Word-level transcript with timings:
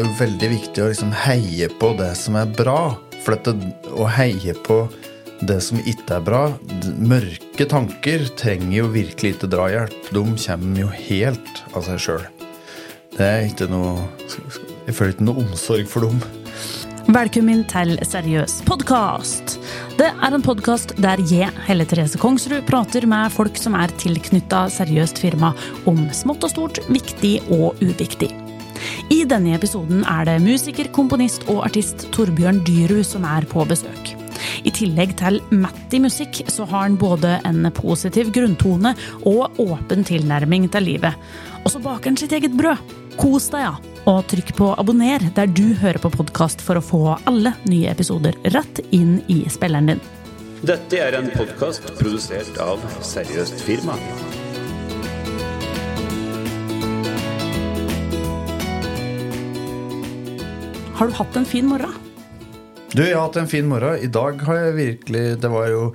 det 0.00 0.08
jo 0.08 0.16
veldig 0.16 0.48
viktig 0.54 0.82
å 0.82 0.88
liksom 0.88 1.12
heie 1.26 1.68
på 1.80 1.92
det 1.98 2.12
som 2.16 2.36
er 2.40 2.48
bra. 2.56 2.96
For 3.20 3.36
dette, 3.36 3.52
å 3.92 4.06
heie 4.08 4.54
på 4.64 4.86
det 5.44 5.58
som 5.64 5.80
ikke 5.88 6.18
er 6.18 6.24
bra 6.24 6.40
Mørke 7.00 7.66
tanker 7.68 8.26
trenger 8.36 8.78
jo 8.78 8.90
virkelig 8.94 9.34
ikke 9.34 9.50
drahjelp. 9.52 10.10
De 10.12 10.22
kommer 10.44 10.80
jo 10.80 10.90
helt 10.94 11.62
av 11.74 11.84
seg 11.84 12.00
sjøl. 12.00 12.26
Det 13.16 13.26
er 13.26 13.48
ikke 13.50 13.68
noe 13.68 14.06
Jeg 14.86 14.96
føler 14.96 15.12
ikke 15.12 15.26
noe 15.28 15.44
omsorg 15.44 15.88
for 15.90 16.08
dem. 16.08 16.22
Velkommen 17.10 17.64
til 17.68 17.96
Seriøs 18.06 18.60
podkast. 18.68 19.58
Det 19.98 20.08
er 20.08 20.36
en 20.36 20.44
podkast 20.44 20.94
der 21.02 21.20
jeg, 21.28 21.50
Helle 21.66 21.84
Therese 21.88 22.20
Kongsrud, 22.20 22.62
prater 22.68 23.04
med 23.10 23.32
folk 23.34 23.58
som 23.60 23.76
er 23.76 23.92
tilknytta 24.00 24.68
seriøst 24.72 25.20
firma 25.20 25.52
om 25.90 26.06
smått 26.14 26.46
og 26.46 26.54
stort, 26.54 26.84
viktig 26.92 27.40
og 27.50 27.82
uviktig. 27.82 28.30
I 29.10 29.24
denne 29.26 29.56
episoden 29.56 30.04
er 30.06 30.26
det 30.28 30.36
musiker, 30.44 30.86
komponist 30.94 31.42
og 31.50 31.64
artist 31.66 32.06
Torbjørn 32.14 32.60
Dyrud 32.66 33.02
som 33.06 33.24
er 33.26 33.42
på 33.50 33.64
besøk. 33.66 34.12
I 34.62 34.70
tillegg 34.74 35.16
til 35.18 35.40
Matti 35.50 35.98
musikk 36.02 36.44
så 36.52 36.66
har 36.70 36.84
han 36.86 36.98
både 37.00 37.40
en 37.48 37.66
positiv 37.74 38.30
grunntone 38.34 38.94
og 39.26 39.58
åpen 39.62 40.06
tilnærming 40.06 40.68
til 40.70 40.86
livet. 40.92 41.18
Og 41.64 41.74
så 41.74 41.82
baker 41.82 42.12
han 42.12 42.20
sitt 42.20 42.36
eget 42.38 42.54
brød. 42.56 42.78
Kos 43.18 43.50
deg, 43.50 43.66
ja! 43.66 43.74
Og 44.08 44.22
trykk 44.30 44.54
på 44.56 44.70
abonner 44.80 45.26
der 45.36 45.50
du 45.50 45.74
hører 45.80 45.98
på 46.00 46.12
podkast 46.14 46.62
for 46.64 46.78
å 46.78 46.84
få 46.84 47.02
alle 47.28 47.52
nye 47.66 47.90
episoder 47.90 48.38
rett 48.54 48.78
inn 48.94 49.18
i 49.28 49.42
spilleren 49.50 49.90
din. 49.92 50.04
Dette 50.62 51.02
er 51.02 51.18
en 51.18 51.32
podkast 51.34 51.90
produsert 51.98 52.62
av 52.62 52.84
Seriøst 53.04 53.64
firma. 53.66 53.98
Har 61.00 61.08
du 61.08 61.14
hatt 61.16 61.36
en 61.36 61.46
fin 61.48 61.64
morgen? 61.64 61.94
Du, 62.92 63.00
jeg 63.00 63.14
har 63.16 63.22
hatt 63.24 63.38
en 63.40 63.46
fin 63.48 63.64
morgen. 63.64 64.02
I 64.04 64.08
dag 64.12 64.42
har 64.44 64.58
jeg 64.58 64.74
virkelig 64.76 65.22
Det 65.40 65.48
var 65.48 65.70
jo 65.72 65.86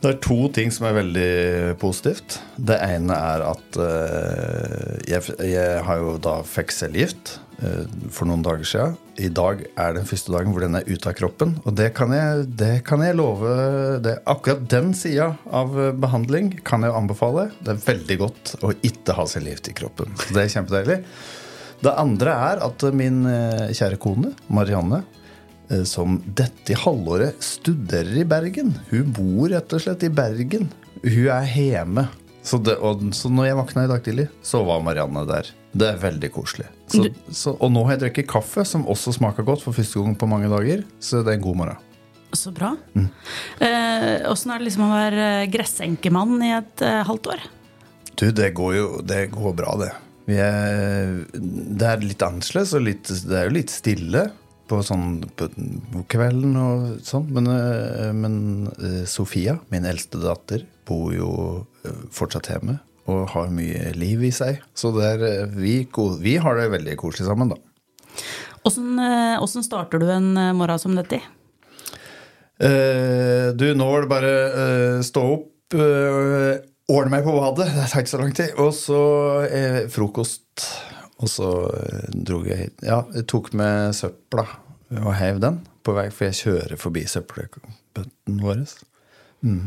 Det 0.00 0.08
er 0.08 0.22
to 0.24 0.46
ting 0.56 0.72
som 0.72 0.86
er 0.88 0.94
veldig 0.96 1.74
positivt. 1.82 2.38
Det 2.56 2.78
ene 2.80 3.12
er 3.12 3.44
at 3.44 3.76
uh, 3.76 4.94
jeg, 5.04 5.34
jeg 5.44 5.82
har 5.84 6.00
jo 6.00 6.14
da 6.24 6.38
fikk 6.48 6.72
cellegift 6.72 7.34
uh, 7.60 7.84
for 8.08 8.30
noen 8.30 8.46
dager 8.46 8.64
siden. 8.70 8.96
I 9.20 9.28
dag 9.28 9.66
er 9.76 9.98
den 9.98 10.08
første 10.08 10.32
dagen 10.32 10.56
hvor 10.56 10.64
den 10.64 10.80
er 10.80 10.88
ute 10.88 11.12
av 11.12 11.18
kroppen. 11.20 11.52
Og 11.68 11.76
det 11.76 11.92
kan 12.00 12.16
jeg, 12.16 12.48
det 12.56 12.72
kan 12.88 13.04
jeg 13.04 13.20
love 13.20 13.52
det, 14.00 14.16
Akkurat 14.24 14.64
den 14.72 14.96
sida 14.96 15.34
av 15.52 15.76
behandling 16.00 16.54
kan 16.64 16.88
jeg 16.88 16.96
anbefale. 17.04 17.50
Det 17.60 17.76
er 17.76 17.84
veldig 17.84 18.20
godt 18.24 18.56
å 18.64 18.72
ikke 18.80 19.20
ha 19.20 19.28
cellegift 19.28 19.68
i 19.68 19.76
kroppen. 19.84 20.16
Så 20.24 20.32
det 20.32 20.46
er 20.48 20.56
kjempedeilig. 20.56 21.00
Det 21.82 21.92
andre 21.98 22.34
er 22.50 22.62
at 22.62 22.84
min 22.94 23.24
eh, 23.26 23.72
kjære 23.74 23.98
kone, 24.02 24.32
Marianne, 24.54 25.02
eh, 25.68 25.82
som 25.88 26.20
dette 26.38 26.76
halvåret 26.78 27.42
studerer 27.42 28.20
i 28.22 28.26
Bergen. 28.28 28.70
Hun 28.92 29.10
bor 29.16 29.50
rett 29.50 29.74
og 29.74 29.82
slett 29.82 30.06
i 30.06 30.12
Bergen. 30.12 30.68
Hun 31.02 31.30
er 31.34 31.48
hjemme. 31.50 32.06
Så, 32.42 32.58
det, 32.62 32.76
og, 32.82 33.02
så 33.14 33.30
når 33.30 33.48
jeg 33.48 33.58
våkna 33.58 33.84
i 33.86 33.90
dag 33.90 34.02
tidlig, 34.02 34.28
så 34.46 34.62
var 34.66 34.82
Marianne 34.82 35.24
der. 35.26 35.50
Det 35.72 35.88
er 35.88 35.98
veldig 36.02 36.30
koselig. 36.34 36.68
Så, 36.90 37.06
så, 37.32 37.54
og 37.54 37.70
nå 37.72 37.82
har 37.86 37.96
jeg 37.96 38.04
drukket 38.04 38.30
kaffe, 38.30 38.66
som 38.68 38.84
også 38.90 39.14
smaker 39.16 39.46
godt 39.46 39.62
for 39.64 39.74
første 39.74 40.02
gang 40.02 40.14
på 40.18 40.28
mange 40.30 40.50
dager. 40.52 40.84
Så 41.02 41.22
det 41.22 41.34
er 41.34 41.40
en 41.40 41.46
god 41.46 41.58
morgen. 41.62 41.88
Så 42.32 42.52
bra. 42.54 42.72
Eh, 42.96 43.66
er 43.66 44.22
det 44.24 44.62
liksom 44.64 44.86
å 44.86 44.92
være 44.94 45.26
gressenkemann 45.52 46.38
i 46.46 46.54
et 46.56 46.84
eh, 46.86 47.02
halvt 47.08 47.30
år? 47.34 47.44
Du, 48.14 48.26
det 48.30 48.52
går 48.56 48.74
jo 48.76 48.86
det 49.06 49.26
går 49.34 49.54
bra, 49.58 49.76
det. 49.80 49.92
Vi 50.28 50.38
er, 50.38 51.16
det 51.32 51.88
er 51.88 52.04
litt 52.04 52.22
annerledes, 52.22 52.76
og 52.78 52.86
litt, 52.86 53.10
det 53.10 53.38
er 53.38 53.48
jo 53.48 53.56
litt 53.56 53.72
stille 53.74 54.28
på 54.70 54.78
sånn 54.86 55.18
på, 55.36 55.48
kvelden 56.12 56.54
og 56.60 56.86
sånn. 57.06 57.26
Men, 57.34 57.50
eh, 57.50 58.12
men 58.16 58.36
eh, 58.78 59.02
Sofia, 59.10 59.58
min 59.74 59.88
eldste 59.88 60.22
datter, 60.22 60.64
bor 60.88 61.10
jo 61.14 61.32
eh, 61.84 62.06
fortsatt 62.14 62.52
hjemme 62.52 62.78
og 63.10 63.26
har 63.32 63.50
mye 63.50 63.90
liv 63.98 64.22
i 64.22 64.30
seg. 64.34 64.62
Så 64.78 64.92
er, 65.02 65.22
eh, 65.26 65.54
vi, 65.58 65.82
vi 66.22 66.38
har 66.38 66.58
det 66.58 66.70
veldig 66.76 66.96
koselig 67.00 67.28
sammen, 67.28 67.54
da. 67.54 67.60
Åssen 68.62 68.98
eh, 69.02 69.62
starter 69.66 70.02
du 70.02 70.10
en 70.12 70.36
eh, 70.38 70.52
morgen 70.56 70.78
som 70.78 70.94
dette? 70.98 71.18
Eh, 72.62 73.48
du, 73.58 73.72
nå 73.74 73.88
var 73.90 74.04
det 74.04 74.12
bare 74.12 74.34
eh, 74.48 75.00
stå 75.06 75.24
opp, 75.34 75.48
uh, 75.74 76.60
ordne 76.90 77.12
meg 77.14 77.26
på 77.26 77.34
badet. 77.36 77.68
Det 77.76 77.88
tar 77.90 78.04
ikke 78.04 78.14
så 78.14 78.22
lang 78.22 78.34
tid. 78.36 78.54
Og 78.62 78.72
så 78.76 79.02
eh, 79.46 79.82
frokost. 79.92 80.66
Og 81.22 81.30
så 81.30 81.50
eh, 81.78 82.08
dro 82.14 82.42
jeg 82.46 82.64
hit. 82.64 82.86
Ja, 82.86 83.02
jeg 83.14 83.28
tok 83.30 83.52
med 83.58 83.94
søpla 83.96 84.46
og 85.02 85.14
heiv 85.16 85.38
den 85.40 85.62
på 85.86 85.94
vei, 85.96 86.08
for 86.14 86.28
jeg 86.28 86.38
kjører 86.40 86.80
forbi 86.80 87.04
søppelbøtten 87.08 88.42
vår. 88.42 88.64
Eh, 89.46 89.62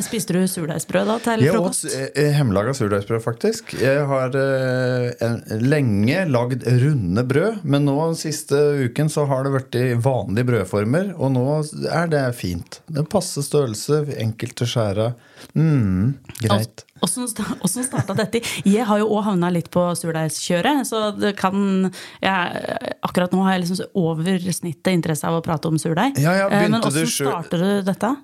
Spiste 0.00 0.32
du 0.32 0.40
surdeigsbrød 0.48 1.06
da 1.06 1.18
til 1.20 1.42
Jeg 1.44 1.52
åt 1.52 1.76
frokost? 1.76 1.84
eh, 2.16 2.30
hjemmelaga 2.32 2.72
surdeigsbrød, 2.74 3.20
faktisk. 3.22 3.74
Jeg 3.78 4.06
har 4.08 4.32
eh, 4.34 5.34
lenge 5.60 6.22
lagd 6.32 6.64
runde 6.64 7.24
brød, 7.28 7.58
men 7.68 7.84
nå 7.84 7.98
siste 8.16 8.56
uken 8.88 9.12
så 9.12 9.26
har 9.28 9.44
det 9.44 9.52
blitt 9.52 9.76
i 9.78 9.92
vanlige 10.00 10.48
brødformer, 10.48 11.12
og 11.20 11.34
nå 11.36 11.44
er 11.92 12.08
det 12.10 12.24
fint. 12.40 12.80
Det 12.88 13.04
passer 13.04 13.12
passe 13.14 13.44
størrelse, 13.44 14.00
enkelt 14.24 14.64
å 14.64 14.66
skjære. 14.72 15.06
Mm, 15.54 16.14
greit. 16.40 16.84
Åssen 17.04 17.28
sta- 17.28 17.84
starta 17.84 18.16
dette? 18.16 18.40
Jeg 18.64 18.86
har 18.88 18.98
jo 19.04 19.10
òg 19.12 19.24
havna 19.28 19.52
litt 19.52 19.68
på 19.70 19.84
surdeigskjøret. 20.00 20.86
Så 20.88 21.10
det 21.20 21.36
kan 21.36 21.90
jeg, 22.24 22.96
Akkurat 23.04 23.30
nå 23.36 23.44
har 23.44 23.58
jeg 23.58 23.66
liksom 23.68 23.86
over 23.94 24.38
snittet 24.48 24.94
interesse 24.96 25.28
av 25.28 25.36
å 25.38 25.44
prate 25.44 25.68
om 25.68 25.76
surdeig. 25.76 26.16
Ja, 26.18 26.32
ja, 26.40 26.48
Eh, 26.48 26.68
Men 26.70 26.80
åssen 26.80 27.06
starter 27.06 27.58
du 27.60 27.82
dette? 27.92 28.16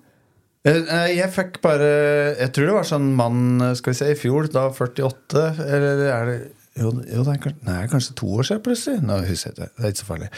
Eh, 0.68 0.82
nei, 0.84 1.16
Jeg 1.16 1.32
fikk 1.32 1.60
bare 1.64 1.86
Jeg 2.36 2.52
tror 2.52 2.66
det 2.68 2.76
var 2.76 2.88
sånn 2.88 3.10
mann 3.16 3.62
skal 3.78 3.94
vi 3.94 4.00
se, 4.02 4.10
i 4.12 4.18
fjor, 4.18 4.50
da 4.52 4.66
48, 4.76 5.44
eller 5.64 6.04
er 6.12 6.28
det 6.28 6.38
Jo, 6.80 6.92
jo 6.92 7.24
det 7.24 7.32
er 7.32 7.40
kanskje, 7.46 7.64
nei, 7.66 7.80
kanskje 7.90 8.14
to 8.20 8.28
år 8.36 8.46
siden 8.46 8.62
plutselig. 8.66 9.02
Nå 9.04 9.18
husker 9.26 9.50
jeg 9.50 9.56
ikke. 9.56 9.72
Det 9.76 9.84
er 9.88 9.94
ikke 9.94 10.02
så 10.02 10.08
farlig. 10.10 10.28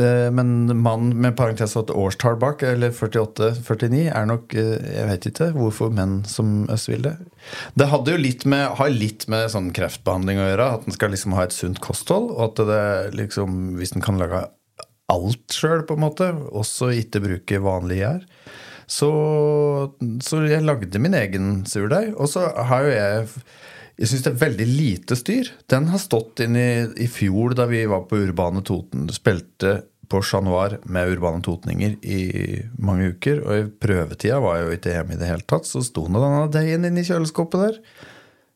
Eh, 0.00 0.28
Men 0.30 0.50
mann 0.78 1.10
med 1.20 1.36
parentes 1.38 1.76
et 1.76 1.90
årstall 1.90 2.38
bak, 2.40 2.62
eller 2.66 2.92
48-49, 2.96 4.00
er 4.08 4.26
nok 4.30 4.54
eh, 4.54 4.72
Jeg 4.96 5.08
vet 5.10 5.28
ikke 5.30 5.50
hvorfor 5.56 5.92
menn 5.94 6.20
som 6.30 6.64
oss 6.72 6.88
vil 6.90 7.02
det. 7.06 7.16
Det 7.78 7.88
hadde 7.92 8.14
jo 8.14 8.22
litt 8.22 8.46
med, 8.48 8.68
har 8.80 8.92
litt 8.94 9.28
med 9.32 9.50
sånn 9.52 9.70
kreftbehandling 9.76 10.40
å 10.40 10.48
gjøre. 10.48 10.70
At 10.78 10.88
en 10.88 10.96
skal 10.96 11.12
liksom 11.14 11.36
ha 11.38 11.44
et 11.44 11.56
sunt 11.56 11.80
kosthold. 11.84 12.32
Og 12.36 12.42
at 12.48 12.64
det 12.72 12.82
liksom, 13.20 13.76
hvis 13.80 13.94
en 13.96 14.04
kan 14.04 14.20
lage 14.20 14.46
alt 15.10 15.54
sjøl, 15.54 15.82
på 15.86 15.96
en 15.98 16.04
måte, 16.04 16.32
også 16.54 16.92
ikke 17.02 17.22
bruke 17.24 17.62
vanlig 17.64 18.02
gjær. 18.04 18.26
Så, 18.90 19.10
så 20.24 20.40
jeg 20.50 20.66
lagde 20.66 21.02
min 21.02 21.14
egen 21.14 21.50
surdeig. 21.68 22.14
Og 22.18 22.30
så 22.32 22.48
har 22.70 22.86
jo 22.86 22.94
jeg 22.96 23.28
Jeg 24.00 24.08
syns 24.08 24.22
det 24.24 24.30
er 24.30 24.40
veldig 24.40 24.64
lite 24.66 25.16
styr. 25.18 25.48
Den 25.68 25.90
har 25.92 26.00
stått 26.00 26.40
inn 26.40 26.54
i, 26.56 26.70
i 27.04 27.06
fjor 27.12 27.52
da 27.52 27.66
vi 27.68 27.82
var 27.84 28.06
på 28.08 28.16
Urbane 28.16 28.62
Toten. 28.64 29.10
Spilte 29.12 29.82
på 30.10 30.22
Chat 30.24 30.42
Noir 30.46 30.78
med 30.88 31.12
Urbane 31.12 31.42
Totninger 31.44 31.98
i 32.00 32.22
mange 32.80 33.12
uker. 33.12 33.42
Og 33.44 33.58
i 33.58 33.68
prøvetida 33.68 34.40
var 34.40 34.56
jeg 34.56 34.66
jo 34.66 34.78
ikke 34.78 34.94
hjemme 34.94 35.14
i 35.14 35.20
det 35.20 35.28
hele 35.28 35.46
tatt. 35.46 35.68
Så 35.68 35.84
sto 35.84 36.06
nå 36.08 36.22
denne 36.22 36.48
deigen 36.54 36.88
i 36.88 37.04
kjøleskapet 37.06 37.66
der. 37.66 37.78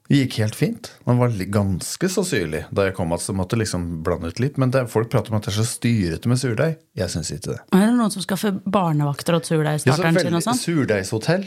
Det 0.04 0.18
gikk 0.18 0.34
helt 0.42 0.54
fint. 0.54 0.88
Man 1.08 1.16
var 1.16 1.30
ganske 1.48 2.08
så 2.12 2.20
syrlig 2.28 2.66
da 2.76 2.84
jeg 2.84 2.94
kom. 2.94 3.12
Altså, 3.16 3.32
måtte 3.32 3.56
liksom 3.56 4.02
blande 4.04 4.28
ut 4.28 4.40
litt 4.42 4.58
Men 4.60 4.70
det, 4.70 4.82
folk 4.92 5.08
prater 5.08 5.32
om 5.32 5.38
at 5.38 5.46
det 5.46 5.54
er 5.54 5.56
så 5.62 5.64
styrete 5.64 6.28
med 6.28 6.36
surdeig. 6.36 6.74
Jeg 6.94 7.08
syns 7.08 7.30
ikke 7.32 7.54
det. 7.54 7.60
Er 7.72 7.86
det 7.86 7.94
noen 7.96 8.12
som 8.12 8.20
skal 8.22 8.36
få 8.36 8.50
barnevakter 8.68 9.32
åt 9.38 9.48
Ja, 9.48 9.56
surdeigstarteren 9.56 10.18
sin 10.20 10.36
og 10.36 10.42
sånn? 10.44 10.58
Surdeigshotell. 10.60 11.46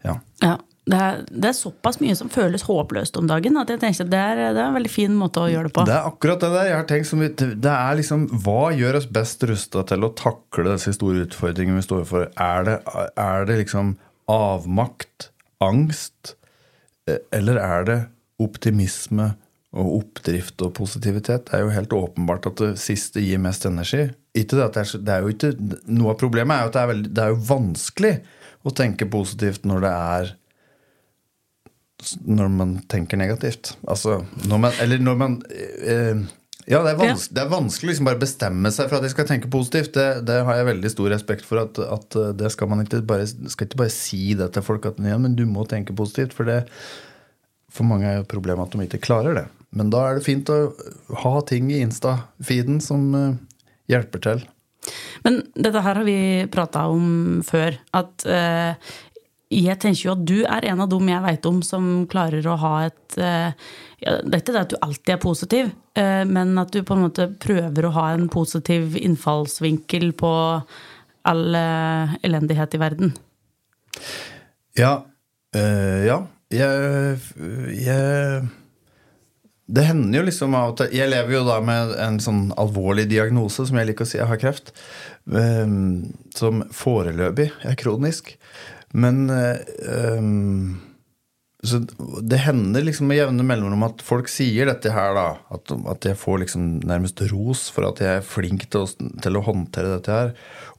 Ja. 0.04 0.16
Ja, 0.42 0.58
det 0.84 0.98
er, 1.00 1.20
det 1.32 1.48
er 1.48 1.56
såpass 1.56 2.02
mye 2.02 2.16
som 2.20 2.28
føles 2.32 2.66
håpløst 2.68 3.16
om 3.16 3.28
dagen 3.30 3.56
at 3.60 3.70
jeg 3.72 3.80
tenker 3.80 4.08
det 4.12 4.20
er, 4.20 4.40
det 4.52 4.60
er 4.60 4.66
en 4.66 4.76
veldig 4.76 4.92
fin 4.92 5.14
måte 5.16 5.40
å 5.40 5.48
gjøre 5.48 5.70
det 5.70 5.76
på. 5.78 5.86
Det 5.88 5.96
er 5.96 6.10
akkurat 6.10 6.44
det 6.44 6.50
der 6.52 6.68
jeg 6.68 6.76
har 6.76 6.90
tenkt 6.90 7.08
som 7.08 7.22
Det 7.24 7.72
er 7.72 8.00
liksom 8.00 8.26
Hva 8.44 8.74
gjør 8.76 9.00
oss 9.00 9.08
best 9.20 9.46
rusta 9.48 9.86
til 9.88 10.04
å 10.04 10.12
takle 10.20 10.74
disse 10.74 10.96
store 10.98 11.24
utfordringene 11.24 11.80
vi 11.80 11.86
står 11.88 12.04
for? 12.10 12.28
Er 12.36 12.68
det, 12.68 12.76
er 13.16 13.48
det 13.48 13.62
liksom 13.62 13.96
avmakt, 14.32 15.30
angst, 15.64 16.36
eh, 17.08 17.24
eller 17.32 17.64
er 17.64 17.88
det 17.88 17.98
optimisme 18.44 19.32
og 19.72 19.98
oppdrift 20.02 20.68
og 20.68 20.76
positivitet? 20.82 21.48
Det 21.48 21.58
er 21.58 21.64
jo 21.64 21.74
helt 21.78 21.96
åpenbart 21.96 22.52
at 22.52 22.60
det 22.60 22.74
siste 22.84 23.24
gir 23.24 23.40
mest 23.40 23.64
energi. 23.70 24.10
Ikke 24.36 24.60
det, 24.60 24.68
at 24.68 24.76
det, 24.76 24.84
er, 24.84 25.08
det 25.08 25.16
er 25.16 25.24
jo 25.24 25.32
ikke, 25.32 25.82
noe 25.96 26.12
av 26.12 26.20
problemet 26.20 26.58
er 26.58 26.66
jo 26.66 26.74
at 26.74 26.76
det 26.76 26.84
er, 26.84 26.92
veldig, 26.92 27.16
det 27.16 27.24
er 27.24 27.32
jo 27.32 27.44
vanskelig 27.56 28.16
å 28.64 28.76
tenke 28.76 29.12
positivt 29.12 29.68
når 29.68 29.86
det 29.88 29.98
er 30.20 30.40
når 32.26 32.54
man 32.54 32.78
tenker 32.92 33.20
negativt. 33.20 33.74
Altså, 33.90 34.22
når 34.48 34.64
man, 34.66 34.80
eller 34.84 35.04
når 35.04 35.20
man 35.20 35.38
eh, 35.52 36.24
Ja, 36.64 36.80
det 36.86 36.94
er, 36.94 37.00
vans 37.00 37.26
det 37.28 37.42
er 37.42 37.52
vanskelig 37.52 37.92
liksom 37.92 38.08
bare 38.08 38.22
bestemme 38.22 38.72
seg 38.72 38.88
for 38.88 39.00
at 39.00 39.08
jeg 39.08 39.16
skal 39.16 39.28
tenke 39.28 39.52
positivt. 39.52 39.94
Det, 39.98 40.24
det 40.28 40.42
har 40.48 40.60
jeg 40.60 40.70
veldig 40.70 40.92
stor 40.94 41.10
respekt 41.12 41.48
for. 41.48 41.64
At, 41.66 41.80
at 41.80 42.20
eh, 42.20 42.36
det 42.40 42.54
skal 42.56 42.72
man 42.72 42.86
ikke 42.86 43.02
bare, 43.08 43.28
skal 43.28 43.68
ikke 43.68 43.82
bare 43.84 43.96
si 43.96 44.36
det 44.40 44.52
til 44.56 44.66
folk 44.66 44.88
at 44.92 45.02
ja, 45.04 45.18
men 45.20 45.36
du 45.40 45.44
må 45.50 45.68
tenke 45.70 45.96
positivt. 45.98 46.36
For, 46.38 46.48
det, 46.48 46.64
for 47.74 47.88
mange 47.90 48.10
er 48.10 48.22
jo 48.22 48.32
problemet 48.32 48.70
at 48.70 48.78
de 48.78 48.88
ikke 48.88 49.04
klarer 49.10 49.42
det. 49.42 49.48
Men 49.74 49.90
da 49.94 50.06
er 50.08 50.20
det 50.20 50.28
fint 50.28 50.50
å 50.54 50.60
ha 51.24 51.38
ting 51.50 51.72
i 51.74 51.82
Insta-feeden 51.84 52.80
som 52.84 53.08
eh, 53.18 53.32
hjelper 53.92 54.24
til. 54.24 54.44
Men 55.24 55.40
dette 55.56 55.82
her 55.84 56.00
har 56.00 56.06
vi 56.08 56.18
prata 56.52 56.86
om 56.92 57.42
før. 57.48 57.78
At 57.96 58.26
eh, 58.28 58.94
jeg 59.52 59.80
tenker 59.82 60.08
jo 60.08 60.14
at 60.16 60.24
du 60.26 60.38
er 60.46 60.66
en 60.72 60.84
av 60.84 60.90
dem 60.92 61.10
jeg 61.10 61.26
veit 61.26 61.46
om 61.50 61.60
som 61.66 61.90
klarer 62.12 62.46
å 62.48 62.58
ha 62.60 62.74
et 62.88 63.18
eh, 63.22 63.52
ja, 64.04 64.18
Det 64.24 64.38
er 64.38 64.42
ikke 64.42 64.56
det 64.56 64.64
at 64.64 64.74
du 64.74 64.78
alltid 64.82 65.14
er 65.16 65.22
positiv, 65.22 65.70
eh, 66.00 66.24
men 66.30 66.58
at 66.60 66.74
du 66.74 66.82
på 66.84 66.98
en 66.98 67.06
måte 67.06 67.30
prøver 67.44 67.88
å 67.88 67.94
ha 67.98 68.10
en 68.14 68.28
positiv 68.32 68.98
innfallsvinkel 69.00 70.12
på 70.20 70.34
all 71.30 71.46
eh, 71.56 72.18
elendighet 72.28 72.76
i 72.76 72.82
verden. 72.82 73.16
Ja. 74.80 75.04
øh, 75.56 76.02
ja. 76.08 76.20
Jeg, 76.54 77.18
jeg 77.82 78.44
Det 79.66 79.86
hender 79.88 80.20
jo 80.20 80.26
liksom 80.28 80.54
til 80.78 80.92
Jeg 80.94 81.10
lever 81.10 81.34
jo 81.34 81.40
da 81.48 81.56
med 81.66 81.96
en 81.98 82.20
sånn 82.22 82.52
alvorlig 82.62 83.08
diagnose, 83.10 83.66
som 83.66 83.80
jeg 83.80 83.90
liker 83.90 84.06
å 84.06 84.10
si. 84.10 84.20
Jeg 84.20 84.30
har 84.30 84.42
kreft. 84.42 84.74
som 86.36 86.62
foreløpig 86.70 87.50
er 87.64 87.80
kronisk. 87.80 88.36
Men 88.94 89.26
um, 89.30 90.82
så 91.64 91.80
det 92.22 92.42
hender 92.44 92.84
liksom 92.84 93.08
med 93.08 93.22
jevne 93.22 93.44
mellomrom 93.48 93.86
at 93.88 94.02
folk 94.04 94.28
sier 94.28 94.68
dette 94.68 94.92
her, 94.92 95.14
da. 95.16 95.28
At, 95.56 95.72
at 95.94 96.08
jeg 96.10 96.20
får 96.20 96.42
liksom 96.42 96.66
nærmest 96.84 97.24
ros 97.32 97.70
for 97.72 97.88
at 97.88 98.02
jeg 98.04 98.20
er 98.20 98.28
flink 98.28 98.66
til 98.68 98.84
å, 98.84 98.90
til 99.24 99.40
å 99.40 99.44
håndtere 99.46 99.94
dette 99.94 100.18
her. 100.18 100.34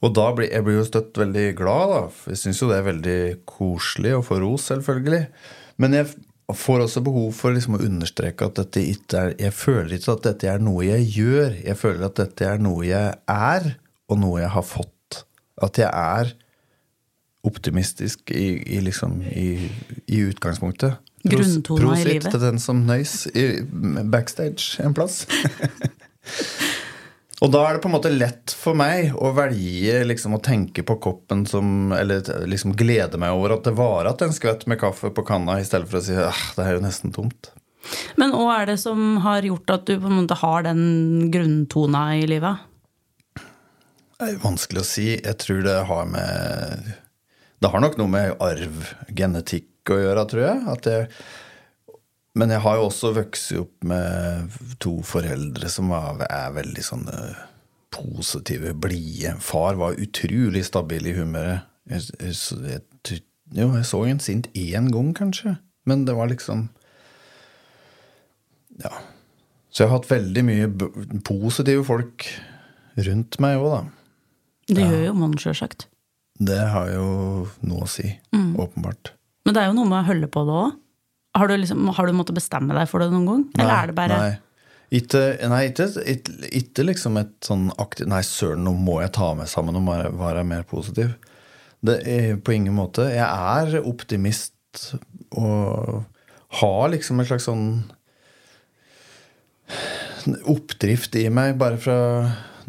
Og 0.05 0.13
da 0.13 0.27
blir 0.37 0.51
jeg 0.51 0.67
blir 0.67 0.77
jo 0.77 0.85
støtt 0.85 1.17
veldig 1.17 1.47
glad, 1.57 1.95
da. 1.95 2.03
Jeg 2.29 2.43
syns 2.43 2.61
jo 2.61 2.69
det 2.69 2.77
er 2.77 2.87
veldig 2.91 3.17
koselig 3.49 4.13
å 4.13 4.21
få 4.27 4.37
ros, 4.43 4.69
selvfølgelig. 4.69 5.23
Men 5.81 5.97
jeg 5.97 6.13
får 6.53 6.85
også 6.85 7.05
behov 7.09 7.33
for 7.33 7.57
liksom 7.57 7.79
å 7.79 7.83
understreke 7.87 8.45
at 8.45 8.61
dette 8.61 8.85
ikke 8.85 9.23
er 9.23 9.35
Jeg 9.41 9.57
føler 9.57 9.97
ikke 9.97 10.19
at 10.19 10.29
dette 10.29 10.53
er 10.53 10.61
noe 10.61 10.85
jeg 10.85 11.09
gjør. 11.17 11.61
Jeg 11.65 11.81
føler 11.81 12.05
at 12.11 12.21
dette 12.21 12.51
er 12.51 12.61
noe 12.61 12.85
jeg 12.85 13.17
er, 13.25 13.71
og 14.05 14.21
noe 14.21 14.43
jeg 14.45 14.53
har 14.53 14.69
fått. 14.69 15.23
At 15.65 15.81
jeg 15.81 15.89
er 15.89 16.35
optimistisk 17.45 18.31
i, 18.31 18.77
i, 18.77 18.81
liksom, 18.81 19.21
i, 19.21 19.71
i 20.05 20.21
utgangspunktet. 20.25 20.97
Grunntona 21.25 21.99
i 21.99 22.05
livet. 22.05 22.29
til 22.29 22.41
den 22.41 22.59
som 22.61 22.83
nøys 22.85 23.25
i 23.33 23.47
backstage 24.13 24.83
en 24.83 24.93
plass. 24.97 25.23
Og 27.43 27.51
da 27.51 27.65
er 27.67 27.75
det 27.75 27.81
på 27.83 27.89
en 27.89 27.95
måte 27.97 28.13
lett 28.13 28.53
for 28.55 28.77
meg 28.77 29.11
å 29.19 29.33
velge 29.35 29.99
liksom, 30.07 30.37
å 30.37 30.43
tenke 30.43 30.85
på 30.87 30.95
koppen 31.03 31.43
som 31.49 31.91
Eller 31.93 32.23
liksom 32.47 32.73
glede 32.79 33.19
meg 33.21 33.35
over 33.35 33.57
at 33.57 33.67
det 33.67 33.75
var 33.77 34.07
at 34.09 34.23
en 34.23 34.33
skvett 34.33 34.63
med 34.71 34.79
kaffe 34.81 35.11
på 35.13 35.25
kanna, 35.27 35.59
i 35.59 35.67
stedet 35.67 35.89
for 35.91 35.99
å 35.99 36.05
si 36.05 36.15
at 36.15 36.55
det 36.57 36.65
er 36.65 36.77
jo 36.77 36.85
nesten 36.85 37.13
tomt. 37.15 37.51
Men 38.17 38.33
hva 38.33 38.61
er 38.61 38.71
det 38.71 38.79
som 38.81 39.19
har 39.25 39.45
gjort 39.45 39.75
at 39.75 39.85
du 39.85 39.97
på 39.99 40.09
en 40.09 40.21
måte 40.23 40.37
har 40.39 40.65
den 40.65 41.29
grunntona 41.33 42.07
i 42.17 42.25
livet? 42.29 42.63
Det 44.15 44.29
er 44.31 44.39
vanskelig 44.41 44.81
å 44.81 44.87
si. 44.87 45.09
Jeg 45.13 45.37
tror 45.43 45.61
det 45.65 45.75
har 45.89 46.05
med 46.07 46.93
Det 47.61 47.71
har 47.71 47.81
nok 47.81 47.97
noe 47.99 48.11
med 48.11 48.35
arvgenetikk 48.43 49.93
å 49.93 49.99
gjøre, 50.01 50.25
tror 50.29 50.47
jeg. 50.47 50.63
At 50.75 50.89
jeg 50.91 51.09
men 52.35 52.51
jeg 52.51 52.65
har 52.65 52.75
jo 52.75 52.87
også 52.89 53.13
vokst 53.15 53.53
opp 53.55 53.85
med 53.87 54.55
to 54.83 54.97
foreldre 55.07 55.69
som 55.71 55.93
er, 55.95 56.25
er 56.27 56.55
veldig 56.57 56.83
sånne 56.83 57.19
positive, 57.95 58.73
blide. 58.75 59.37
Far 59.39 59.77
var 59.79 59.95
utrolig 60.03 60.65
stabil 60.67 61.07
i 61.07 61.15
humøret. 61.15 61.63
Jeg, 61.87 62.09
jeg, 62.19 62.35
jeg, 62.65 62.81
jeg, 63.07 63.21
jo, 63.55 63.69
jeg 63.77 63.87
så 63.87 64.01
en 64.09 64.19
sint 64.19 64.49
én 64.51 64.91
gang, 64.91 65.13
kanskje. 65.15 65.55
Men 65.87 66.03
det 66.07 66.17
var 66.17 66.31
liksom 66.31 66.67
Ja. 68.83 68.91
Så 69.71 69.83
jeg 69.83 69.91
har 69.91 69.99
hatt 69.99 70.11
veldig 70.11 70.43
mye 70.47 70.67
positive 71.27 71.83
folk 71.87 72.27
rundt 73.07 73.39
meg 73.43 73.59
òg, 73.59 73.71
da. 73.71 73.81
Det 74.75 74.85
gjør 74.87 75.03
jo 75.05 75.15
man, 75.19 75.39
sjølsagt. 75.39 75.87
Det 76.35 76.61
har 76.71 76.89
jo 76.91 77.05
noe 77.63 77.85
å 77.85 77.89
si, 77.89 78.09
åpenbart. 78.35 79.13
Men 79.45 79.55
det 79.55 79.61
er 79.61 79.69
jo 79.69 79.77
noe 79.77 79.87
med 79.87 80.01
å 80.01 80.07
holde 80.09 80.27
på 80.31 80.43
det 80.47 80.57
òg. 80.63 80.73
Har, 81.35 81.51
du 81.51 81.59
liksom, 81.59 81.87
har 81.95 82.07
du 82.07 82.15
måttet 82.15 82.37
bestemme 82.37 82.75
deg 82.75 82.87
for 82.87 83.03
det 83.03 83.11
noen 83.11 83.27
gang? 83.27 83.45
Eller 83.59 83.75
er 83.75 83.89
det 83.91 83.95
bare 83.97 84.17
Nei, 84.21 84.33
ikke, 84.95 85.21
nei, 85.51 85.61
ikke, 85.67 85.87
ikke, 86.07 86.35
ikke 86.61 86.85
liksom 86.87 87.19
et 87.19 87.33
sånn 87.43 87.65
aktivt 87.81 88.07
Nei, 88.07 88.21
søren, 88.23 88.63
nå 88.63 88.71
må 88.79 89.01
jeg 89.03 89.11
ta 89.17 89.33
meg 89.35 89.49
sammen 89.51 89.75
og 89.79 89.89
være 90.19 90.45
mer 90.47 90.63
positiv. 90.69 91.15
Det 91.85 91.99
er 92.07 92.39
på 92.39 92.55
ingen 92.55 92.75
måte. 92.77 93.09
Jeg 93.11 93.27
er 93.27 93.83
optimist 93.83 94.53
og 95.35 96.05
har 96.61 96.89
liksom 96.93 97.19
en 97.19 97.27
slags 97.27 97.47
sånn 97.49 97.67
oppdrift 100.49 101.15
i 101.19 101.27
meg, 101.33 101.57
bare 101.59 101.77
fra 101.81 101.99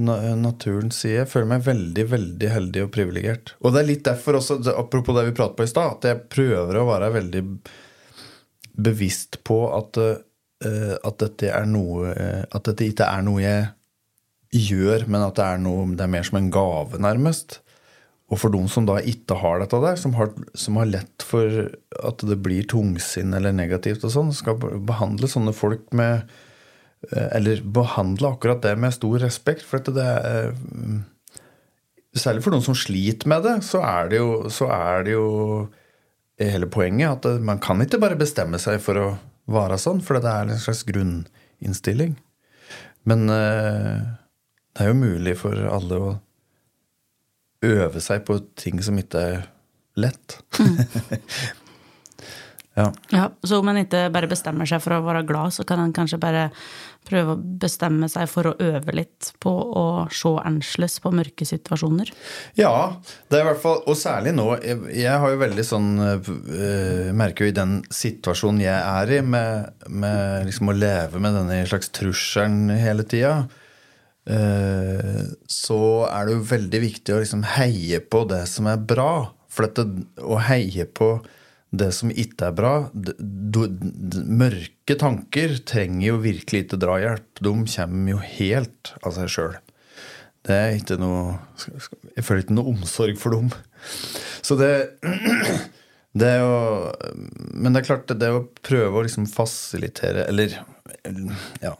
na 0.02 0.16
naturens 0.38 1.00
side. 1.02 1.22
Jeg 1.22 1.30
føler 1.30 1.50
meg 1.54 1.66
veldig 1.66 2.04
veldig 2.12 2.52
heldig 2.52 2.84
og 2.86 2.92
privilegert. 2.94 3.54
Og 3.62 3.74
det 3.74 3.82
er 3.82 3.90
litt 3.90 4.06
derfor 4.06 4.40
også, 4.40 4.60
apropos 4.76 5.16
det 5.16 5.26
vi 5.28 5.36
pratet 5.36 5.58
på 5.58 5.66
i 5.66 5.70
stad, 5.70 5.98
at 5.98 6.08
jeg 6.10 6.24
prøver 6.32 6.80
å 6.80 6.86
være 6.88 7.12
veldig 7.16 7.44
bevisst 8.86 9.40
på 9.46 9.60
at, 9.72 10.00
eh, 10.00 10.94
at 10.96 11.20
dette 11.22 11.52
er 11.52 11.68
noe 11.68 12.12
eh, 12.12 12.42
At 12.52 12.68
dette 12.68 12.84
ikke 12.90 13.08
er 13.08 13.22
noe 13.24 13.40
jeg 13.40 13.70
gjør, 14.56 15.06
men 15.08 15.24
at 15.24 15.38
det 15.38 15.46
er 15.46 15.62
noe 15.64 15.86
Det 15.96 16.04
er 16.04 16.12
mer 16.12 16.26
som 16.28 16.40
en 16.40 16.50
gave, 16.52 17.00
nærmest. 17.00 17.60
Og 18.26 18.40
for 18.42 18.50
de 18.50 18.60
som 18.70 18.86
da 18.88 18.98
ikke 18.98 19.38
har 19.38 19.60
dette 19.62 19.78
der, 19.82 19.98
som 20.00 20.16
har, 20.18 20.32
som 20.58 20.78
har 20.80 20.88
lett 20.90 21.22
for 21.22 21.68
at 22.10 22.24
det 22.26 22.40
blir 22.42 22.66
tungsinn 22.66 23.36
eller 23.38 23.54
negativt 23.54 24.02
og 24.06 24.12
sånn, 24.12 24.32
skal 24.34 24.58
behandle 24.58 25.30
sånne 25.30 25.54
folk 25.54 25.86
med 25.94 26.26
Eller 27.12 27.62
behandle 27.62 28.32
akkurat 28.34 28.64
det 28.64 28.75
med 28.80 28.94
stor 28.96 29.20
respekt. 29.22 29.66
For 29.66 29.82
at 29.82 29.92
det 29.94 30.06
er 30.06 30.50
mm, 30.54 31.04
Særlig 32.16 32.46
for 32.46 32.54
noen 32.54 32.64
som 32.64 32.72
sliter 32.72 33.28
med 33.28 33.42
det, 33.44 33.58
så 33.60 33.82
er 33.84 34.06
det 34.08 34.22
jo, 34.22 34.28
så 34.48 34.70
er 34.72 35.02
det 35.04 35.12
jo 35.12 35.26
hele 36.40 36.64
poenget 36.72 37.26
at 37.26 37.42
man 37.44 37.58
kan 37.60 37.76
ikke 37.84 38.00
bare 38.00 38.16
bestemme 38.16 38.56
seg 38.56 38.78
for 38.80 38.96
å 38.96 39.08
være 39.52 39.76
sånn, 39.76 40.00
for 40.00 40.16
det 40.16 40.32
er 40.32 40.48
en 40.48 40.62
slags 40.62 40.80
grunninnstilling. 40.88 42.14
Men 43.04 43.28
eh, 43.28 44.00
det 44.72 44.84
er 44.84 44.90
jo 44.90 44.98
mulig 44.98 45.36
for 45.40 45.60
alle 45.70 46.00
å 46.00 46.14
øve 47.66 48.02
seg 48.02 48.26
på 48.26 48.38
ting 48.58 48.82
som 48.84 48.98
ikke 49.00 49.22
er 49.22 49.46
lett. 49.96 50.38
ja. 52.78 52.90
Ja, 53.14 53.30
så 53.46 53.62
om 53.62 53.72
en 53.72 53.84
ikke 53.84 54.06
bare 54.12 54.30
bestemmer 54.30 54.68
seg 54.68 54.82
for 54.84 54.98
å 54.98 55.04
være 55.06 55.25
glad, 55.28 55.54
så 55.56 55.64
kan 55.68 55.80
en 55.82 55.94
kanskje 55.96 56.20
bare 56.20 56.48
prøve 57.06 57.34
å 57.34 57.40
bestemme 57.62 58.08
seg 58.10 58.28
for 58.30 58.50
å 58.50 58.54
øve 58.62 58.94
litt 58.96 59.30
på 59.42 59.52
å 59.52 59.84
se 60.12 60.32
annerledes 60.42 60.98
på 61.02 61.12
mørke 61.14 61.46
situasjoner. 61.48 62.10
Ja, 62.58 62.72
det 63.30 63.38
er 63.38 63.44
i 63.44 63.48
hvert 63.50 63.62
fall 63.62 63.82
Og 63.86 63.98
særlig 63.98 64.32
nå. 64.36 64.48
Jeg, 64.64 64.80
jeg 64.96 65.20
har 65.22 65.32
jo 65.32 65.40
veldig 65.40 65.66
sånn 65.66 65.90
øh, 66.02 67.12
Merker 67.16 67.46
jo 67.46 67.52
i 67.52 67.56
den 67.56 67.78
situasjonen 67.94 68.64
jeg 68.64 68.76
er 68.76 69.14
i, 69.18 69.20
med, 69.22 69.86
med 69.88 70.48
liksom 70.48 70.72
å 70.72 70.76
leve 70.76 71.22
med 71.22 71.36
denne 71.36 71.60
slags 71.68 71.90
trusselen 71.94 72.70
hele 72.76 73.06
tida, 73.08 73.46
øh, 74.30 75.22
så 75.50 75.80
er 76.10 76.26
det 76.26 76.36
jo 76.36 76.50
veldig 76.50 76.82
viktig 76.82 77.14
å 77.14 77.22
liksom 77.22 77.46
heie 77.56 78.00
på 78.02 78.25
det 78.30 78.44
som 78.50 78.68
er 78.70 78.82
bra. 78.82 79.12
For 79.52 79.68
dette, 79.68 79.86
å 80.20 80.40
heie 80.48 80.84
på 80.86 81.14
det 81.75 81.88
som 81.94 82.12
ikke 82.14 82.46
er 82.46 82.54
bra 82.54 82.75
Mørke 82.94 84.94
tanker 85.00 85.56
trenger 85.66 86.04
jo 86.06 86.18
virkelig 86.23 86.64
ikke 86.64 86.78
drahjelp. 86.80 87.40
De 87.42 87.54
kommer 87.73 88.12
jo 88.12 88.20
helt 88.23 88.92
av 89.02 89.16
seg 89.16 89.32
sjøl. 89.32 89.56
Det 90.46 90.54
er 90.54 90.76
ikke 90.78 90.99
noe 91.00 91.40
Jeg 92.14 92.25
føler 92.25 92.44
ikke 92.44 92.54
noe 92.54 92.76
omsorg 92.76 93.18
for 93.18 93.35
dem. 93.35 93.50
Så 94.46 94.54
det 94.61 94.70
det 96.16 96.28
er 96.37 96.44
jo 96.44 96.61
Men 97.52 97.75
det 97.75 97.82
er 97.82 97.88
klart, 97.88 98.14
det 98.14 98.30
å 98.32 98.46
prøve 98.64 99.00
å 99.00 99.02
liksom 99.04 99.26
fasilitere 99.28 100.25
Eller 100.30 100.54
ja. 101.62 101.75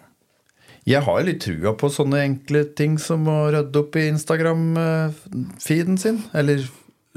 Jeg 0.87 1.02
har 1.02 1.23
litt 1.26 1.40
trua 1.43 1.73
på 1.78 1.88
sånne 1.90 2.21
enkle 2.23 2.62
ting 2.78 2.95
som 3.02 3.25
å 3.31 3.49
rydde 3.50 3.81
opp 3.81 3.97
i 3.99 4.05
Instagram-feeden 4.07 5.97
sin. 5.99 6.21
Eller 6.31 6.62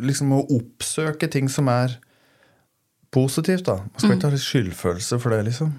liksom 0.02 0.32
å 0.34 0.40
oppsøke 0.56 1.30
ting 1.30 1.52
som 1.54 1.70
er 1.70 2.00
positivt, 3.14 3.66
da. 3.68 3.80
Man 3.84 4.02
skal 4.02 4.16
ikke 4.16 4.30
ha 4.30 4.36
litt 4.36 4.46
skyldfølelse 4.46 5.20
for 5.22 5.36
det, 5.36 5.44
liksom. 5.50 5.76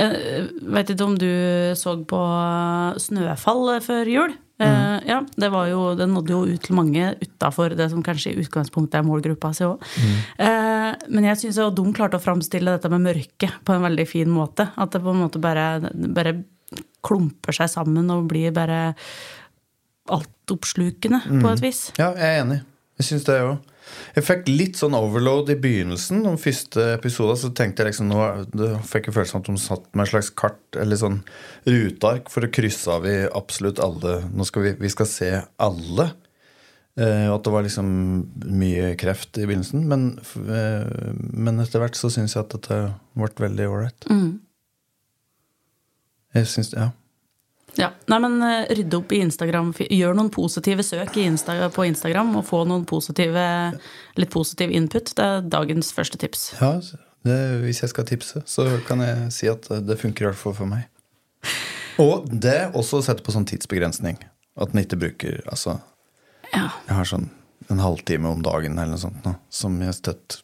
Jeg 0.00 0.46
vet 0.72 0.92
ikke 0.92 1.06
om 1.06 1.16
du 1.18 1.30
så 1.76 1.96
på 2.08 2.20
Snøfall 3.02 3.74
før 3.84 4.08
jul? 4.08 4.36
Eh, 4.60 4.96
ja, 5.08 5.22
det, 5.40 5.48
var 5.48 5.70
jo, 5.70 5.94
det 5.96 6.06
nådde 6.10 6.34
jo 6.34 6.40
ut 6.44 6.62
til 6.66 6.76
mange 6.76 7.14
utafor 7.22 7.72
det 7.76 7.86
som 7.92 8.02
kanskje 8.04 8.34
i 8.34 8.42
utgangspunktet 8.42 8.98
er 8.98 9.06
målgruppa 9.08 9.54
si 9.56 9.64
òg. 9.64 9.80
Eh, 10.36 10.90
men 11.08 11.28
jeg 11.30 11.40
syns 11.40 11.60
de 11.76 11.84
klarte 11.96 12.20
å 12.20 12.22
framstille 12.22 12.76
dette 12.76 12.90
med 12.92 13.06
mørke 13.08 13.48
på 13.64 13.76
en 13.76 13.86
veldig 13.88 14.06
fin 14.08 14.30
måte. 14.32 14.68
At 14.76 14.92
det 14.92 15.02
på 15.04 15.14
en 15.14 15.22
måte 15.22 15.40
bare, 15.40 15.90
bare 15.90 16.36
klumper 17.04 17.56
seg 17.56 17.72
sammen 17.72 18.12
og 18.12 18.28
blir 18.30 18.52
bare 18.56 18.82
altoppslukende 20.10 21.22
på 21.40 21.54
et 21.54 21.64
vis. 21.64 21.82
Ja, 21.96 22.12
jeg 22.18 22.28
er 22.28 22.44
enig. 22.44 22.60
Jeg 23.00 23.08
syns 23.08 23.28
det 23.28 23.40
òg. 23.46 23.69
Jeg 24.16 24.26
fikk 24.26 24.48
litt 24.50 24.78
sånn 24.80 24.96
overload 24.98 25.52
i 25.54 25.58
begynnelsen. 25.60 26.24
De 26.26 26.32
første 26.40 26.86
episoden 26.96 27.38
så 27.38 27.50
tenkte 27.56 27.84
jeg 27.84 27.92
liksom 27.92 28.10
nå, 28.10 28.22
fikk 28.90 29.10
jeg 29.10 29.16
følelsen 29.16 29.42
at 29.42 29.50
de 29.50 29.56
satt 29.62 29.86
med 29.94 30.06
et 30.06 30.12
slags 30.12 30.32
kart 30.38 30.80
eller 30.80 31.00
sånn 31.00 31.20
ruteark 31.68 32.32
for 32.32 32.46
å 32.46 32.52
krysse 32.52 32.90
av 32.96 33.06
i 33.08 33.16
absolutt 33.26 33.82
alle. 33.84 34.20
Nå 34.34 34.46
skal 34.48 34.66
vi, 34.66 34.74
vi 34.82 34.92
skal 34.92 35.10
se 35.10 35.30
alle. 35.62 36.10
Eh, 36.98 37.26
og 37.30 37.38
at 37.38 37.46
det 37.46 37.52
var 37.54 37.64
liksom 37.64 37.90
mye 38.60 38.92
kreft 39.00 39.38
i 39.38 39.46
begynnelsen. 39.46 39.86
Men, 39.88 40.06
eh, 40.36 41.12
men 41.16 41.62
etter 41.62 41.82
hvert 41.82 41.98
så 41.98 42.10
syns 42.12 42.34
jeg 42.36 42.44
at 42.44 42.56
dette 42.56 42.80
ble 43.14 43.30
veldig 43.46 43.68
ålreit. 43.70 44.08
Jeg 46.34 46.46
syns 46.46 46.74
Ja. 46.74 46.90
Ja, 47.78 47.90
nei, 48.10 48.18
men 48.24 48.40
eh, 48.42 48.66
Rydde 48.74 48.98
opp 48.98 49.12
i 49.14 49.20
Instagram. 49.22 49.72
Gjør 49.86 50.16
noen 50.18 50.30
positive 50.34 50.82
søk 50.86 51.16
i 51.20 51.26
Insta 51.28 51.54
på 51.74 51.84
Instagram 51.86 52.32
og 52.40 52.46
få 52.48 52.64
noen 52.68 52.82
positive, 52.88 53.44
litt 54.18 54.30
positiv 54.34 54.72
input. 54.74 55.12
Det 55.16 55.26
er 55.26 55.46
dagens 55.52 55.92
første 55.96 56.18
tips. 56.20 56.48
ja 56.60 56.74
det, 57.22 57.36
hvis 57.66 57.82
jeg 57.82 57.90
skal 57.92 58.06
tipse, 58.08 58.40
så 58.48 58.64
kan 58.88 59.02
jeg 59.04 59.26
si 59.36 59.48
at 59.52 59.66
det 59.84 59.98
funker 60.00 60.24
i 60.24 60.28
hvert 60.30 60.38
fall 60.40 60.54
for 60.56 60.70
meg. 60.70 60.86
Og 62.00 62.24
det 62.32 62.70
også 62.72 63.02
sette 63.04 63.20
på 63.26 63.34
sånn 63.34 63.44
tidsbegrensning. 63.44 64.16
At 64.56 64.72
man 64.72 64.86
ikke 64.86 64.96
bruker 65.02 65.42
Altså, 65.52 65.78
Ja. 66.54 66.70
jeg 66.88 66.96
har 66.96 67.04
sånn 67.04 67.28
en 67.70 67.78
halvtime 67.78 68.26
om 68.32 68.40
dagen 68.42 68.72
eller 68.78 68.96
noe 68.96 68.98
sånt 69.02 69.20
nå, 69.28 69.34
som 69.52 69.76
jeg 69.84 69.94
støtt 69.94 70.40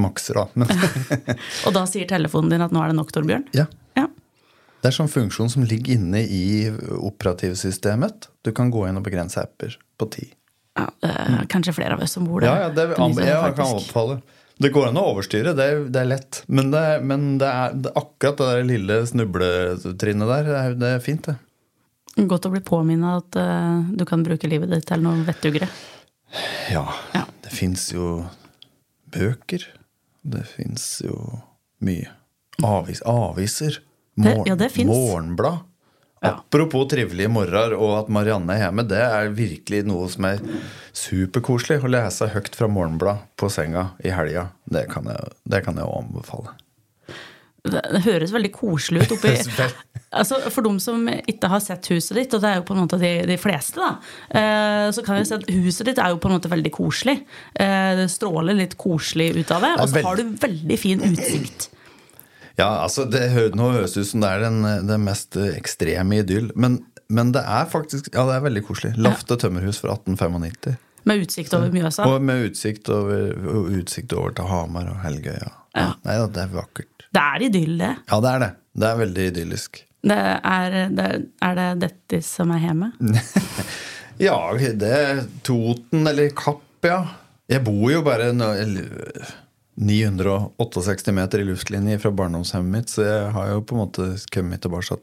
makser, 0.00 0.38
av. 0.40 0.54
Og 1.66 1.74
da 1.74 1.82
sier 1.90 2.06
telefonen 2.08 2.54
din 2.54 2.62
at 2.64 2.70
nå 2.72 2.80
er 2.84 2.94
det 2.94 2.96
nok, 2.96 3.10
Torbjørn? 3.12 3.48
ja. 3.52 3.66
Det 4.80 4.88
er 4.88 4.96
sånn 4.96 5.10
funksjon 5.12 5.50
som 5.52 5.64
ligger 5.68 5.98
inne 5.98 6.22
i 6.24 6.44
operativsystemet. 6.96 8.30
Du 8.44 8.52
kan 8.56 8.70
gå 8.72 8.86
inn 8.88 8.96
og 8.96 9.04
begrense 9.04 9.42
apper 9.42 9.76
på 10.00 10.08
ti. 10.14 10.30
ja 10.78 10.86
det 11.02 11.10
er 11.10 11.48
kanskje 11.52 11.74
flere 11.76 11.96
av 11.98 12.04
oss 12.04 12.16
som 12.16 12.24
bor 12.24 12.40
der. 12.40 12.48
Ja, 12.48 12.68
ja, 12.68 12.70
det, 12.72 12.86
vise 12.94 13.26
jeg 13.26 13.56
kan 13.58 13.66
oppfalle. 13.66 14.20
anbefale. 14.20 14.38
Det 14.60 14.68
går 14.74 14.90
an 14.90 14.98
å 15.00 15.04
overstyre, 15.14 15.54
det 15.56 15.66
er, 15.66 15.78
det 15.88 16.00
er 16.02 16.08
lett. 16.08 16.42
Men, 16.52 16.68
det, 16.72 16.82
men 17.08 17.28
det 17.40 17.48
er, 17.48 17.76
det, 17.80 17.92
akkurat 17.96 18.40
det 18.40 18.48
der 18.50 18.66
lille 18.68 18.98
snubletrinnet 19.08 20.32
der, 20.32 20.48
det 20.48 20.58
er, 20.58 20.74
det 20.82 20.90
er 20.96 21.04
fint, 21.04 21.30
det. 21.30 22.26
Godt 22.28 22.48
å 22.48 22.52
bli 22.52 22.60
påminnet 22.64 23.22
at 23.22 23.38
uh, 23.40 23.88
du 23.96 24.04
kan 24.08 24.24
bruke 24.26 24.48
livet 24.50 24.72
ditt 24.72 24.84
til 24.88 25.04
noe 25.04 25.22
vettugere. 25.24 25.68
Ja. 26.72 26.84
Ja. 27.14 27.24
Det 27.40 27.52
fins 27.56 27.86
jo 27.94 28.20
bøker. 29.14 29.64
Det 30.20 30.44
fins 30.50 30.84
jo 31.06 31.16
mye. 31.80 32.12
Avis, 32.66 33.00
aviser. 33.08 33.80
Det- 34.16 34.36
ja, 34.46 34.54
det. 34.58 34.70
Morgenblad. 34.86 35.66
Ja. 36.20 36.34
Apropos 36.36 36.84
trivelige 36.90 37.30
morgener 37.32 37.72
og 37.78 37.94
at 38.02 38.08
Marianne 38.12 38.52
er 38.52 38.66
hjemme, 38.66 38.84
det 38.84 39.00
er 39.00 39.30
virkelig 39.32 39.86
noe 39.88 40.08
som 40.12 40.26
er 40.28 40.42
superkoselig. 40.92 41.78
Å 41.80 41.88
lese 41.88 42.28
høyt 42.34 42.52
fra 42.58 42.68
Morgenblad 42.68 43.22
på 43.40 43.48
senga 43.52 43.90
i 44.04 44.12
helga, 44.12 44.50
det 44.68 44.86
kan 44.92 45.08
jeg, 45.08 45.30
det 45.48 45.62
kan 45.64 45.80
jeg 45.80 45.88
anbefale. 45.88 46.52
Det, 47.60 47.80
det 47.92 48.00
høres 48.06 48.30
veldig 48.32 48.50
koselig 48.56 49.02
ut 49.04 49.10
oppi 49.18 49.34
altså, 50.16 50.38
For 50.48 50.64
dem 50.64 50.78
som 50.80 51.02
ikke 51.12 51.50
har 51.52 51.60
sett 51.60 51.90
huset 51.92 52.16
ditt, 52.16 52.32
og 52.32 52.40
det 52.40 52.48
er 52.48 52.60
jo 52.60 52.64
på 52.70 52.72
en 52.72 52.80
måte 52.86 52.96
de, 53.00 53.10
de 53.28 53.36
fleste, 53.40 53.76
da, 53.80 53.90
eh, 54.32 54.86
så 54.96 55.04
kan 55.04 55.18
jeg 55.20 55.28
si 55.28 55.36
at 55.36 55.50
huset 55.52 55.90
ditt 55.90 56.00
er 56.00 56.14
jo 56.14 56.20
på 56.22 56.30
en 56.30 56.38
måte 56.38 56.52
veldig 56.52 56.72
koselig. 56.72 57.18
Eh, 57.52 57.90
det 58.00 58.08
stråler 58.12 58.56
litt 58.56 58.78
koselig 58.80 59.34
ut 59.36 59.52
av 59.56 59.66
det, 59.66 59.74
og 59.76 59.92
så 59.92 60.04
har 60.08 60.20
du 60.20 60.32
veldig 60.40 60.78
fin 60.80 61.04
utsikt. 61.10 61.68
Ja, 62.60 62.68
altså, 62.84 63.06
det, 63.08 63.24
Nå 63.56 63.70
høres 63.74 63.96
ut 63.96 64.08
som 64.10 64.22
det 64.24 64.30
er 64.30 64.44
den, 64.44 64.60
den 64.88 65.04
mest 65.06 65.36
ekstreme 65.40 66.20
idyll, 66.20 66.50
men, 66.54 66.80
men 67.08 67.32
det 67.36 67.42
er 67.42 67.66
faktisk 67.72 68.12
Ja, 68.12 68.26
det 68.28 68.38
er 68.38 68.46
veldig 68.46 68.64
koselig. 68.68 68.94
Lafte 69.00 69.38
tømmerhus 69.40 69.80
fra 69.82 69.96
1895. 69.98 70.78
Med 71.08 71.24
utsikt 71.24 71.54
over 71.56 71.72
Mjøsa. 71.72 72.04
Og 72.06 72.24
med 72.28 72.50
utsikt 72.50 72.90
over, 72.92 73.30
utsikt 73.80 74.12
over 74.12 74.34
til 74.36 74.50
Hamar 74.50 74.90
og 74.92 74.98
Helgøya. 75.04 75.52
Ja. 75.78 75.92
Nei 76.04 76.16
da, 76.20 76.26
det 76.34 76.42
er 76.44 76.50
vakkert. 76.58 77.06
Det 77.10 77.22
er 77.22 77.46
idyll, 77.48 77.78
det. 77.80 77.94
Ja, 78.10 78.18
det 78.20 78.34
er 78.34 78.42
det. 78.44 78.50
Det 78.80 78.90
er 78.90 78.98
veldig 79.00 79.24
idyllisk. 79.32 79.80
det, 80.10 80.18
er, 80.52 80.76
det 80.94 81.06
er 81.42 81.56
det 81.58 81.68
dette 81.86 82.20
som 82.26 82.52
er 82.54 82.66
hjemme? 82.68 82.92
Ja, 84.20 84.36
det 84.52 84.88
er 84.92 85.22
Toten 85.46 86.04
eller 86.04 86.28
Kapp, 86.36 86.66
ja. 86.84 86.98
Jeg 87.48 87.64
bor 87.64 87.86
jo 87.88 88.02
bare 88.04 88.26
eller, 88.34 89.30
968 89.80 91.14
meter 91.16 91.40
i 91.40 91.48
luftlinje 91.48 91.98
fra 92.02 92.12
barndomshjemmet 92.12 92.72
mitt, 92.74 92.92
så 92.92 93.06
jeg 93.06 93.34
har 93.36 93.50
jo 93.54 93.62
på 93.64 93.76
en 93.76 93.80
måte 93.80 94.08
kommet 94.32 94.60
tilbake. 94.64 94.98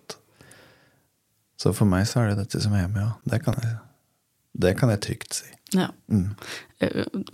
Så 1.58 1.74
for 1.74 1.90
meg 1.90 2.06
så 2.10 2.22
er 2.22 2.32
det 2.32 2.44
dette 2.44 2.62
som 2.62 2.76
er 2.78 2.86
hjemme, 2.86 3.06
ja. 3.08 3.16
Det 3.26 3.42
kan 3.46 3.58
jeg, 3.64 3.72
det 4.66 4.76
kan 4.78 4.94
jeg 4.94 5.02
trygt 5.08 5.40
si. 5.40 5.50
Ja. 5.74 5.90
Mm. 6.14 6.36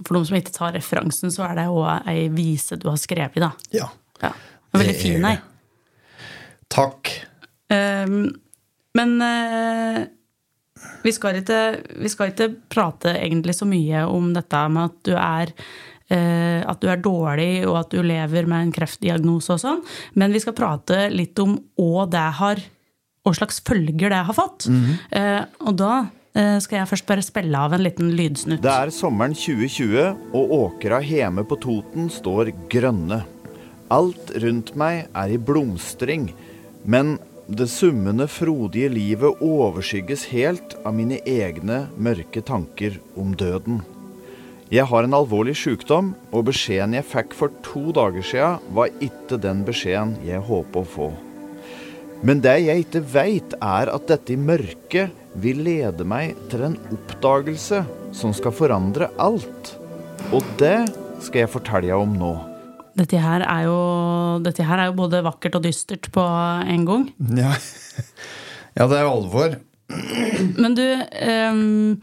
For 0.05 0.15
de 0.15 0.23
som 0.29 0.39
ikke 0.39 0.55
tar 0.55 0.73
referansen, 0.77 1.33
så 1.33 1.43
er 1.49 1.59
det 1.59 1.67
òg 1.71 2.07
ei 2.09 2.29
vise 2.33 2.79
du 2.79 2.87
har 2.89 2.99
skrevet, 3.01 3.41
da. 3.43 3.51
Ja. 3.75 3.91
Ja. 4.23 4.31
Veldig 4.73 4.87
Det 4.87 4.95
er 4.95 5.01
fin 5.01 5.27
ei. 5.27 5.35
Takk. 6.73 7.11
Um, 7.73 8.31
men 8.97 9.15
uh, 9.21 9.99
vi, 11.03 11.13
skal 11.13 11.41
ikke, 11.41 11.61
vi 11.99 12.09
skal 12.09 12.31
ikke 12.31 12.53
prate 12.71 13.17
egentlig 13.19 13.57
så 13.59 13.67
mye 13.69 14.05
om 14.09 14.31
dette 14.35 14.63
med 14.71 14.89
at 14.89 15.01
du 15.05 15.13
er 15.17 15.51
eh, 15.51 15.91
at 16.13 16.79
du 16.83 16.87
er 16.91 16.99
dårlig, 17.01 17.65
og 17.65 17.79
at 17.79 17.93
du 17.93 18.03
lever 18.05 18.45
med 18.49 18.67
en 18.67 18.73
kreftdiagnose 18.75 19.55
og 19.55 19.61
sånn. 19.63 19.83
Men 20.19 20.35
vi 20.35 20.41
skal 20.43 20.55
prate 20.57 21.07
litt 21.13 21.39
om 21.41 21.57
hva 21.79 22.05
det 22.11 22.27
har 22.39 22.61
hva 23.23 23.33
slags 23.35 23.61
følger 23.63 24.11
det 24.11 24.21
har 24.27 24.35
fått. 24.35 24.67
Eh, 25.15 25.41
og 25.63 25.77
da 25.79 25.91
eh, 26.35 26.57
skal 26.63 26.81
jeg 26.81 26.91
først 26.91 27.07
bare 27.07 27.25
spille 27.25 27.59
av 27.59 27.75
en 27.75 27.83
liten 27.85 28.11
lydsnutt. 28.17 28.63
Det 28.63 28.73
er 28.73 28.91
sommeren 28.93 29.35
2020, 29.37 30.25
og 30.35 30.55
åkra 30.59 30.99
hjemme 31.05 31.45
på 31.47 31.59
Toten 31.63 32.11
står 32.11 32.51
grønne. 32.71 33.23
Alt 33.93 34.33
rundt 34.43 34.73
meg 34.79 35.05
er 35.13 35.35
i 35.35 35.39
blomstring, 35.39 36.31
men 36.83 37.17
det 37.47 37.67
summende, 37.71 38.27
frodige 38.31 38.89
livet 38.91 39.41
overskygges 39.43 40.29
helt 40.31 40.77
av 40.87 40.95
mine 40.95 41.19
egne 41.27 41.83
mørke 41.99 42.43
tanker 42.43 42.99
om 43.19 43.35
døden. 43.37 43.81
Jeg 44.73 44.87
har 44.89 45.05
en 45.05 45.13
alvorlig 45.13 45.53
sykdom, 45.59 46.15
og 46.33 46.47
beskjeden 46.47 46.95
jeg 46.97 47.05
fikk 47.05 47.35
for 47.37 47.53
to 47.61 47.91
dager 47.93 48.23
siden, 48.25 48.61
var 48.73 48.95
ikke 49.05 49.37
den 49.37 49.59
beskjeden 49.67 50.15
jeg 50.25 50.41
håper 50.47 50.81
å 50.81 50.89
få. 50.89 51.09
Men 52.25 52.39
det 52.41 52.55
jeg 52.63 52.87
ikke 52.87 53.03
veit, 53.13 53.53
er 53.61 53.91
at 53.93 54.07
dette 54.09 54.33
i 54.33 54.39
mørket 54.39 55.13
vil 55.43 55.61
lede 55.67 56.07
meg 56.09 56.33
til 56.49 56.63
en 56.65 56.77
oppdagelse 56.95 57.83
som 58.17 58.33
skal 58.33 58.55
forandre 58.57 59.11
alt. 59.21 59.75
Og 60.33 60.41
det 60.57 60.87
skal 61.21 61.43
jeg 61.43 61.53
fortelle 61.53 61.99
om 61.99 62.15
nå. 62.17 62.31
Dette 62.97 63.21
her, 63.21 63.45
er 63.45 63.67
jo, 63.67 63.77
dette 64.41 64.65
her 64.65 64.81
er 64.81 64.89
jo 64.89 64.97
både 64.97 65.21
vakkert 65.27 65.59
og 65.59 65.67
dystert 65.67 66.09
på 66.15 66.25
en 66.73 66.89
gang. 66.89 67.05
Ja, 67.37 67.53
ja 68.79 68.89
det 68.89 68.97
er 68.97 69.05
jo 69.05 69.13
alvor. 69.19 69.59
Men 70.57 70.75
du 70.77 70.83
ehm, 70.83 72.01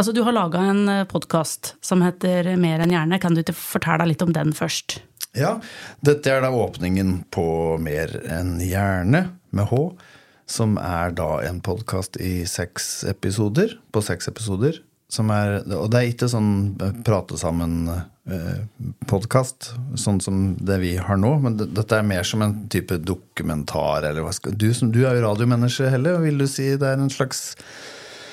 Altså, 0.00 0.14
du 0.16 0.22
har 0.24 0.32
laga 0.32 0.62
en 0.64 0.88
podkast 1.12 1.76
som 1.84 2.00
heter 2.00 2.56
Mer 2.56 2.80
enn 2.80 2.88
hjerne. 2.94 3.18
Kan 3.20 3.34
du 3.36 3.42
ikke 3.42 3.52
fortelle 3.52 4.06
litt 4.08 4.22
om 4.24 4.32
den 4.32 4.54
først? 4.56 5.04
Ja, 5.36 5.60
dette 6.00 6.32
er 6.32 6.40
da 6.40 6.48
åpningen 6.56 7.28
på 7.28 7.76
Mer 7.84 8.08
enn 8.32 8.56
hjerne, 8.64 9.36
med 9.52 9.68
H. 9.68 9.92
Som 10.48 10.80
er 10.80 11.12
da 11.18 11.44
en 11.44 11.60
podkast 11.60 12.16
i 12.16 12.48
seks 12.48 13.04
episoder. 13.12 13.76
På 13.92 14.00
seks 14.00 14.24
episoder. 14.32 14.80
Er, 15.20 15.68
og 15.68 15.92
det 15.92 16.00
er 16.00 16.08
ikke 16.14 16.32
sånn 16.32 16.80
prate 17.04 17.36
sammen-podkast, 17.44 19.76
sånn 20.00 20.24
som 20.24 20.56
det 20.56 20.80
vi 20.80 20.96
har 20.96 21.20
nå. 21.20 21.44
Men 21.44 21.60
det, 21.60 21.76
dette 21.76 22.00
er 22.00 22.08
mer 22.08 22.24
som 22.24 22.40
en 22.48 22.72
type 22.72 22.96
dokumentar. 23.04 24.08
Eller 24.08 24.24
hva 24.24 24.32
skal, 24.32 24.56
du, 24.56 24.72
som, 24.72 24.88
du 24.96 25.04
er 25.04 25.20
jo 25.20 25.28
radiomenneske, 25.28 25.92
Helle. 25.92 26.24
Vil 26.24 26.40
du 26.40 26.48
si 26.48 26.72
det 26.72 26.88
er 26.88 26.96
en 26.96 27.12
slags 27.12 27.52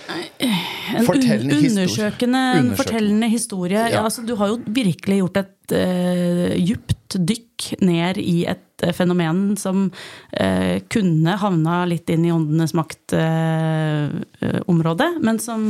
En 0.07 1.03
Fortellende 1.05 1.55
undersøkende, 1.57 2.39
Undersøkende. 2.39 2.75
fortellende 2.79 3.27
historie. 3.31 3.77
Ja. 3.77 3.87
Ja. 3.91 4.03
altså, 4.03 4.21
du 4.25 4.35
har 4.39 4.47
jo 4.53 4.57
virkelig 4.65 5.17
gjort 5.19 5.37
et 5.41 5.71
uh, 5.75 6.55
djupt 6.55 7.15
dykk 7.27 7.67
ned 7.83 8.17
i 8.21 8.45
et 8.47 8.83
uh, 8.85 8.91
fenomen 8.95 9.57
som 9.59 9.91
uh, 9.91 10.75
kunne 10.93 11.37
havna 11.41 11.81
litt 11.89 12.09
inn 12.13 12.25
i 12.27 12.31
åndenes 12.31 12.73
makt-område, 12.77 15.07
men 15.23 15.39
som 15.43 15.61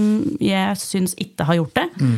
jeg 0.44 0.78
syns 0.82 1.14
ikke 1.18 1.44
har 1.50 1.56
gjort 1.62 1.76
det. 1.80 1.88
Mm. 1.98 2.18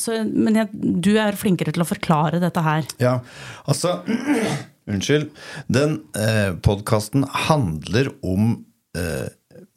Så, 0.00 0.10
men 0.28 0.54
jeg, 0.58 0.66
du 1.02 1.12
er 1.18 1.36
flinkere 1.38 1.72
til 1.74 1.82
å 1.82 1.86
forklare 1.88 2.38
dette 2.42 2.60
her. 2.64 2.82
Ja, 3.02 3.14
altså 3.70 3.90
Unnskyld. 4.90 5.26
Den 5.70 5.98
eh, 6.18 6.50
podkasten 6.62 7.24
handler 7.46 8.06
om 8.26 8.64
eh, 8.98 9.28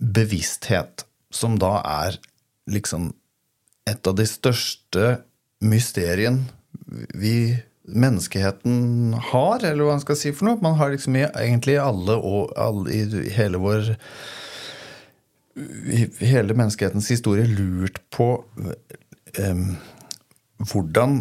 bevissthet, 0.04 1.06
som 1.34 1.58
da 1.62 1.78
er 1.82 2.20
liksom 2.70 3.12
et 3.90 4.08
av 4.08 4.16
de 4.18 4.26
største 4.28 5.18
mysteriene 5.64 6.48
vi 7.16 7.56
menneskeheten 7.84 9.16
har, 9.32 9.64
eller 9.64 9.84
hva 9.84 9.98
man 9.98 10.04
skal 10.04 10.18
si 10.20 10.32
for 10.36 10.48
noe. 10.48 10.62
Man 10.64 10.78
har 10.80 10.94
liksom 10.94 11.18
i, 11.20 11.26
egentlig 11.28 11.76
alle 11.82 12.16
og 12.16 12.54
alle, 12.60 12.94
i 12.96 13.34
hele 13.36 13.60
vår 13.64 13.94
i 15.54 16.08
hele 16.26 16.56
menneskehetens 16.58 17.12
historie 17.14 17.46
lurt 17.46 18.00
på 18.14 18.28
eh, 19.38 19.66
hvordan 20.72 21.20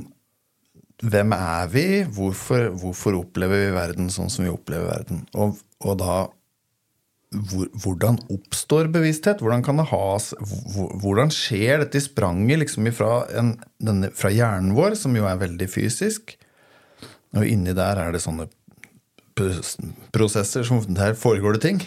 hvem 1.02 1.34
er 1.34 1.66
vi? 1.72 1.86
Hvorfor, 2.14 2.70
hvorfor 2.78 3.18
opplever 3.18 3.66
vi 3.66 3.74
verden 3.74 4.10
sånn 4.12 4.30
som 4.32 4.46
vi 4.46 4.52
opplever 4.52 4.86
verden? 4.86 5.24
Og, 5.34 5.58
og 5.82 5.98
da 6.00 6.16
Hvordan 7.32 8.18
oppstår 8.32 8.90
bevissthet? 8.92 9.40
Hvordan 9.40 9.64
kan 9.64 9.78
det 9.80 9.88
has, 9.88 10.32
hvordan 11.00 11.32
skjer 11.32 11.80
dette 11.82 12.02
spranget 12.04 12.60
liksom 12.60 12.88
ifra, 12.90 13.22
en, 13.38 13.54
denne, 13.80 14.10
fra 14.16 14.32
hjernen 14.32 14.74
vår, 14.76 14.98
som 15.00 15.16
jo 15.16 15.24
er 15.28 15.40
veldig 15.40 15.68
fysisk? 15.72 16.36
Og 17.32 17.48
inni 17.48 17.72
der 17.76 18.00
er 18.00 18.12
det 18.12 18.20
sånne 18.24 18.50
prosesser 20.12 20.66
som 20.68 20.82
Der 20.92 21.14
foregår 21.16 21.56
det 21.56 21.62
ting. 21.64 21.78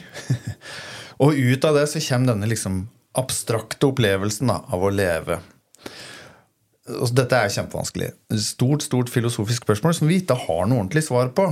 og 1.24 1.38
ut 1.38 1.68
av 1.68 1.78
det 1.78 1.86
så 1.92 2.02
kommer 2.08 2.34
denne 2.34 2.50
liksom 2.50 2.88
abstrakte 3.16 3.92
opplevelsen 3.92 4.50
da, 4.50 4.64
av 4.74 4.84
å 4.84 4.92
leve. 4.92 5.40
Og 6.86 7.14
dette 7.18 7.38
er 7.38 7.54
kjempevanskelig. 7.54 8.12
Stort, 8.42 8.86
stort 8.86 9.10
filosofisk 9.14 9.66
spørsmål 9.66 9.96
som 9.98 10.10
vi 10.10 10.20
ikke 10.22 10.38
har 10.46 10.66
noe 10.68 10.84
ordentlig 10.84 11.06
svar 11.08 11.32
på. 11.38 11.48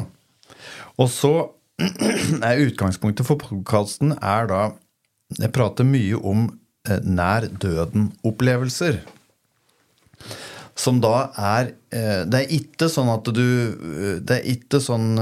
Og 1.02 1.10
så 1.10 1.34
utgangspunktet 2.68 3.28
for 3.28 3.42
podkasten 3.42 4.16
er 4.22 4.50
da 4.52 4.64
Jeg 5.40 5.54
prater 5.56 5.88
mye 5.88 6.18
om 6.20 6.48
eh, 6.88 7.02
nær 7.04 7.48
døden-opplevelser. 7.50 9.00
Som 10.78 11.00
da 11.04 11.30
er 11.38 11.72
eh, 11.94 12.24
Det 12.26 12.40
er 12.40 12.54
ikke 12.56 12.88
sånn 12.90 13.12
at 13.14 13.28
du 13.30 13.44
eh, 13.44 14.16
Det 14.26 14.40
er 14.40 14.48
ikke 14.56 14.80
sånn 14.82 15.20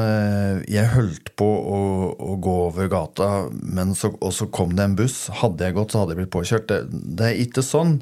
Jeg 0.72 0.92
holdt 0.94 1.34
på 1.40 1.48
å, 1.48 1.80
å 2.16 2.36
gå 2.40 2.58
over 2.68 2.92
gata, 2.92 3.30
men 3.52 3.96
så, 3.98 4.14
og 4.20 4.36
så 4.36 4.50
kom 4.52 4.76
det 4.78 4.90
en 4.90 4.98
buss. 5.00 5.24
Hadde 5.42 5.68
jeg 5.68 5.78
gått, 5.80 5.94
så 5.94 6.04
hadde 6.04 6.16
jeg 6.16 6.24
blitt 6.24 6.36
påkjørt. 6.36 6.68
Det, 6.72 7.02
det 7.20 7.32
er 7.32 7.46
ikke 7.46 7.66
sånn. 7.66 8.00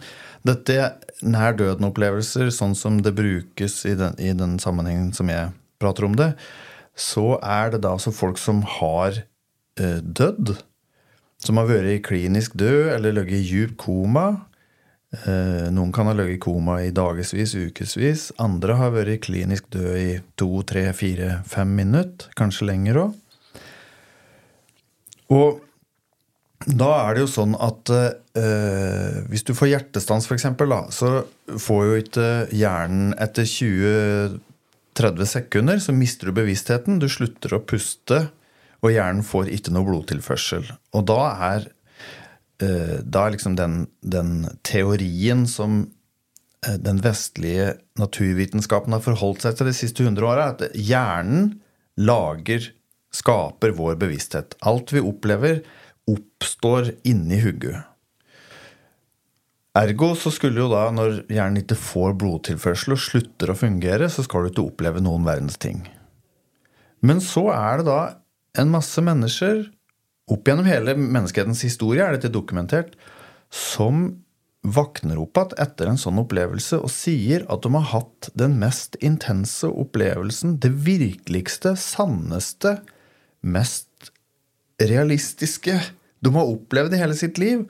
Dette 0.47 0.75
er 0.79 0.97
nær 1.25 1.57
døden-opplevelser, 1.59 2.51
sånn 2.53 2.75
som 2.79 3.01
det 3.03 3.11
brukes 3.17 3.81
i 3.89 3.95
den, 3.99 4.15
i 4.23 4.31
den 4.37 4.57
sammenhengen 4.61 5.11
som 5.15 5.31
jeg 5.31 5.51
prater 5.79 6.07
om 6.07 6.15
det, 6.19 6.33
så 6.99 7.37
er 7.39 7.73
det 7.73 7.83
da 7.85 7.93
altså 7.95 8.13
folk 8.15 8.39
som 8.41 8.61
har 8.79 9.23
eh, 9.79 9.99
dødd. 10.03 10.57
Som 11.39 11.59
har 11.61 11.69
vært 11.69 12.03
klinisk 12.09 12.57
død 12.59 12.91
eller 12.97 13.15
ligget 13.15 13.39
i 13.39 13.47
djup 13.47 13.77
koma. 13.79 14.27
Eh, 15.09 15.69
noen 15.73 15.93
kan 15.95 16.09
ha 16.09 16.13
ligget 16.13 16.37
i 16.37 16.43
koma 16.43 16.81
i 16.83 16.91
dagevis, 16.93 17.55
ukevis. 17.55 18.27
Andre 18.41 18.75
har 18.81 18.91
vært 18.93 19.23
klinisk 19.25 19.71
død 19.73 19.95
i 19.97 20.11
to, 20.37 20.51
tre, 20.67 20.89
fire, 20.93 21.39
fem 21.49 21.71
minutter. 21.79 22.29
Kanskje 22.37 22.69
lenger 22.69 23.03
òg. 23.05 23.17
Og 25.29 25.65
da 26.67 26.89
er 27.05 27.15
det 27.15 27.23
jo 27.23 27.31
sånn 27.31 27.55
at 27.55 27.89
eh, 27.95 29.19
hvis 29.31 29.45
du 29.47 29.53
får 29.55 29.71
hjertestans, 29.71 30.27
f.eks., 30.27 30.47
så 30.91 31.11
får 31.55 31.83
jo 31.87 31.99
ikke 32.03 32.29
hjernen 32.51 33.13
etter 33.21 33.47
20-30 34.99 35.25
sekunder 35.25 35.79
så 35.79 35.93
mister 35.95 36.29
du 36.29 36.35
bevisstheten. 36.35 36.99
Du 36.99 37.07
slutter 37.09 37.55
å 37.55 37.63
puste, 37.63 38.27
og 38.83 38.93
hjernen 38.93 39.25
får 39.25 39.51
ikke 39.55 39.73
noe 39.75 39.87
blodtilførsel. 39.87 40.67
Og 40.95 41.05
da 41.09 41.19
er, 41.51 41.69
eh, 42.63 42.99
da 43.03 43.25
er 43.25 43.35
liksom 43.35 43.55
den, 43.55 43.87
den 44.01 44.49
teorien 44.63 45.45
som 45.47 45.81
eh, 46.65 46.77
den 46.77 47.01
vestlige 47.03 47.77
naturvitenskapen 47.99 48.95
har 48.95 49.03
forholdt 49.03 49.43
seg 49.47 49.57
til 49.57 49.71
de 49.71 49.75
siste 49.75 50.03
100 50.03 50.27
åra, 50.27 50.51
at 50.53 50.67
hjernen 50.75 51.59
lager, 51.99 52.71
skaper 53.09 53.73
vår 53.73 53.95
bevissthet. 53.97 54.53
Alt 54.69 54.93
vi 54.93 55.01
opplever, 55.01 55.63
oppstår 56.09 56.93
inni 57.09 57.39
hugget. 57.41 57.88
Ergo 59.77 60.15
så 60.17 60.31
skulle 60.33 60.63
jo 60.63 60.69
da, 60.71 60.87
når 60.93 61.23
hjernen 61.29 61.61
ikke 61.61 61.77
får 61.77 62.15
blodtilførsel 62.19 62.95
og 62.95 63.03
slutter 63.03 63.51
å 63.51 63.57
fungere, 63.57 64.07
så 64.09 64.25
skal 64.25 64.45
du 64.45 64.53
ikke 64.53 64.65
oppleve 64.65 65.03
noen 65.03 65.27
verdens 65.27 65.59
ting. 65.61 65.83
Men 67.05 67.21
så 67.23 67.45
er 67.53 67.79
det 67.79 67.85
da 67.87 67.99
en 68.59 68.73
masse 68.73 69.01
mennesker, 69.05 69.67
opp 70.29 70.49
gjennom 70.49 70.67
hele 70.67 70.95
menneskehetens 70.97 71.61
historie 71.65 72.05
er 72.05 72.17
dette 72.17 72.33
dokumentert, 72.33 72.97
som 73.53 74.09
våkner 74.65 75.21
opp 75.21 75.37
igjen 75.39 75.55
etter 75.63 75.89
en 75.89 76.01
sånn 76.01 76.19
opplevelse 76.19 76.81
og 76.83 76.91
sier 76.91 77.45
at 77.49 77.63
de 77.63 77.71
har 77.77 77.87
hatt 77.93 78.29
den 78.37 78.57
mest 78.59 78.97
intense 79.05 79.69
opplevelsen, 79.69 80.57
det 80.59 80.73
virkeligste, 80.85 81.75
sanneste, 81.79 82.79
mest 83.39 84.11
realistiske 84.81 85.77
de 86.19 86.33
har 86.35 86.51
opplevd 86.51 86.95
i 86.95 86.99
hele 86.99 87.15
sitt 87.15 87.39
liv, 87.39 87.63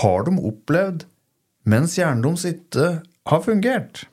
har 0.00 0.24
de 0.24 0.38
opplevd 0.40 1.04
mens 1.68 1.96
hjernen 1.98 2.24
deres 2.24 2.46
ikke 2.48 2.88
har 3.30 3.44
fungert. 3.44 4.06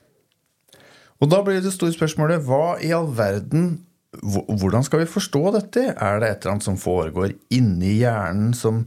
Og 1.19 1.31
da 1.31 1.41
blir 1.43 1.61
det 1.63 1.73
store 1.75 1.95
spørsmålet 1.95 2.45
hva 2.47 2.79
i 2.83 2.93
all 2.95 3.11
verden 3.17 3.77
Hvordan 4.09 4.81
skal 4.81 5.03
vi 5.03 5.11
forstå 5.11 5.41
dette? 5.53 5.83
Er 5.93 6.17
det 6.17 6.29
et 6.31 6.39
eller 6.41 6.55
annet 6.55 6.65
som 6.65 6.79
foregår 6.81 7.35
inni 7.53 7.99
hjernen 7.99 8.55
som, 8.57 8.79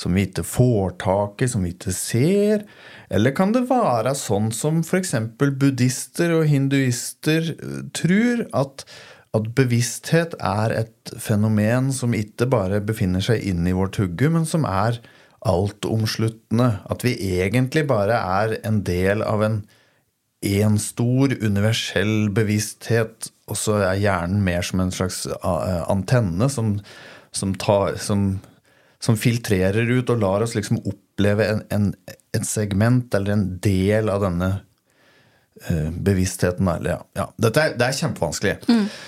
som 0.00 0.16
vi 0.16 0.24
ikke 0.24 0.46
får 0.48 0.94
tak 1.02 1.44
i, 1.44 1.48
som 1.52 1.66
vi 1.66 1.74
ikke 1.74 1.92
ser? 1.92 2.64
Eller 3.12 3.34
kan 3.36 3.52
det 3.52 3.66
være 3.68 4.14
sånn 4.16 4.48
som 4.56 4.80
f.eks. 4.80 5.12
buddhister 5.36 6.32
og 6.38 6.46
hinduister 6.48 7.52
eh, 7.52 7.82
tror, 7.92 8.46
at, 8.56 8.86
at 9.36 9.52
bevissthet 9.60 10.38
er 10.40 10.72
et 10.80 11.12
fenomen 11.20 11.92
som 11.92 12.16
ikke 12.16 12.48
bare 12.48 12.80
befinner 12.80 13.20
seg 13.20 13.44
inni 13.44 13.76
vårt 13.76 14.00
hugge, 14.00 14.32
men 14.32 14.48
som 14.48 14.64
er 14.64 15.02
altomsluttende? 15.48 16.68
At 16.90 17.04
vi 17.06 17.16
egentlig 17.38 17.86
bare 17.90 18.18
er 18.18 18.58
en 18.66 18.82
del 18.86 19.24
av 19.26 19.44
en 19.46 19.62
en 20.42 20.78
stor 20.82 21.32
universell 21.38 22.30
bevissthet, 22.34 23.30
og 23.50 23.58
så 23.58 23.78
er 23.86 24.00
hjernen 24.02 24.42
mer 24.42 24.64
som 24.66 24.82
en 24.82 24.90
slags 24.94 25.24
eh, 25.30 25.82
antenne 25.90 26.48
som, 26.50 26.74
som, 27.30 27.54
tar, 27.54 27.94
som, 28.02 28.40
som 29.02 29.18
filtrerer 29.18 29.86
ut 29.92 30.10
og 30.10 30.22
lar 30.22 30.42
oss 30.42 30.56
liksom 30.58 30.80
oppleve 30.82 31.46
en, 31.46 31.62
en, 31.70 31.88
et 32.34 32.48
segment 32.48 33.14
eller 33.14 33.36
en 33.36 33.46
del 33.62 34.10
av 34.10 34.26
denne 34.26 34.50
eh, 35.68 35.90
bevisstheten. 35.94 36.70
Eller, 36.74 36.96
ja. 36.96 37.02
Ja. 37.22 37.28
Dette 37.46 37.68
er, 37.68 37.78
det 37.78 37.88
er 37.88 38.00
kjempevanskelig. 38.02 38.56
Eh, 38.66 39.00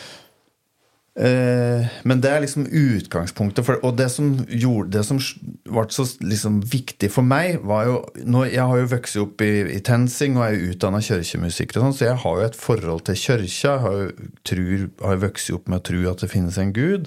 men 1.15 2.19
det 2.19 2.31
er 2.31 2.41
liksom 2.43 2.65
utgangspunktet. 2.67 3.63
For, 3.67 3.79
og 3.87 3.95
det 4.01 4.09
som, 4.11 4.33
gjorde, 4.51 4.97
det 4.97 5.05
som 5.07 5.21
ble 5.63 5.85
så 5.95 6.07
liksom 6.19 6.57
viktig 6.67 7.11
for 7.15 7.27
meg, 7.27 7.61
var 7.63 7.87
jo 7.87 8.01
nå, 8.27 8.45
Jeg 8.51 8.67
har 8.67 8.81
jo 8.81 8.89
vokst 8.91 9.21
opp 9.23 9.45
i, 9.47 9.53
i 9.77 9.79
TenSing 9.79 10.41
og 10.41 10.49
er 10.49 10.65
utdanna 10.73 10.99
kirkemusiker, 11.05 11.79
sånn, 11.79 11.95
så 11.95 12.09
jeg 12.09 12.19
har 12.25 12.41
jo 12.41 12.49
et 12.49 12.59
forhold 12.59 13.07
til 13.07 13.21
kirka. 13.21 13.77
Har 13.85 14.01
jo 14.01 14.81
har 15.05 15.23
vokst 15.23 15.55
opp 15.55 15.71
med 15.71 15.85
å 15.85 15.87
tro 15.87 16.03
at 16.11 16.27
det 16.27 16.33
finnes 16.35 16.59
en 16.59 16.75
gud. 16.75 17.07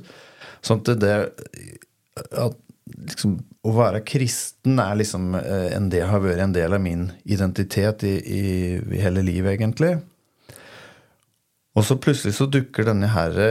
Sånn 0.63 0.82
at 0.86 0.96
det, 1.04 1.13
at 2.32 2.58
liksom, 3.12 3.38
Å 3.67 3.72
være 3.76 4.00
kristen 4.08 4.78
er 4.80 4.96
liksom 4.96 5.34
eh, 5.36 5.74
en 5.76 5.89
del, 5.91 6.06
har 6.08 6.22
vært 6.24 6.39
en 6.39 6.54
del 6.56 6.72
av 6.72 6.80
min 6.80 7.10
identitet 7.28 8.06
i, 8.08 8.13
i, 8.24 8.43
i 8.80 9.02
hele 9.04 9.20
livet, 9.26 9.58
egentlig. 9.58 9.98
Og 11.76 11.84
så 11.84 11.98
plutselig 12.00 12.38
så 12.38 12.48
dukker 12.48 12.88
denne 12.88 13.10
herre 13.12 13.50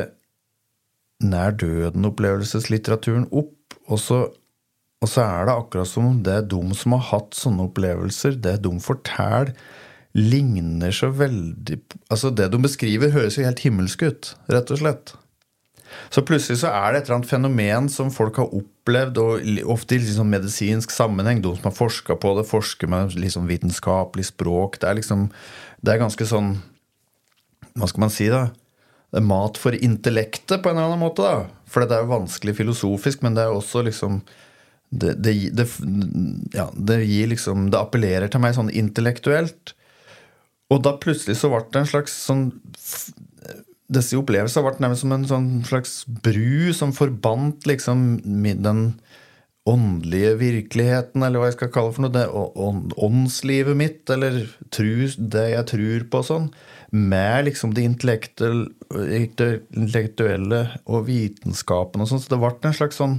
nær 1.24 1.54
døden-opplevelseslitteraturen 1.60 3.28
opp. 3.30 3.76
Og 3.86 4.00
så, 4.02 4.20
og 5.02 5.08
så, 5.10 5.24
er 5.24 5.48
det 5.48 5.56
akkurat 5.56 5.90
som 5.90 6.08
om 6.10 6.22
det 6.26 6.38
er 6.40 6.48
de 6.50 6.62
som 6.78 6.96
har 6.96 7.04
hatt 7.12 7.36
sånne 7.38 7.68
opplevelser, 7.70 8.38
det 8.42 8.58
de 8.66 8.72
forteller, 8.82 9.54
ligner 10.16 10.94
så 10.96 11.10
veldig 11.12 11.76
Altså, 12.08 12.30
det 12.32 12.48
de 12.48 12.58
beskriver, 12.62 13.12
høres 13.12 13.36
jo 13.36 13.44
helt 13.44 13.60
himmelsk 13.60 14.06
ut, 14.06 14.30
rett 14.48 14.70
og 14.72 14.80
slett. 14.80 15.12
Så 16.10 16.22
plutselig 16.26 16.60
så 16.62 16.70
er 16.72 16.92
det 16.92 17.00
et 17.00 17.08
eller 17.08 17.18
annet 17.18 17.30
fenomen 17.30 17.88
som 17.92 18.12
folk 18.14 18.38
har 18.40 18.54
opplevd, 18.54 19.20
og 19.20 19.68
ofte 19.74 19.96
i 19.96 20.00
liksom 20.02 20.30
medisinsk 20.32 20.92
sammenheng. 20.94 21.42
De 21.44 21.52
som 21.56 21.68
har 21.68 21.76
forska 21.76 22.16
på 22.20 22.32
det, 22.38 22.46
forsker 22.48 22.90
med 22.90 23.16
liksom 23.18 23.48
vitenskapelig 23.50 24.30
språk. 24.30 24.80
Det 24.80 24.88
er 24.88 25.00
liksom 25.00 25.30
Det 25.84 25.92
er 25.92 26.00
ganske 26.00 26.26
sånn 26.26 26.56
Hva 27.76 27.86
skal 27.90 28.00
man 28.00 28.10
si, 28.10 28.30
da? 28.32 28.48
Mat 29.22 29.56
for 29.60 29.76
intellektet, 29.76 30.62
på 30.62 30.70
en 30.70 30.76
eller 30.76 30.90
annen 30.90 31.04
måte. 31.04 31.22
da. 31.22 31.62
For 31.70 31.84
det 31.84 31.96
er 31.96 32.04
jo 32.04 32.14
vanskelig 32.14 32.56
filosofisk, 32.58 33.22
men 33.24 33.36
det 33.36 33.44
er 33.44 33.52
jo 33.52 33.60
også 33.60 33.84
liksom 33.86 34.20
det, 34.90 35.16
det, 35.18 35.32
det, 35.56 35.66
ja, 36.54 36.68
det 36.78 37.00
gir 37.02 37.26
liksom 37.32 37.70
Det 37.72 37.78
appellerer 37.80 38.30
til 38.30 38.38
meg 38.42 38.54
sånn 38.54 38.70
intellektuelt. 38.70 39.74
Og 40.70 40.82
da 40.82 40.94
plutselig 40.98 41.38
så 41.40 41.50
ble 41.50 41.64
det 41.70 41.82
en 41.82 41.90
slags 41.90 42.14
sånn 42.26 42.48
disse 43.86 44.18
opplevelsene 44.18 44.64
ble 44.66 44.82
nærmest 44.82 45.04
som 45.04 45.12
en 45.14 45.26
sånn 45.30 45.50
slags 45.66 46.00
bru 46.24 46.72
som 46.74 46.94
forbandt 46.94 47.68
liksom 47.70 48.18
den 48.24 48.80
åndelige 49.66 50.36
virkeligheten, 50.38 51.22
eller 51.22 51.42
hva 51.42 51.50
jeg 51.50 51.56
skal 51.56 51.70
kalle 51.74 51.90
det 51.90 51.96
for 51.96 52.06
noe, 52.06 52.14
det 52.14 52.98
åndslivet 53.06 53.78
mitt, 53.78 54.02
eller 54.14 54.44
tru, 54.74 55.06
det 55.18 55.46
jeg 55.52 55.68
tror 55.72 56.04
på, 56.12 56.22
sånn, 56.26 56.50
med 56.90 57.44
liksom 57.48 57.74
det 57.74 57.82
intellektuelle 57.86 60.60
og 60.84 61.06
vitenskapen 61.08 62.02
og 62.02 62.08
sånn. 62.10 62.22
Så 62.22 62.28
det 62.32 62.42
ble 62.42 62.52
en 62.62 62.74
slags 62.76 62.96
sånn 63.00 63.16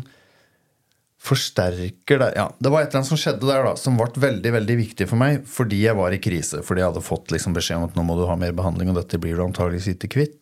forsterker 1.28 2.20
der. 2.22 2.34
Ja, 2.38 2.46
det 2.60 2.70
var 2.72 2.82
et 2.82 2.92
eller 2.92 3.02
annet 3.02 3.10
som 3.10 3.20
skjedde 3.20 3.50
der 3.50 3.66
da, 3.66 3.74
som 3.80 3.98
ble 4.00 4.22
veldig 4.22 4.52
veldig 4.60 4.78
viktig 4.80 5.06
for 5.10 5.18
meg 5.20 5.34
fordi 5.50 5.78
jeg 5.84 5.96
var 5.98 6.14
i 6.14 6.24
krise. 6.24 6.58
Fordi 6.66 6.82
jeg 6.84 6.92
hadde 6.92 7.06
fått 7.06 7.32
liksom 7.34 7.54
beskjed 7.58 7.78
om 7.82 7.88
at 7.90 7.98
nå 7.98 8.04
må 8.08 8.14
du 8.20 8.26
ha 8.30 8.36
mer 8.40 8.54
behandling, 8.58 8.88
og 8.94 9.00
dette 9.02 9.22
blir 9.22 9.36
du 9.38 9.44
antageligvis 9.48 9.92
ikke 9.96 10.14
kvitt. 10.18 10.42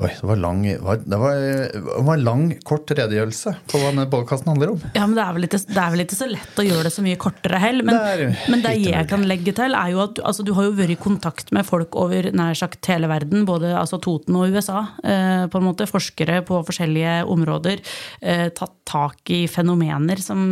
Oi, 0.00 0.08
det 0.16 0.24
var 0.24 0.38
lang, 0.40 0.62
det 0.64 0.78
var, 0.80 1.02
det 1.04 2.04
var 2.06 2.20
lang 2.24 2.46
kort 2.64 2.88
redegjørelse 2.88 3.52
på 3.68 3.80
hva 3.82 3.90
denne 3.90 4.06
podkasten 4.08 4.48
handler 4.48 4.72
om. 4.72 4.84
Ja, 4.94 5.04
men 5.04 5.18
det 5.18 5.26
er, 5.26 5.40
ikke, 5.44 5.60
det 5.66 5.76
er, 5.82 5.90
vel 5.92 6.02
ikke, 6.06 6.16
så 6.16 6.28
lett 6.30 6.60
å 6.62 6.64
gjøre 6.64 6.86
det 6.86 6.92
så 6.94 7.04
mye 7.04 7.18
kortere 7.20 7.60
heller. 7.60 7.84
Men 7.84 7.98
det, 8.00 8.30
men 8.48 8.64
det 8.64 8.72
jeg 8.80 9.10
kan 9.10 9.26
legge 9.28 9.52
til, 9.58 9.76
er 9.76 9.92
jo 9.92 10.00
at 10.06 10.22
altså, 10.24 10.46
du 10.46 10.54
har 10.56 10.70
jo 10.70 10.72
vært 10.78 10.94
i 10.94 10.96
kontakt 11.00 11.52
med 11.52 11.68
folk 11.68 11.98
over 12.00 12.30
nær 12.32 12.56
sagt 12.56 12.88
hele 12.88 13.10
verden, 13.12 13.44
både 13.48 13.74
altså, 13.76 14.00
Toten 14.00 14.40
og 14.40 14.56
USA. 14.56 14.86
Eh, 15.04 15.44
på 15.52 15.60
en 15.60 15.68
måte 15.68 15.88
Forskere 15.90 16.40
på 16.48 16.62
forskjellige 16.64 17.20
områder. 17.28 17.84
Eh, 18.24 18.46
tatt 18.56 18.78
tak 18.88 19.34
i 19.36 19.42
fenomener 19.52 20.24
som 20.24 20.48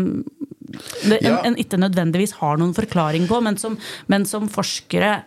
det, 1.09 1.23
ja. 1.23 1.39
en, 1.39 1.55
en, 1.55 1.59
ikke 1.61 1.81
nødvendigvis 1.81 2.37
har 2.43 2.61
noen 2.61 2.77
forklaring 2.77 3.25
på, 3.31 3.41
men 3.45 3.57
som, 3.57 3.79
men 4.13 4.29
som 4.29 4.51
forskere 4.53 5.23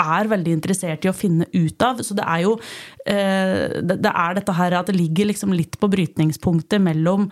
er 0.00 0.30
veldig 0.30 0.56
interessert 0.58 1.04
i 1.04 1.10
å 1.10 1.16
finne 1.16 1.46
ut 1.52 1.86
av. 1.86 2.02
Så 2.06 2.16
det 2.18 2.26
er 2.26 2.44
jo 2.46 2.56
eh, 3.04 3.80
det, 3.84 4.00
er 4.10 4.36
dette 4.38 4.56
her 4.56 4.80
at 4.80 4.90
det 4.90 4.98
ligger 4.98 5.30
liksom 5.30 5.54
litt 5.56 5.78
på 5.80 5.90
brytningspunktet 5.92 6.82
mellom 6.82 7.30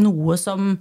noe 0.00 0.36
som 0.40 0.74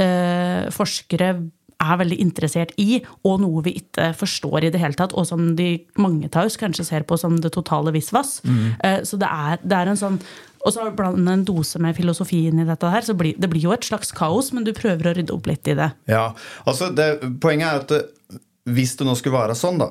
eh, 0.00 0.68
forskere 0.74 1.32
er 1.80 1.96
veldig 1.96 2.18
interessert 2.20 2.74
i, 2.80 2.98
og 3.24 3.40
noe 3.40 3.62
vi 3.64 3.78
ikke 3.80 4.10
forstår 4.18 4.66
i 4.66 4.72
det 4.74 4.82
hele 4.82 4.96
tatt, 4.98 5.14
og 5.16 5.24
som 5.28 5.54
de 5.56 5.72
mange 6.00 6.28
av 6.28 6.44
oss 6.44 6.58
kanskje 6.60 6.84
ser 6.84 7.06
på 7.08 7.16
som 7.20 7.38
det 7.40 7.54
totale 7.54 7.92
visvas. 7.94 8.38
Mm. 8.44 8.66
Eh, 8.84 9.00
så 9.08 9.16
det 9.20 9.30
er, 9.30 9.64
det 9.64 9.78
er 9.78 9.92
en 9.92 10.00
sånn 10.00 10.20
og 10.60 10.74
så 10.74 10.90
bland 10.92 11.24
en 11.24 11.44
dose 11.48 11.80
med 11.80 11.96
filosofien 11.96 12.58
i 12.60 12.66
dette 12.68 12.88
her, 12.92 13.00
så 13.00 13.14
blir, 13.16 13.32
det 13.40 13.48
blir 13.48 13.62
jo 13.64 13.72
et 13.72 13.86
slags 13.86 14.10
kaos, 14.12 14.50
men 14.52 14.66
du 14.66 14.74
prøver 14.76 15.08
å 15.08 15.14
rydde 15.16 15.32
opp 15.32 15.48
litt 15.48 15.70
i 15.72 15.76
det. 15.78 15.88
Ja, 16.10 16.34
altså 16.68 16.90
det, 16.92 17.14
Poenget 17.40 17.70
er 17.70 17.78
at 17.80 18.42
hvis 18.68 18.92
det 19.00 19.06
nå 19.08 19.14
skulle 19.16 19.38
være 19.38 19.56
sånn, 19.56 19.80
da, 19.80 19.88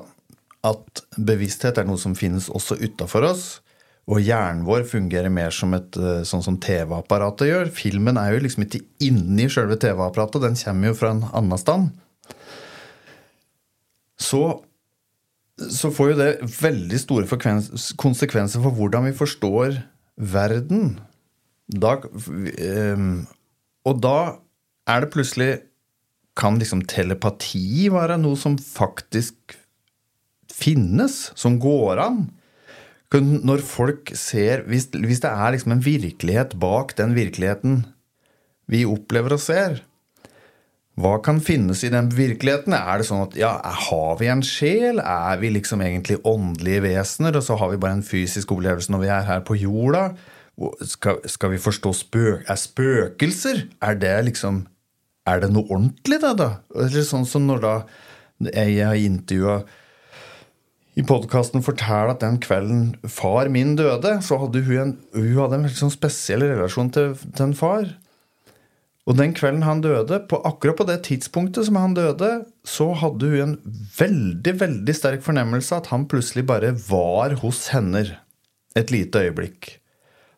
at 0.66 1.02
bevissthet 1.16 1.78
er 1.80 1.88
noe 1.88 2.00
som 2.00 2.16
finnes 2.18 2.50
også 2.52 2.76
utafor 2.82 3.26
oss. 3.30 3.44
Og 4.10 4.22
hjernen 4.24 4.64
vår 4.66 4.84
fungerer 4.90 5.30
mer 5.32 5.54
som 5.54 5.74
et 5.76 5.96
eh, 6.00 6.22
sånn 6.26 6.42
som 6.44 6.56
TV-apparatet 6.60 7.50
gjør. 7.50 7.70
Filmen 7.74 8.18
er 8.20 8.34
jo 8.34 8.42
liksom 8.44 8.64
ikke 8.66 8.82
inni 9.06 9.46
sjølve 9.52 9.78
TV-apparatet, 9.80 10.42
den 10.42 10.58
kommer 10.58 10.90
jo 10.90 10.98
fra 10.98 11.12
en 11.14 11.22
annen 11.30 11.60
stand. 11.60 11.92
Så, 14.20 14.42
så 15.56 15.92
får 15.94 16.12
jo 16.12 16.18
det 16.18 16.30
veldig 16.58 17.00
store 17.00 17.40
konsekvenser 18.00 18.60
for 18.60 18.76
hvordan 18.76 19.08
vi 19.08 19.16
forstår 19.16 19.80
verden. 20.20 20.98
Da, 21.70 21.96
ehm, 22.60 23.24
og 23.86 24.02
da 24.02 24.18
er 24.90 25.04
det 25.04 25.12
plutselig 25.14 25.50
Kan 26.38 26.56
liksom 26.58 26.80
telepati 26.88 27.90
være 27.92 28.16
noe 28.18 28.38
som 28.38 28.54
faktisk 28.58 29.54
finnes, 30.52 31.30
som 31.38 31.58
går 31.62 32.02
an. 32.02 32.24
Når 33.10 33.62
folk 33.66 34.12
ser 34.14 34.62
Hvis, 34.70 34.84
hvis 34.94 35.22
det 35.24 35.30
er 35.30 35.50
liksom 35.50 35.72
en 35.74 35.82
virkelighet 35.82 36.52
bak 36.62 36.94
den 36.98 37.16
virkeligheten 37.16 37.80
vi 38.70 38.84
opplever 38.86 39.34
og 39.34 39.40
ser, 39.42 39.80
hva 41.00 41.16
kan 41.24 41.40
finnes 41.42 41.80
i 41.86 41.90
den 41.92 42.10
virkeligheten? 42.12 42.74
Er 42.76 43.00
det 43.00 43.06
sånn 43.08 43.24
at 43.24 43.36
ja, 43.38 43.54
har 43.88 44.18
vi 44.20 44.28
en 44.30 44.42
sjel? 44.44 45.00
Er 45.00 45.40
vi 45.40 45.52
liksom 45.54 45.82
egentlig 45.84 46.20
åndelige 46.28 46.84
vesener, 46.84 47.38
og 47.38 47.46
så 47.46 47.56
har 47.60 47.72
vi 47.72 47.80
bare 47.80 47.98
en 47.98 48.06
fysisk 48.06 48.52
opplevelse 48.54 48.92
når 48.92 49.02
vi 49.04 49.10
er 49.14 49.26
her 49.28 49.42
på 49.46 49.56
jorda? 49.58 50.10
Skal, 50.84 51.22
skal 51.30 51.54
vi 51.54 51.62
forstå 51.62 51.94
spøk... 51.96 52.44
Er 52.50 52.58
spøkelser? 52.60 53.64
Er 53.80 53.96
det 53.96 54.16
liksom 54.28 54.66
Er 55.28 55.40
det 55.40 55.50
noe 55.52 55.68
ordentlig, 55.68 56.18
det, 56.20 56.34
da? 56.40 56.50
Eller 56.74 57.04
sånn 57.06 57.26
som 57.28 57.44
når 57.46 57.60
da 57.64 57.74
jeg 58.50 58.80
har 58.80 58.96
intervjua 58.96 59.60
i 60.98 61.04
podkasten 61.06 61.62
forteller 61.62 62.10
at 62.12 62.22
den 62.24 62.40
kvelden 62.42 62.94
far 63.06 63.48
min 63.52 63.76
døde, 63.78 64.16
så 64.26 64.40
hadde 64.42 64.62
hun 64.66 64.78
en, 64.82 64.94
hun 65.14 65.36
hadde 65.38 65.60
en 65.60 65.74
sånn 65.74 65.92
spesiell 65.94 66.42
relasjon 66.42 66.90
til, 66.94 67.12
til, 67.30 67.44
en 67.46 67.56
far. 67.56 67.92
Og 69.08 69.16
den 69.18 69.32
kvelden 69.34 69.62
han 69.64 69.82
døde, 69.84 70.18
på 70.30 70.40
akkurat 70.46 70.80
på 70.80 70.86
det 70.88 70.98
tidspunktet 71.06 71.68
som 71.68 71.78
han 71.78 71.94
døde, 71.96 72.30
så 72.66 72.90
hadde 72.98 73.30
hun 73.30 73.44
en 73.44 73.76
veldig, 73.96 74.56
veldig 74.64 74.96
sterk 74.96 75.22
fornemmelse 75.26 75.78
at 75.78 75.92
han 75.94 76.08
plutselig 76.10 76.44
bare 76.50 76.74
var 76.88 77.38
hos 77.44 77.68
henne 77.74 78.04
et 78.78 78.92
lite 78.94 79.22
øyeblikk. 79.24 79.76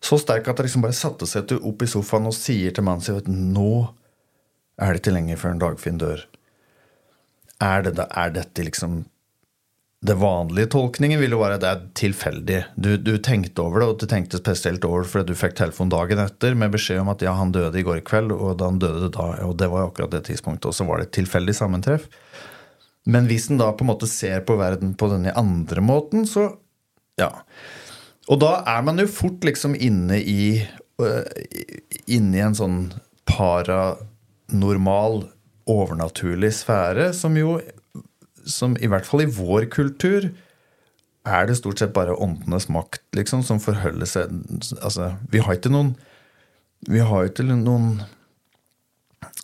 Så 0.03 0.19
sterk 0.21 0.49
at 0.51 0.59
det 0.59 0.67
liksom 0.67 0.85
bare 0.85 0.97
satte 0.99 1.29
seg 1.31 1.53
opp 1.61 1.83
i 1.85 1.91
sofaen 1.91 2.29
og 2.29 2.37
sier 2.37 2.75
til 2.75 2.85
mannen 2.87 3.05
sin 3.05 3.21
at 3.21 3.29
nå 3.31 3.73
er 4.83 4.93
det 4.93 5.03
ikke 5.03 5.15
lenger 5.15 5.41
før 5.41 5.55
en 5.55 5.63
Dagfinn 5.63 6.01
dør. 6.01 6.25
Er, 7.63 7.85
det, 7.87 7.95
er 8.09 8.33
dette 8.35 8.65
liksom 8.67 9.05
det 10.03 10.15
vanlige 10.19 10.67
tolkningen 10.75 11.21
vil 11.23 11.37
jo 11.37 11.39
være 11.39 11.61
at 11.61 11.63
det 11.63 11.69
er 11.71 11.83
tilfeldig. 11.95 12.57
Du, 12.75 12.89
du, 12.99 13.13
tenkte 13.23 13.63
over 13.63 13.79
det, 13.79 13.87
og 13.87 14.01
du 14.01 14.09
tenkte 14.11 14.41
spesielt 14.41 14.83
over 14.89 15.05
det 15.05 15.13
fordi 15.13 15.31
du 15.31 15.39
fikk 15.39 15.55
telefon 15.61 15.93
dagen 15.93 16.19
etter 16.19 16.57
med 16.59 16.73
beskjed 16.75 17.05
om 17.05 17.13
at 17.13 17.23
ja, 17.23 17.37
han 17.39 17.53
døde 17.55 17.79
i 17.79 17.85
går 17.87 18.01
kveld, 18.09 18.35
og 18.35 18.57
da 18.59 18.73
han 18.73 18.81
døde 18.83 19.13
da, 19.15 19.29
og 19.47 19.55
det 19.61 19.69
var 19.71 19.87
akkurat 19.87 20.11
det 20.17 20.25
tidspunktet, 20.27 20.67
og 20.67 20.75
så 20.75 20.87
var 20.89 20.99
det 20.99 21.07
et 21.07 21.15
tilfeldig 21.21 21.55
sammentreff. 21.55 22.09
Men 23.07 23.29
hvis 23.31 23.47
en 23.51 23.61
da 23.63 23.69
på 23.71 23.87
en 23.87 23.93
måte 23.93 24.09
ser 24.11 24.43
på 24.47 24.57
verden 24.59 24.97
på 24.99 25.07
denne 25.13 25.35
andre 25.39 25.85
måten, 25.87 26.27
så 26.27 26.49
ja. 27.21 27.31
Og 28.27 28.41
da 28.43 28.57
er 28.75 28.83
man 28.83 28.99
jo 28.99 29.07
fort 29.11 29.47
liksom 29.47 29.77
inne 29.79 30.19
i 30.19 30.65
uh, 31.03 31.23
Inne 32.11 32.41
i 32.41 32.43
en 32.43 32.59
sånn 32.59 32.79
paranormal, 33.31 35.21
overnaturlig 35.71 36.51
sfære, 36.59 37.13
som 37.15 37.39
jo 37.39 37.61
som 38.49 38.77
i 38.81 38.89
hvert 38.91 39.07
fall 39.09 39.25
i 39.25 39.31
vår 39.31 39.69
kultur 39.73 40.31
er 41.23 41.47
det 41.47 41.59
stort 41.61 41.79
sett 41.79 41.95
bare 41.95 42.17
åndenes 42.19 42.69
makt 42.73 43.05
liksom, 43.15 43.45
som 43.47 43.61
forholder 43.63 44.09
seg 44.11 44.33
altså, 44.83 45.13
Vi 45.31 45.43
har 45.43 45.59
ikke 45.59 45.71
noen 45.71 45.95
Vi 46.89 47.03
har 47.03 47.29
ikke 47.29 47.47
noen 47.47 48.03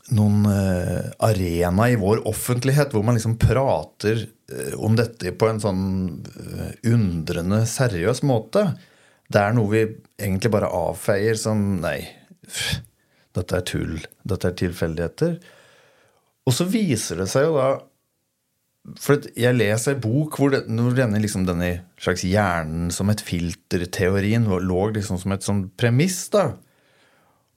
noen 0.09 0.47
uh, 0.49 1.11
arena 1.21 1.85
i 1.93 1.99
vår 2.01 2.23
offentlighet 2.29 2.95
hvor 2.95 3.05
man 3.05 3.19
liksom 3.19 3.37
prater 3.41 4.23
uh, 4.25 4.75
om 4.81 4.97
dette 4.97 5.35
på 5.37 5.51
en 5.51 5.61
sånn 5.61 5.83
uh, 6.25 6.71
undrende, 6.89 7.61
seriøs 7.69 8.23
måte. 8.27 8.65
det 9.29 9.43
er 9.43 9.53
noe 9.53 9.69
vi 9.69 9.83
egentlig 10.17 10.53
bare 10.55 10.73
avfeier 10.73 11.37
som 11.37 11.61
Nei, 11.83 12.01
pff, 12.41 12.79
dette 13.37 13.61
er 13.61 13.67
tull. 13.69 13.99
Dette 14.25 14.49
er 14.49 14.57
tilfeldigheter. 14.59 15.37
Og 16.49 16.57
så 16.57 16.65
viser 16.69 17.21
det 17.23 17.29
seg 17.31 17.49
jo 17.49 17.59
da 17.59 17.69
For 19.01 19.27
jeg 19.37 19.57
leser 19.57 19.95
en 19.95 20.03
bok 20.03 20.39
hvor 20.39 20.53
det, 20.55 20.65
denne, 20.69 21.21
liksom, 21.21 21.45
denne 21.49 21.73
slags 22.01 22.25
hjernen 22.25 22.93
som 22.95 23.11
et 23.13 23.23
filter-teorien 23.25 24.47
lå 24.49 24.81
liksom 24.95 25.21
som 25.21 25.35
et 25.35 25.45
sånn 25.45 25.67
premiss. 25.77 26.23
da 26.33 26.55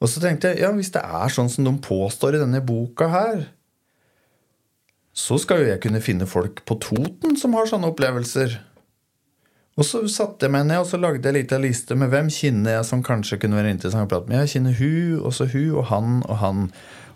Og 0.02 0.12
så 0.12 0.24
tenkte 0.24 0.52
jeg 0.52 0.66
ja, 0.66 0.74
hvis 0.76 0.94
det 0.96 1.04
er 1.06 1.34
sånn 1.34 1.52
som 1.52 1.68
de 1.68 1.76
påstår 1.86 2.38
i 2.38 2.44
denne 2.44 2.64
boka 2.66 3.08
her, 3.14 3.46
så 5.12 5.38
skal 5.42 5.62
jo 5.62 5.72
jeg 5.72 5.82
kunne 5.84 6.04
finne 6.04 6.28
folk 6.30 6.64
på 6.68 6.78
Toten 6.82 7.36
som 7.40 7.56
har 7.58 7.68
sånne 7.68 7.90
opplevelser. 7.92 8.60
Og 9.80 9.88
så 9.88 10.02
satte 10.12 10.46
jeg 10.46 10.54
meg 10.54 10.68
ned 10.68 10.84
og 10.84 10.88
så 10.90 11.00
lagde 11.00 11.24
jeg 11.24 11.32
en 11.32 11.38
liten 11.40 11.64
liste 11.64 11.96
med 12.00 12.12
hvem 12.12 12.30
kjenner 12.32 12.78
jeg 12.78 12.88
som 12.90 13.04
kanskje 13.04 13.40
kunne 13.42 13.60
være 13.60 13.72
interessant 13.76 14.08
å 14.08 14.12
prate 14.12 14.28
med. 14.30 14.44
Jeg 14.44 14.56
kjenner 14.56 14.76
hun, 14.78 15.20
og 15.22 15.36
så 15.36 15.48
hun, 15.52 15.70
og 15.80 15.86
han 15.92 16.18
og 16.28 16.40
han. 16.44 16.66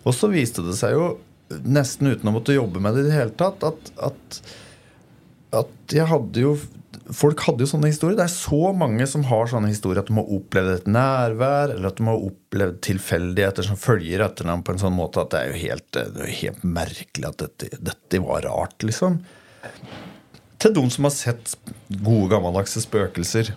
Og 0.04 0.16
så 0.16 0.30
viste 0.32 0.64
det 0.64 0.76
seg 0.78 0.96
jo, 0.96 1.08
nesten 1.48 2.10
uten 2.10 2.30
å 2.30 2.34
måtte 2.34 2.56
jobbe 2.56 2.82
med 2.82 2.96
det 2.96 3.04
i 3.04 3.10
det 3.10 3.16
hele 3.16 3.34
tatt, 3.38 3.62
at, 3.66 3.92
at, 4.02 4.40
at 5.62 5.94
jeg 5.94 6.08
hadde 6.12 6.48
jo 6.48 6.56
Folk 7.14 7.38
hadde 7.46 7.62
jo 7.62 7.68
sånne 7.70 7.86
historier. 7.92 8.16
Det 8.18 8.24
er 8.24 8.32
så 8.32 8.72
mange 8.74 9.04
som 9.06 9.22
har 9.28 9.46
sånne 9.46 9.68
historier 9.70 10.00
at 10.00 10.08
de 10.08 10.16
har 10.16 10.30
opplevd 10.38 10.70
et 10.72 10.88
nærvær, 10.90 11.70
eller 11.70 11.92
at 11.92 12.00
de 12.00 12.06
har 12.08 12.24
opplevd 12.32 12.80
tilfeldigheter 12.82 13.66
som 13.68 13.78
følger 13.78 14.24
etter 14.24 14.48
dem 14.48 14.64
på 14.66 14.74
en 14.74 14.80
sånn 14.82 14.96
måte 14.96 15.22
at 15.22 15.30
det 15.30 15.38
er 15.38 15.52
jo 15.52 15.60
helt, 15.60 15.86
det 15.94 16.24
er 16.24 16.32
helt 16.40 16.64
merkelig 16.66 17.28
at 17.28 17.44
dette, 17.44 17.78
dette 17.92 18.22
var 18.24 18.42
rart, 18.48 18.74
liksom. 18.82 19.20
Til 20.58 20.74
de 20.80 20.84
som 20.96 21.06
har 21.06 21.14
sett 21.14 21.54
gode, 21.92 22.26
gammeldagse 22.32 22.82
spøkelser. 22.82 23.52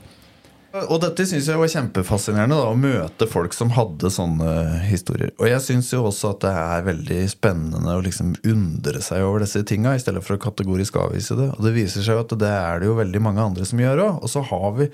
Og 0.70 1.00
dette 1.02 1.26
syns 1.26 1.48
jeg 1.50 1.58
var 1.58 1.70
kjempefascinerende, 1.72 2.58
da, 2.60 2.70
å 2.70 2.78
møte 2.78 3.26
folk 3.30 3.56
som 3.58 3.72
hadde 3.74 4.12
sånne 4.14 4.52
historier. 4.86 5.32
Og 5.42 5.50
jeg 5.50 5.64
syns 5.66 5.90
jo 5.96 6.04
også 6.06 6.36
at 6.36 6.44
det 6.44 6.52
er 6.62 6.86
veldig 6.86 7.20
spennende 7.32 7.96
å 7.98 8.04
liksom 8.06 8.36
undre 8.52 9.02
seg 9.02 9.26
over 9.26 9.42
disse 9.46 9.64
tinga, 9.66 9.96
i 9.98 10.04
stedet 10.04 10.22
for 10.26 10.38
å 10.38 10.44
kategorisk 10.44 11.00
avvise 11.02 11.38
det. 11.40 11.50
Og 11.56 11.66
det 11.66 11.74
viser 11.78 12.06
seg 12.06 12.20
jo 12.20 12.26
at 12.26 12.36
det 12.44 12.52
er 12.54 12.84
det 12.84 12.90
jo 12.90 13.00
veldig 13.00 13.24
mange 13.26 13.48
andre 13.50 13.66
som 13.66 13.82
gjør 13.82 14.04
òg. 14.06 14.20
Og 14.22 14.34
så 14.36 14.46
har 14.52 14.70
vi, 14.78 14.90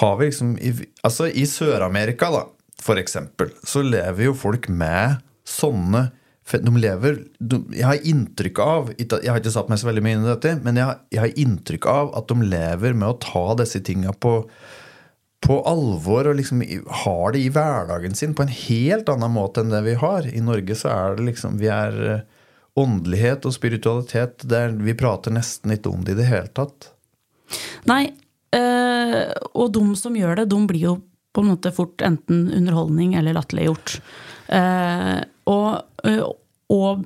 har 0.00 0.16
vi 0.20 0.30
liksom 0.30 0.54
i, 0.58 0.76
Altså, 1.04 1.28
i 1.28 1.44
Sør-Amerika, 1.48 2.30
da, 2.32 2.46
for 2.82 3.00
eksempel, 3.00 3.52
så 3.66 3.84
lever 3.84 4.30
jo 4.30 4.38
folk 4.38 4.70
med 4.72 5.20
sånne 5.48 6.08
de 6.48 6.72
lever 6.80 7.18
de, 7.44 7.58
Jeg 7.76 7.84
har 7.84 8.06
inntrykk 8.08 8.60
av 8.64 8.86
Jeg 8.96 9.28
har 9.28 9.36
ikke 9.36 9.52
satt 9.52 9.68
meg 9.68 9.80
så 9.82 9.90
veldig 9.90 10.04
mye 10.04 10.16
inn 10.16 10.24
i 10.24 10.30
dette, 10.30 10.54
men 10.64 10.78
jeg 10.80 10.94
jeg 11.12 11.20
har 11.20 11.40
inntrykk 11.44 11.88
av 11.92 12.12
at 12.16 12.30
de 12.30 12.46
lever 12.48 12.96
med 12.96 13.08
å 13.10 13.18
ta 13.20 13.42
disse 13.60 13.82
tinga 13.84 14.14
på 14.16 14.38
på 15.44 15.60
alvor 15.70 16.26
og 16.30 16.38
liksom 16.38 16.62
har 17.04 17.32
det 17.34 17.42
i 17.44 17.50
hverdagen 17.54 18.16
sin 18.18 18.34
på 18.34 18.44
en 18.44 18.52
helt 18.52 19.08
annen 19.12 19.32
måte 19.32 19.62
enn 19.62 19.72
det 19.72 19.84
vi 19.86 19.94
har. 20.00 20.26
I 20.26 20.42
Norge 20.44 20.76
så 20.78 20.90
er 20.92 21.18
det 21.18 21.28
liksom 21.30 21.60
Vi 21.62 21.70
er 21.72 21.98
åndelighet 22.78 23.46
og 23.46 23.54
spiritualitet 23.54 24.46
er, 24.50 24.74
Vi 24.74 24.96
prater 24.98 25.34
nesten 25.34 25.74
ikke 25.74 25.92
om 25.92 26.02
det 26.06 26.16
i 26.16 26.20
det 26.22 26.30
hele 26.30 26.50
tatt. 26.54 26.90
Nei, 27.88 28.10
øh, 28.56 29.22
og 29.54 29.70
de 29.74 29.84
som 29.96 30.18
gjør 30.18 30.42
det, 30.42 30.50
de 30.52 30.58
blir 30.68 30.84
jo 30.90 30.96
på 31.34 31.44
en 31.44 31.52
måte 31.52 31.72
fort 31.74 32.02
enten 32.02 32.48
underholdning 32.54 33.14
eller 33.18 33.36
latterliggjort. 33.36 33.98
Uh, 34.48 35.20
og, 35.46 35.84
og 36.72 37.04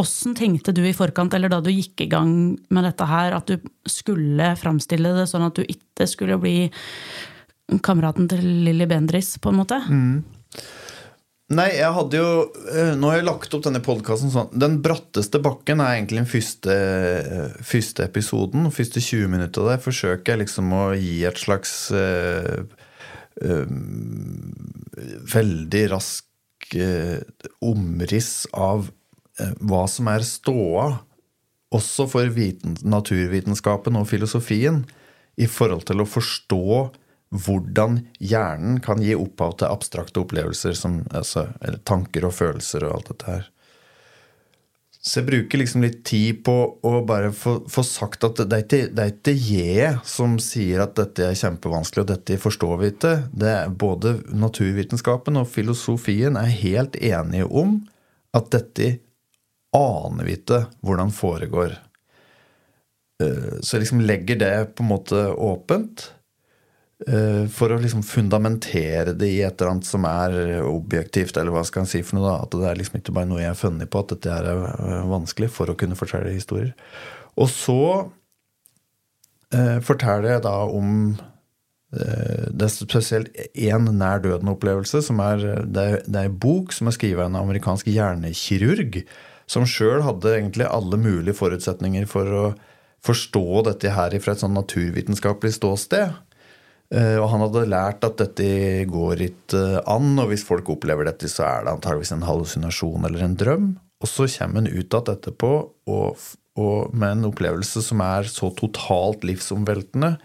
åssen 0.00 0.34
tenkte 0.34 0.72
du 0.74 0.82
i 0.86 0.94
forkant, 0.96 1.34
eller 1.36 1.52
da 1.52 1.60
du 1.62 1.70
gikk 1.72 2.02
i 2.04 2.08
gang 2.10 2.32
med 2.72 2.86
dette 2.88 3.06
her, 3.08 3.36
at 3.36 3.50
du 3.50 3.60
skulle 3.88 4.54
framstille 4.58 5.12
det 5.16 5.28
sånn 5.30 5.46
at 5.46 5.60
du 5.60 5.62
ikke 5.66 6.08
skulle 6.08 6.40
bli 6.40 6.56
kameraten 7.78 8.28
til 8.30 8.42
Lilly 8.66 8.88
Bendris, 8.90 9.36
på 9.38 9.52
en 9.52 9.60
måte? 9.62 9.78
Mm. 9.86 10.22
Nei, 11.50 11.66
jeg 11.74 11.90
hadde 11.96 12.18
jo 12.18 12.94
Nå 13.00 13.08
har 13.10 13.18
jeg 13.18 13.26
lagt 13.26 13.54
opp 13.56 13.64
denne 13.64 13.80
podkasten 13.82 14.30
sånn 14.30 14.52
Den 14.54 14.76
bratteste 14.84 15.40
bakken 15.42 15.82
er 15.82 15.96
egentlig 15.96 16.20
den 16.20 16.28
første, 16.30 16.76
første 17.66 18.06
episoden. 18.06 18.68
De 18.68 18.74
første 18.74 19.02
20 19.02 19.32
minutter 19.32 19.66
der 19.66 19.82
forsøker 19.82 20.34
jeg 20.34 20.44
liksom 20.44 20.70
å 20.76 20.84
gi 20.94 21.16
et 21.26 21.42
slags 21.42 21.74
øh, 21.90 22.62
øh, 23.42 23.74
veldig 25.34 25.84
rask 25.96 26.26
omriss 27.66 28.46
av 28.54 28.90
hva 29.58 29.84
som 29.90 30.08
er 30.12 30.22
ståa, 30.26 30.86
også 31.74 32.06
for 32.10 32.30
viten, 32.34 32.76
naturvitenskapen 32.82 33.98
og 33.98 34.08
filosofien, 34.10 34.84
i 35.40 35.48
forhold 35.50 35.86
til 35.88 36.02
å 36.02 36.08
forstå 36.08 36.66
hvordan 37.30 38.00
hjernen 38.18 38.80
kan 38.82 39.02
gi 39.02 39.14
opphav 39.14 39.56
til 39.60 39.70
abstrakte 39.70 40.22
opplevelser, 40.24 40.74
som, 40.74 41.00
altså, 41.14 41.46
eller 41.62 41.82
tanker 41.86 42.26
og 42.26 42.34
følelser 42.34 42.86
og 42.86 42.96
alt 42.96 43.10
dette 43.12 43.30
her. 43.30 43.48
Så 45.00 45.22
jeg 45.22 45.30
bruker 45.30 45.62
liksom 45.62 45.84
litt 45.86 46.02
tid 46.04 46.42
på 46.44 46.54
å 46.84 46.90
bare 47.08 47.30
få, 47.32 47.54
få 47.72 47.84
sagt 47.86 48.26
at 48.26 48.42
det 48.42 48.58
er, 48.58 48.64
ikke, 48.66 49.14
det 49.24 49.36
jeg 49.48 49.94
som 50.04 50.34
sier 50.42 50.82
at 50.84 50.92
dette 50.98 51.24
er 51.24 51.38
kjempevanskelig, 51.40 52.02
og 52.04 52.10
dette 52.10 52.36
forstår 52.42 52.74
vi 52.82 52.90
ikke. 52.92 53.14
Det 53.32 53.54
er 53.62 53.72
både 53.72 54.18
naturvitenskapen 54.28 55.40
og 55.40 55.48
filosofien 55.48 56.36
er 56.36 56.52
helt 56.52 56.98
enige 57.00 57.48
om 57.48 57.78
at 58.36 58.52
dette 58.52 58.98
aner 59.72 60.26
vi 60.28 60.36
ikke 60.36 60.66
hvordan 60.84 61.14
foregår. 61.16 61.78
Så 63.20 63.76
jeg 63.76 63.86
liksom 63.86 64.04
legger 64.04 64.36
det 64.40 64.54
på 64.74 64.84
en 64.84 64.92
måte 64.92 65.26
åpent. 65.32 66.10
For 67.00 67.72
å 67.72 67.78
liksom 67.80 68.02
fundamentere 68.04 69.14
det 69.16 69.28
i 69.32 69.38
et 69.40 69.54
eller 69.56 69.70
annet 69.70 69.86
som 69.88 70.04
er 70.04 70.34
objektivt, 70.60 71.38
eller 71.40 71.54
hva 71.54 71.62
skal 71.64 71.86
en 71.86 71.88
si 71.88 72.02
for 72.04 72.18
noe. 72.18 72.26
da, 72.26 72.34
At 72.44 72.52
det 72.52 72.66
er 72.68 72.76
liksom 72.76 72.98
ikke 73.00 73.14
bare 73.16 73.30
noe 73.30 73.40
jeg 73.40 73.48
har 73.48 73.56
funnet 73.56 73.88
på, 73.88 74.02
at 74.02 74.12
dette 74.12 74.34
er 74.36 75.06
vanskelig 75.08 75.48
for 75.54 75.72
å 75.72 75.76
kunne 75.80 75.96
fortelle 75.96 76.34
historier. 76.34 76.74
Og 77.40 77.48
så 77.48 77.80
eh, 79.54 79.78
forteller 79.84 80.34
jeg 80.34 80.44
da 80.46 80.54
om 80.68 80.94
eh, 81.94 82.46
Det 82.50 82.66
er 82.66 82.72
spesielt 82.74 83.30
én 83.54 83.90
nær 83.96 84.22
døden-opplevelse. 84.24 85.00
Det 85.00 85.86
er, 85.86 86.00
en 86.04 86.40
bok 86.42 86.74
som 86.76 86.90
er 86.90 86.96
skrevet 86.96 87.24
av 87.24 87.30
en 87.30 87.42
amerikansk 87.44 87.90
hjernekirurg, 87.90 89.02
som 89.50 89.66
sjøl 89.66 90.04
hadde 90.06 90.36
egentlig 90.36 90.68
alle 90.68 90.98
mulige 91.00 91.38
forutsetninger 91.38 92.06
for 92.10 92.34
å 92.42 92.44
forstå 93.02 93.62
dette 93.70 93.94
her 93.96 94.14
fra 94.20 94.34
et 94.34 94.42
sånn 94.42 94.54
naturvitenskapelig 94.54 95.56
ståsted. 95.56 96.12
Og 96.90 97.26
han 97.30 97.42
hadde 97.44 97.68
lært 97.70 98.02
at 98.02 98.16
dette 98.18 98.46
går 98.90 99.20
ikke 99.22 99.60
an, 99.86 100.08
og 100.18 100.32
hvis 100.32 100.42
folk 100.42 100.72
opplever 100.72 101.06
dette, 101.06 101.28
så 101.30 101.44
er 101.46 101.62
det 101.62 101.74
antageligvis 101.76 102.10
en 102.16 102.24
hallusinasjon 102.26 103.06
eller 103.06 103.22
en 103.22 103.36
drøm. 103.38 103.68
Og 104.02 104.10
så 104.10 104.26
kommer 104.32 104.58
han 104.58 104.66
ut 104.66 104.96
igjen 104.96 105.12
etterpå 105.12 105.50
og, 105.92 106.24
og 106.58 106.96
med 106.96 107.12
en 107.14 107.28
opplevelse 107.30 107.84
som 107.86 108.02
er 108.02 108.26
så 108.32 108.50
totalt 108.58 109.22
livsomveltende 109.28 110.16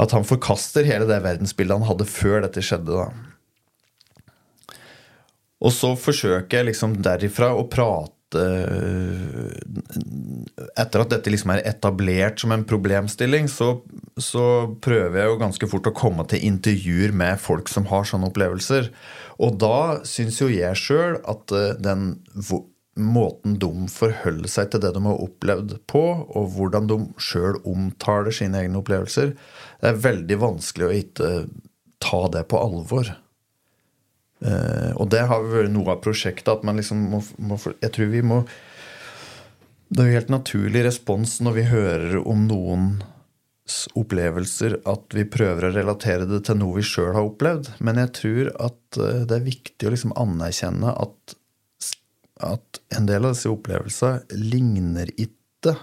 at 0.00 0.14
han 0.16 0.26
forkaster 0.26 0.86
hele 0.88 1.06
det 1.06 1.20
verdensbildet 1.22 1.78
han 1.78 1.86
hadde 1.86 2.08
før 2.10 2.42
dette 2.46 2.64
skjedde. 2.64 3.04
da. 3.04 3.06
Og 5.64 5.72
så 5.72 5.94
forsøker 5.96 6.60
jeg 6.60 6.70
liksom 6.72 6.98
derifra 7.04 7.52
å 7.54 7.68
prate 7.70 8.13
etter 10.74 11.02
at 11.02 11.12
dette 11.12 11.32
liksom 11.32 11.54
er 11.54 11.64
etablert 11.68 12.42
som 12.42 12.54
en 12.54 12.66
problemstilling, 12.68 13.48
så, 13.50 13.78
så, 14.18 14.44
prøver 14.84 15.20
jeg 15.20 15.30
jo 15.30 15.40
ganske 15.40 15.70
fort 15.70 15.90
å 15.90 15.96
komme 15.96 16.26
til 16.30 16.44
intervjuer 16.48 17.14
med 17.16 17.40
folk 17.42 17.70
som 17.72 17.88
har 17.90 18.06
sånne 18.08 18.30
opplevelser. 18.32 18.90
Og 19.42 19.58
da 19.62 20.04
syns 20.08 20.40
jo 20.42 20.50
jeg 20.52 20.78
sjøl 20.78 21.18
at 21.30 21.54
den 21.82 22.14
måten 22.94 23.56
de 23.58 23.70
forholder 23.90 24.50
seg 24.50 24.70
til 24.70 24.82
det 24.84 24.92
de 24.94 25.02
har 25.02 25.22
opplevd 25.24 25.76
på, 25.90 26.04
og 26.30 26.54
hvordan 26.54 26.88
de 26.90 27.00
sjøl 27.22 27.58
omtaler 27.66 28.34
sine 28.34 28.62
egne 28.62 28.80
opplevelser, 28.80 29.34
det 29.82 29.90
er 29.90 30.02
veldig 30.04 30.40
vanskelig 30.42 30.86
å 30.86 30.96
ikke 31.00 31.32
ta 32.04 32.22
det 32.34 32.46
på 32.50 32.60
alvor. 32.60 33.10
Uh, 34.42 34.92
og 34.98 35.08
det 35.14 35.22
har 35.30 35.44
vært 35.46 35.72
noe 35.72 35.94
av 35.94 36.02
prosjektet. 36.04 36.50
at 36.50 36.64
man 36.66 36.76
liksom 36.76 37.00
må, 37.12 37.22
må, 37.38 37.58
Jeg 37.80 37.92
tror 37.94 38.08
vi 38.10 38.22
må 38.26 38.42
Det 39.88 40.02
er 40.02 40.08
jo 40.10 40.18
helt 40.18 40.32
naturlig 40.32 40.82
respons 40.84 41.38
når 41.40 41.54
vi 41.54 41.66
hører 41.70 42.16
om 42.18 42.42
noens 42.48 43.84
opplevelser, 43.94 44.80
at 44.84 45.14
vi 45.14 45.24
prøver 45.24 45.68
å 45.68 45.72
relatere 45.76 46.26
det 46.28 46.42
til 46.48 46.58
noe 46.60 46.76
vi 46.76 46.84
sjøl 46.84 47.14
har 47.14 47.24
opplevd. 47.24 47.70
Men 47.78 48.00
jeg 48.02 48.12
tror 48.18 48.50
at 48.66 48.98
uh, 48.98 49.22
det 49.22 49.38
er 49.38 49.46
viktig 49.46 49.88
å 49.88 49.94
liksom 49.94 50.16
anerkjenne 50.20 50.92
at, 50.92 51.36
at 52.42 52.82
en 52.98 53.08
del 53.08 53.24
av 53.24 53.36
disse 53.36 53.52
opplevelsene 53.52 54.42
ligner 54.42 55.14
ikke 55.14 55.76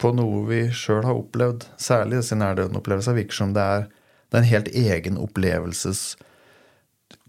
på 0.00 0.12
noe 0.14 0.44
vi 0.48 0.60
sjøl 0.72 1.04
har 1.04 1.18
opplevd. 1.18 1.66
Særlig 1.80 2.22
disse 2.22 2.38
nærdøden-opplevelsene 2.38 3.18
virker 3.18 3.42
som 3.42 3.52
det 3.56 3.66
er, 3.76 3.90
det 4.30 4.38
er 4.38 4.42
en 4.42 4.52
helt 4.52 4.72
egen 4.72 5.20
opplevelses 5.20 6.14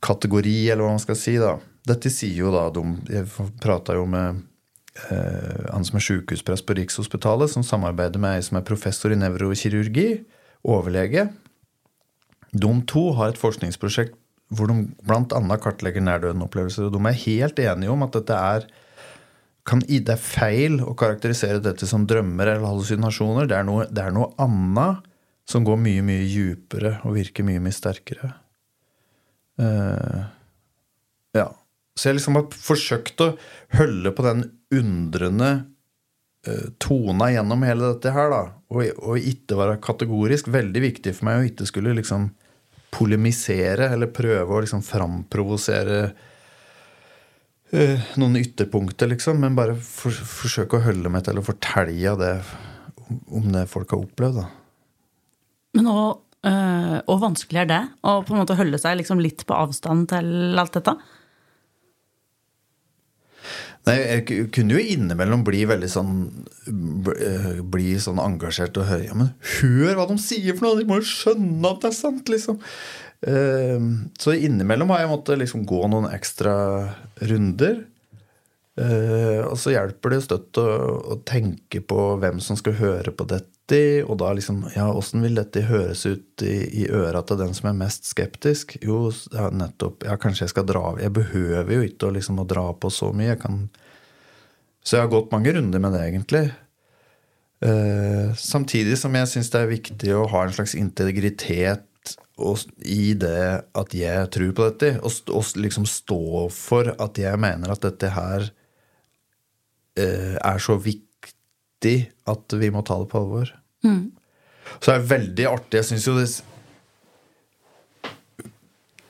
kategori, 0.03 0.57
eller 0.71 0.85
hva 0.85 0.95
man 0.95 1.03
skal 1.03 1.17
si. 1.19 1.37
da. 1.41 1.55
Dette 1.85 2.09
sier 2.09 2.41
jo 2.45 2.51
da 2.53 2.67
de 2.73 2.83
Jeg 3.13 3.29
prata 3.61 3.93
jo 3.93 4.07
med 4.09 4.41
eh, 5.09 5.65
han 5.71 5.85
som 5.85 5.99
er 5.99 6.05
sjukehusprest 6.05 6.65
på 6.65 6.77
Rikshospitalet, 6.79 7.51
som 7.51 7.63
samarbeider 7.63 8.21
med 8.21 8.39
ei 8.39 8.45
som 8.45 8.59
er 8.59 8.67
professor 8.67 9.13
i 9.13 9.19
nevrokirurgi, 9.19 10.09
overlege. 10.65 11.29
De 12.55 12.71
to 12.89 13.11
har 13.17 13.33
et 13.33 13.41
forskningsprosjekt 13.41 14.15
hvor 14.53 14.69
de 14.69 14.85
bl.a. 15.01 15.57
kartlegger 15.57 16.03
nærdøden-opplevelser. 16.05 16.87
Og 16.87 16.93
de 16.93 17.01
er 17.09 17.23
helt 17.25 17.59
enige 17.59 17.91
om 17.91 18.05
at 18.05 18.13
dette 18.13 18.37
er 18.37 18.67
kan, 19.65 19.81
det 19.81 20.13
er 20.13 20.21
feil 20.21 20.77
å 20.85 20.93
karakterisere 20.97 21.63
dette 21.63 21.87
som 21.89 22.05
drømmer 22.05 22.51
eller 22.51 22.67
hallusinasjoner. 22.67 23.49
Det 23.49 23.57
er 23.57 23.65
noe, 23.65 23.87
det 23.89 24.03
er 24.03 24.13
noe 24.13 24.29
annet 24.41 25.01
som 25.49 25.65
går 25.65 25.79
mye, 25.81 26.03
mye 26.05 26.25
djupere 26.29 26.99
og 27.05 27.17
virker 27.17 27.45
mye, 27.47 27.61
mye 27.63 27.73
sterkere. 27.73 28.29
Uh, 29.61 30.25
ja. 31.35 31.47
Så 31.95 32.09
jeg 32.09 32.17
liksom 32.17 32.39
har 32.39 32.49
forsøkt 32.51 33.23
å 33.23 33.31
holde 33.77 34.11
på 34.15 34.25
den 34.25 34.43
undrende 34.75 35.51
uh, 36.47 36.67
tona 36.81 37.31
gjennom 37.31 37.63
hele 37.67 37.93
dette 37.93 38.13
her, 38.15 38.31
da. 38.33 38.41
Og, 38.73 38.81
og, 38.99 39.19
ikke 39.19 39.59
være 39.59 39.81
kategorisk. 39.83 40.49
Veldig 40.51 40.83
viktig 40.83 41.15
for 41.15 41.29
meg 41.29 41.39
å 41.39 41.47
ikke 41.49 41.69
skulle 41.69 41.95
liksom 41.95 42.29
polemisere 42.95 43.89
eller 43.91 44.11
prøve 44.15 44.55
å 44.55 44.61
liksom 44.63 44.83
framprovosere 44.85 46.01
uh, 47.71 48.11
noen 48.19 48.39
ytterpunkter, 48.43 49.13
liksom. 49.15 49.39
Men 49.43 49.55
bare 49.57 49.77
for, 49.79 50.11
forsøke 50.11 50.79
å 50.79 50.85
holde 50.89 51.11
meg 51.13 51.27
til 51.27 51.39
å 51.39 51.47
fortelle 51.47 52.19
det 52.19 52.35
om 53.05 53.51
det 53.53 53.67
folk 53.71 53.91
har 53.93 54.03
opplevd. 54.03 54.43
da. 54.43 54.47
Men 55.75 55.89
og, 55.91 56.24
øh, 56.49 56.97
og 57.11 57.21
vanskelig 57.23 57.63
er 57.63 57.69
det? 57.69 57.83
Å 58.05 58.19
på 58.25 58.35
en 58.35 58.41
måte 58.43 58.57
holde 58.59 58.79
seg 58.81 58.99
liksom 58.99 59.21
litt 59.23 59.45
på 59.47 59.57
avstand 59.57 60.09
til 60.13 60.59
alt 60.61 60.75
dette? 60.77 60.95
Nei, 63.85 63.95
Jeg 64.01 64.49
kunne 64.53 64.77
jo 64.77 64.81
innimellom 64.81 65.43
bli 65.45 65.59
veldig 65.69 65.89
sånn 65.91 66.13
Bli 67.69 67.91
sånn 68.01 68.21
engasjert 68.23 68.77
og 68.81 68.87
høre 68.89 69.05
Ja, 69.05 69.17
men 69.17 69.33
hør 69.59 69.99
hva 69.99 70.07
de 70.09 70.17
sier 70.21 70.57
for 70.57 70.67
noe! 70.67 70.79
De 70.79 70.87
må 70.89 70.97
jo 71.01 71.09
skjønne 71.09 71.69
at 71.69 71.83
det 71.83 71.91
er 71.91 71.97
sant! 71.99 72.31
liksom. 72.31 72.61
Så 73.25 74.33
innimellom 74.35 74.91
har 74.93 75.03
jeg 75.03 75.09
måttet 75.09 75.39
liksom 75.41 75.63
gå 75.69 75.79
noen 75.89 76.09
ekstra 76.13 76.55
runder. 77.25 77.79
Og 79.47 79.55
så 79.61 79.73
hjelper 79.73 80.13
det 80.13 80.19
støtt 80.25 80.59
å, 80.61 80.65
å 81.15 81.17
tenke 81.25 81.81
på 81.81 82.07
hvem 82.21 82.41
som 82.43 82.59
skal 82.59 82.77
høre 82.81 83.13
på 83.15 83.25
dette 83.29 83.54
og 83.73 84.17
da 84.21 84.33
liksom 84.37 84.59
Ja, 84.75 84.91
åssen 84.93 85.23
vil 85.25 85.39
dette 85.39 85.63
høres 85.65 86.05
ut 86.05 86.43
i, 86.45 86.83
i 86.83 86.89
øra 86.89 87.23
til 87.25 87.39
den 87.39 87.55
som 87.57 87.71
er 87.71 87.79
mest 87.79 88.05
skeptisk? 88.05 88.77
Jo, 88.81 89.09
ja, 89.33 89.49
nettopp. 89.49 90.05
Ja, 90.05 90.17
kanskje 90.21 90.45
jeg 90.45 90.53
skal 90.53 90.67
dra 90.69 90.83
av 90.91 91.01
Jeg 91.01 91.13
behøver 91.15 91.73
jo 91.73 91.87
ikke 91.87 92.09
å, 92.09 92.13
liksom, 92.13 92.39
å 92.39 92.45
dra 92.45 92.67
på 92.77 92.91
så 92.93 93.09
mye. 93.13 93.33
Jeg 93.33 93.41
kan 93.41 93.63
Så 94.83 94.97
jeg 94.97 95.07
har 95.07 95.13
gått 95.15 95.33
mange 95.33 95.53
runder 95.55 95.81
med 95.81 95.97
det, 95.97 96.03
egentlig. 96.05 96.45
Eh, 97.65 98.35
samtidig 98.37 98.99
som 99.01 99.15
jeg 99.15 99.31
syns 99.31 99.49
det 99.49 99.61
er 99.63 99.71
viktig 99.71 100.13
å 100.13 100.27
ha 100.29 100.43
en 100.45 100.53
slags 100.53 100.75
integritet 100.77 101.87
og, 102.37 102.59
i 102.83 103.15
det 103.17 103.63
at 103.73 103.95
jeg 103.95 104.29
tror 104.35 104.51
på 104.53 104.67
dette, 104.67 104.91
og, 105.01 105.31
og 105.33 105.55
liksom 105.57 105.87
stå 105.89 106.49
for 106.53 106.91
at 107.01 107.17
jeg 107.17 107.39
mener 107.41 107.71
at 107.71 107.81
dette 107.81 108.11
her 108.13 108.49
eh, 109.97 110.35
er 110.35 110.61
så 110.61 110.75
viktig 110.77 111.05
at 112.31 112.55
vi 112.59 112.71
må 112.73 112.83
ta 112.85 112.97
det 113.01 113.09
på 113.11 113.21
alvor. 113.21 113.51
Mm. 113.85 114.11
Så 114.79 114.89
det 114.89 114.95
er 114.95 115.09
veldig 115.11 115.47
artig. 115.49 115.79
Jeg 115.79 115.89
syns 115.91 116.07
jo 116.09 116.15
det 116.17 116.29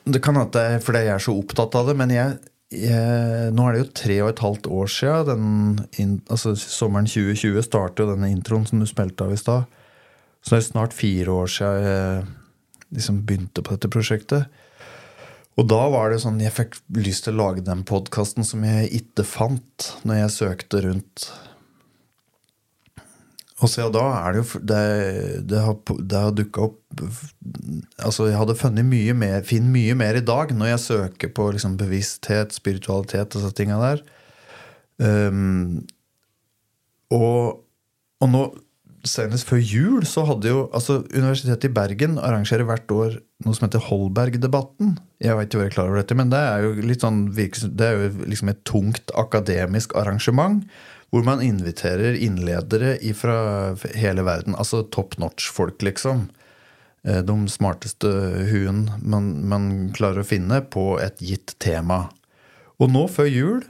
Det 0.05 0.21
kan 0.21 0.37
hende 0.37 0.53
det 0.53 0.65
er 0.75 0.83
fordi 0.83 1.05
jeg 1.07 1.15
er 1.15 1.23
så 1.23 1.33
opptatt 1.33 1.75
av 1.79 1.87
det, 1.89 1.95
men 1.97 2.11
jeg, 2.13 2.35
jeg, 2.77 3.53
nå 3.57 3.63
er 3.65 3.73
det 3.73 3.79
jo 3.81 3.93
tre 3.97 4.17
og 4.21 4.29
et 4.29 4.43
halvt 4.43 4.67
år 4.69 4.91
siden 4.91 5.47
altså 6.29 6.53
Sommeren 6.61 7.09
2020 7.09 7.65
startet 7.65 8.03
jo 8.03 8.11
denne 8.11 8.29
introen 8.29 8.67
som 8.69 8.83
du 8.83 8.85
spilte 8.89 9.25
av 9.25 9.33
i 9.33 9.39
stad. 9.41 9.65
Så 10.45 10.53
det 10.53 10.59
er 10.59 10.67
snart 10.67 10.93
fire 10.93 11.33
år 11.33 11.49
siden 11.49 11.89
jeg 11.89 12.27
liksom 12.99 13.23
begynte 13.25 13.65
på 13.65 13.73
dette 13.73 13.89
prosjektet. 13.89 14.45
Og 15.55 15.67
da 15.71 15.85
var 15.91 16.11
det 16.11 16.19
sånn 16.23 16.41
Jeg 16.43 16.53
fikk 16.53 16.77
lyst 16.99 17.25
til 17.25 17.37
å 17.37 17.47
lage 17.47 17.65
den 17.65 17.85
podkasten 17.87 18.45
som 18.47 18.63
jeg 18.67 18.91
ikke 18.99 19.25
fant 19.27 19.89
når 20.07 20.25
jeg 20.25 20.35
søkte 20.35 20.83
rundt 20.85 21.29
og 23.63 23.71
ja, 23.71 23.85
da 23.87 24.03
er 24.17 24.33
det 24.35 24.41
jo 24.41 24.59
Det, 24.67 24.79
det 25.47 25.61
har, 25.63 25.75
det 25.95 26.21
har 26.25 26.33
dukka 26.35 26.65
opp 26.67 27.03
Altså, 28.03 28.27
jeg 28.27 28.39
hadde 28.39 28.57
funnet 28.59 28.87
mye 28.87 29.15
mer 29.15 29.45
Finner 29.47 29.71
mye 29.71 29.95
mer 29.95 30.19
i 30.19 30.25
dag 30.25 30.51
når 30.55 30.73
jeg 30.73 30.83
søker 30.89 31.31
på 31.35 31.47
liksom 31.55 31.77
bevissthet, 31.79 32.55
spiritualitet 32.55 33.31
og 33.31 33.39
disse 33.39 33.55
tinga 33.55 33.79
der. 33.81 34.03
Um, 34.99 35.83
og, 37.11 37.65
og 38.23 38.31
nå 38.31 38.45
Senest 39.05 39.45
før 39.45 39.59
jul 39.61 40.05
så 40.09 40.23
hadde 40.25 40.49
jo 40.49 40.63
altså 40.73 41.03
Universitetet 41.13 41.67
i 41.67 41.73
Bergen 41.75 42.15
arrangerer 42.17 42.65
hvert 42.65 42.89
år 42.89 43.19
noe 43.45 43.53
som 43.53 43.67
heter 43.67 43.83
Holberg-debatten. 43.85 44.95
Jeg 45.21 45.37
vet 45.37 45.45
ikke 45.45 45.59
hva 45.59 45.67
jeg 45.67 45.71
er 45.71 45.75
klar 45.75 45.91
over 45.91 45.99
dette, 46.01 46.17
men 46.17 46.31
det 46.31 46.39
er 46.41 46.65
jo 46.65 46.87
litt 46.89 47.05
sånn 47.05 47.19
Det 47.29 47.85
er 47.85 47.99
jo 47.99 48.25
liksom 48.25 48.49
et 48.49 48.63
tungt 48.65 49.13
akademisk 49.13 49.93
arrangement 49.99 50.63
hvor 51.15 51.23
man 51.23 51.39
inviterer 51.39 52.17
innledere 52.19 52.97
fra 53.15 53.35
hele 53.95 54.25
verden. 54.27 54.55
Altså 54.59 54.81
top 54.91 55.15
notch-folk, 55.15 55.79
liksom. 55.87 56.25
Eh, 57.07 57.21
de 57.23 57.35
smarteste 57.47 58.09
huen 58.49 58.89
man, 58.99 59.29
man, 59.47 59.69
klarer 59.95 60.25
å 60.25 60.27
finne 60.27 60.59
på 60.67 60.97
et 60.99 61.21
gitt 61.23 61.53
tema. 61.63 62.09
Og 62.83 62.91
nå 62.91 63.05
før 63.07 63.29
jul 63.31 63.61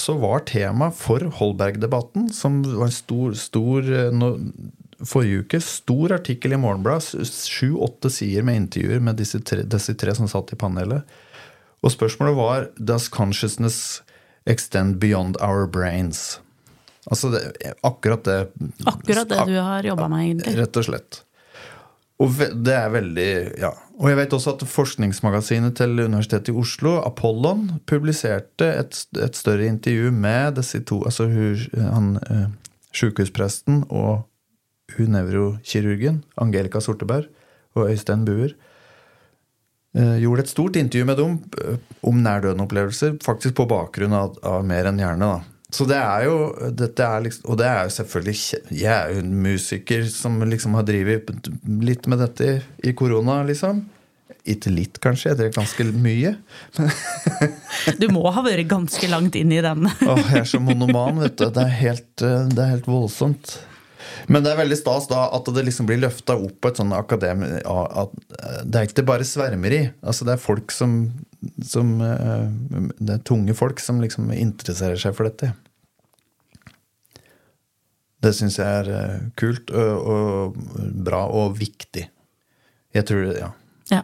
så 0.00 0.14
var 0.22 0.46
tema 0.48 0.88
for 0.88 1.20
Holberg-debatten, 1.36 2.30
som 2.32 2.62
var 2.64 2.88
en 2.88 2.96
stor, 2.96 3.36
stor 3.36 3.92
eh, 3.92 4.08
no, 4.16 4.32
Forrige 4.96 5.42
uke 5.44 5.60
stor 5.60 6.14
artikkel 6.16 6.56
i 6.56 6.62
Morgenbladet, 6.62 7.28
sju-åtte 7.28 8.08
sider 8.08 8.46
med 8.48 8.62
intervjuer 8.62 9.04
med 9.04 9.20
disse 9.20 9.42
tre, 9.44 9.66
disse 9.68 9.92
tre 10.00 10.16
som 10.16 10.32
satt 10.32 10.54
i 10.56 10.56
panelet. 10.56 11.04
Og 11.84 11.92
spørsmålet 11.92 12.40
var 12.40 12.70
Does 12.80 13.12
consciousness 13.12 14.00
extend 14.48 14.96
beyond 15.04 15.36
our 15.44 15.68
brains? 15.68 16.38
Altså 17.06 17.30
det, 17.30 17.40
akkurat 17.86 18.24
det 18.26 18.38
Akkurat 18.84 19.28
det 19.30 19.44
du 19.46 19.56
har 19.60 19.86
jobba 19.86 20.08
med, 20.10 20.24
egentlig. 20.26 20.56
Rett 20.58 20.80
og 20.80 20.86
slett. 20.88 21.20
Og 22.22 22.38
det 22.64 22.74
er 22.74 22.92
veldig 22.94 23.32
Ja. 23.60 23.72
Og 23.96 24.10
jeg 24.10 24.18
vet 24.18 24.34
også 24.36 24.52
at 24.52 24.62
forskningsmagasinet 24.68 25.76
til 25.78 26.00
Universitetet 26.00 26.50
i 26.52 26.56
Oslo, 26.60 26.98
Apollon, 27.00 27.80
publiserte 27.88 28.68
et, 28.82 28.98
et 29.16 29.36
større 29.36 29.64
intervju 29.64 30.10
med 30.12 30.58
disse 30.58 30.82
to 30.84 31.00
Altså 31.08 31.28
han 31.30 32.18
eh, 32.28 32.50
sjukehuspresten 32.92 33.86
og 33.88 34.26
hun 34.98 35.16
nevrokirurgen, 35.16 36.22
Angelica 36.36 36.80
Sorteberg, 36.80 37.30
og 37.74 37.90
Øystein 37.90 38.24
Buer. 38.28 38.52
Eh, 39.96 40.20
gjorde 40.20 40.44
et 40.44 40.52
stort 40.52 40.76
intervju 40.76 41.08
med 41.08 41.16
dem 41.16 41.38
eh, 41.64 41.78
om 42.02 42.20
nærdøden-opplevelser, 42.20 43.16
faktisk 43.24 43.56
på 43.56 43.68
bakgrunn 43.68 44.12
av, 44.12 44.36
av 44.44 44.64
Mer 44.64 44.92
enn 44.92 45.00
hjerne. 45.00 45.24
da 45.38 45.55
så 45.74 45.84
det 45.88 45.96
er 45.98 46.26
jo 46.28 46.36
er 46.62 47.22
liksom, 47.24 47.48
Og 47.50 47.58
det 47.58 47.66
er 47.66 47.88
jo 47.88 47.94
selvfølgelig 47.96 48.36
Jeg 48.70 48.92
er 48.92 49.10
jo 49.10 49.22
en 49.24 49.32
musiker 49.42 50.04
som 50.06 50.38
liksom 50.46 50.76
har 50.78 50.86
drevet 50.86 51.50
litt 51.82 52.06
med 52.06 52.22
dette 52.22 52.50
i 52.86 52.94
korona, 52.94 53.40
liksom. 53.48 53.82
Ikke 54.46 54.70
litt, 54.70 55.00
kanskje. 55.02 55.32
Jeg 55.32 55.38
drev 55.40 55.56
ganske 55.56 55.84
mye. 55.90 56.36
du 58.00 58.06
må 58.14 58.22
ha 58.30 58.44
vært 58.46 58.68
ganske 58.70 59.08
langt 59.10 59.34
inn 59.38 59.50
i 59.50 59.58
den. 59.64 59.88
Åh, 59.90 60.20
jeg 60.22 60.44
er 60.44 60.46
så 60.46 60.60
monoman, 60.62 61.18
vet 61.24 61.34
du. 61.40 61.48
Det 61.50 61.64
er 61.64 61.74
helt, 61.80 62.12
det 62.22 62.62
er 62.62 62.76
helt 62.76 62.86
voldsomt. 62.86 63.56
Men 64.28 64.44
det 64.44 64.52
er 64.52 64.60
veldig 64.60 64.78
stas 64.78 65.08
da 65.10 65.26
at 65.36 65.48
det 65.54 65.64
liksom 65.66 65.88
blir 65.88 66.00
løfta 66.02 66.36
opp 66.38 66.58
på 66.60 66.72
et 66.72 66.80
sånn 66.80 66.94
akademi... 66.96 67.52
Det 68.66 68.80
er 68.80 68.88
ikke 68.88 69.06
bare 69.06 69.26
svermeri. 69.26 69.82
Altså 70.02 70.26
det 70.28 70.36
er 70.36 70.42
folk 70.42 70.74
som, 70.74 70.98
som 71.62 71.94
Det 72.00 73.14
er 73.14 73.22
tunge 73.26 73.54
folk 73.56 73.80
som 73.82 74.02
liksom 74.02 74.32
interesserer 74.34 75.00
seg 75.00 75.16
for 75.16 75.30
dette. 75.30 75.52
Det 78.26 78.32
syns 78.34 78.58
jeg 78.58 78.80
er 78.80 78.90
eh, 78.90 79.28
kult 79.38 79.70
og, 79.74 80.08
og, 80.10 80.58
bra 81.06 81.26
og 81.28 81.56
viktig. 81.60 82.06
Jeg 82.96 83.08
tror 83.08 83.28
det, 83.28 83.36
ja. 83.42 83.52
ja. 83.92 84.02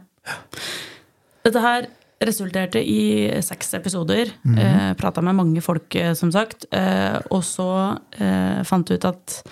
Dette 1.47 1.62
her 1.65 1.88
resulterte 2.23 2.83
i 2.85 3.31
seks 3.42 3.75
episoder. 3.75 4.31
Mm 4.44 4.55
-hmm. 4.55 4.90
eh, 4.90 4.94
Prata 4.94 5.21
med 5.21 5.35
mange 5.35 5.61
folk, 5.61 5.94
eh, 5.94 6.15
som 6.15 6.33
sagt. 6.33 6.67
Eh, 6.71 7.19
og 7.31 7.44
så 7.44 7.98
eh, 8.19 8.63
fant 8.65 8.90
ut 8.90 9.05
at 9.05 9.42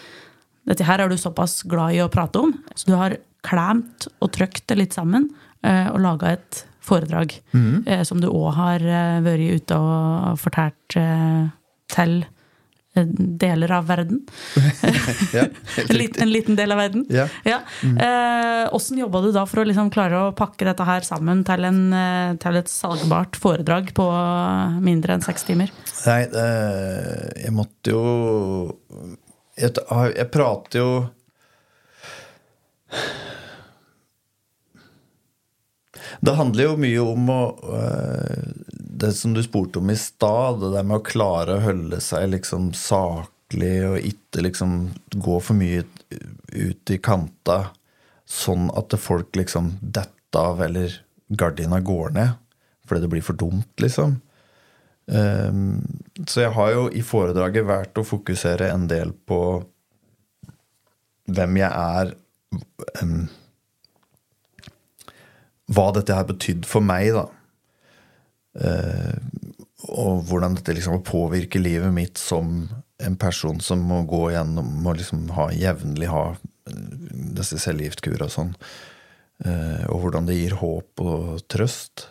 dette 0.70 0.86
her 0.86 1.02
er 1.02 1.10
du 1.10 1.18
såpass 1.18 1.60
glad 1.68 1.96
i 1.96 2.02
å 2.04 2.10
prate 2.12 2.42
om, 2.42 2.54
så 2.74 2.90
du 2.90 2.96
har 2.98 3.18
klemt 3.46 4.08
og 4.20 4.32
trykt 4.36 4.66
det 4.70 4.78
litt 4.78 4.96
sammen 4.96 5.30
eh, 5.66 5.88
og 5.90 6.00
laga 6.04 6.34
et 6.36 6.64
foredrag. 6.84 7.36
Mm 7.52 8.04
som 8.06 8.20
du 8.22 8.26
òg 8.30 8.54
har 8.56 8.82
vært 9.22 9.60
ute 9.60 9.76
og 9.76 10.38
fortalt 10.40 10.96
til 11.90 12.14
deler 13.40 13.70
av 13.72 13.86
verden. 13.86 14.20
ja, 15.36 15.44
en, 15.88 15.96
liten, 15.96 16.22
en, 16.22 16.32
liten, 16.32 16.56
del 16.56 16.72
av 16.72 16.80
verden. 16.80 17.06
Ja. 17.08 17.26
ja. 17.46 17.60
Åssen 18.72 18.96
mm. 18.96 18.98
eh, 18.98 19.02
jobba 19.04 19.22
du 19.22 19.30
da 19.34 19.44
for 19.46 19.62
å 19.62 19.66
liksom 19.68 19.92
klare 19.94 20.24
å 20.26 20.34
pakke 20.36 20.66
dette 20.66 20.86
her 20.86 21.06
sammen 21.06 21.44
til, 21.46 21.66
en, 21.68 21.80
eh, 21.94 22.34
til, 22.42 22.58
et 22.60 22.70
salgbart 22.70 23.38
foredrag 23.40 23.92
på 23.96 24.06
mindre 24.82 25.16
enn 25.16 25.24
seks 25.24 25.46
timer? 25.48 25.72
Nei, 26.06 26.22
jeg 27.44 27.54
måtte 27.54 27.94
jo 27.94 28.04
Jeg, 29.58 29.74
jeg 30.16 30.28
prater 30.32 30.78
jo 30.80 30.92
Det 36.20 36.36
handler 36.36 36.66
jo 36.66 36.76
mye 36.80 37.02
om 37.02 37.30
å 37.32 37.40
øh, 37.76 38.48
Det 38.74 39.12
som 39.16 39.34
du 39.34 39.42
spurte 39.44 39.80
om 39.80 39.90
i 39.92 39.96
stad, 39.98 40.60
det 40.60 40.72
der 40.74 40.86
med 40.86 41.00
å 41.00 41.06
klare 41.06 41.56
å 41.56 41.64
holde 41.64 42.00
seg 42.04 42.28
liksom 42.34 42.70
saklig 42.76 43.76
og 43.88 44.08
ikke 44.10 44.44
liksom 44.44 44.74
gå 45.16 45.38
for 45.40 45.56
mye 45.58 45.86
ut 46.50 46.92
i 46.92 46.98
kanta, 47.00 47.70
sånn 48.28 48.68
at 48.76 48.94
folk 49.00 49.38
liksom 49.38 49.72
detter 49.80 50.40
av, 50.40 50.60
eller 50.66 51.00
gardina 51.30 51.80
går 51.80 52.12
ned 52.18 52.36
fordi 52.90 53.04
det 53.04 53.10
blir 53.12 53.22
for 53.22 53.38
dumt, 53.38 53.70
liksom. 53.78 54.16
Um, 55.10 55.82
så 56.28 56.44
jeg 56.44 56.54
har 56.54 56.70
jo 56.70 56.84
i 56.94 57.02
foredraget 57.02 57.66
vært 57.66 57.98
å 57.98 58.06
fokusere 58.06 58.68
en 58.70 58.84
del 58.90 59.10
på 59.26 59.40
hvem 61.30 61.56
jeg 61.58 61.70
er 61.70 62.12
um, 63.02 63.24
Hva 65.70 65.88
dette 65.94 66.14
har 66.14 66.28
betydd 66.28 66.66
for 66.66 66.82
meg, 66.82 67.10
da. 67.14 67.26
Uh, 68.60 69.18
og 69.90 70.22
hvordan 70.28 70.54
dette 70.58 70.76
liksom 70.76 71.02
påvirker 71.06 71.62
livet 71.62 71.90
mitt 71.94 72.18
som 72.20 72.68
en 73.00 73.16
person 73.18 73.58
som 73.64 73.82
må 73.86 74.02
gå 74.06 74.28
gjennom 74.34 74.86
og 74.86 74.98
liksom 74.98 75.28
ha 75.34 75.48
jevnlig 75.56 76.10
ha 76.12 76.24
disse 77.38 77.58
cellegiftkurene 77.62 78.26
og 78.26 78.34
sånn. 78.34 78.50
Og 79.88 80.02
hvordan 80.02 80.28
det 80.28 80.36
gir 80.36 80.58
håp 80.60 81.00
og 81.00 81.40
trøst. 81.48 82.10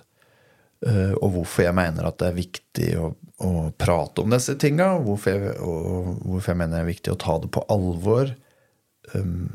Uh, 0.80 1.12
og 1.20 1.34
hvorfor 1.34 1.66
jeg 1.66 1.76
mener 1.76 2.06
at 2.08 2.22
det 2.22 2.30
er 2.30 2.38
viktig 2.38 2.90
å, 3.04 3.10
å 3.44 3.50
prate 3.76 4.24
om 4.24 4.32
disse 4.32 4.56
tinga. 4.62 4.94
Hvorfor 5.04 5.36
jeg, 5.36 5.58
hvorfor 5.60 6.54
jeg 6.54 6.60
mener 6.62 6.78
det 6.78 6.84
er 6.86 6.94
viktig 6.94 7.16
å 7.16 7.20
ta 7.20 7.36
det 7.44 7.52
på 7.56 7.66
alvor. 7.72 8.32
Um, 9.12 9.50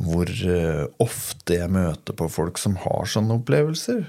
hvor 0.00 0.30
uh, 0.48 0.86
ofte 1.02 1.58
jeg 1.58 1.72
møter 1.72 2.16
på 2.16 2.28
folk 2.32 2.60
som 2.60 2.78
har 2.80 3.08
sånne 3.10 3.36
opplevelser. 3.42 4.06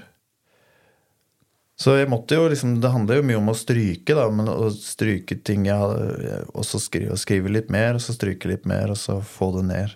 Så 1.76 1.96
jeg 1.98 2.06
måtte 2.06 2.36
jo 2.38 2.46
liksom, 2.46 2.76
Det 2.80 2.92
handler 2.94 3.18
jo 3.18 3.26
mye 3.26 3.40
om 3.40 3.50
å 3.50 3.56
stryke, 3.58 4.14
da. 4.16 4.28
Men 4.32 4.48
å 4.48 4.70
stryke 4.72 5.36
ting 5.44 5.66
jeg 5.68 5.76
hadde, 5.76 6.40
Og 6.54 6.64
så 6.64 6.80
skrive, 6.80 7.18
skrive, 7.20 7.52
litt 7.52 7.68
mer, 7.72 7.98
og 7.98 8.04
så 8.04 8.14
stryke 8.16 8.48
litt 8.48 8.64
mer, 8.70 8.94
og 8.94 9.00
så 9.00 9.18
få 9.20 9.50
det 9.58 9.66
ned. 9.68 9.94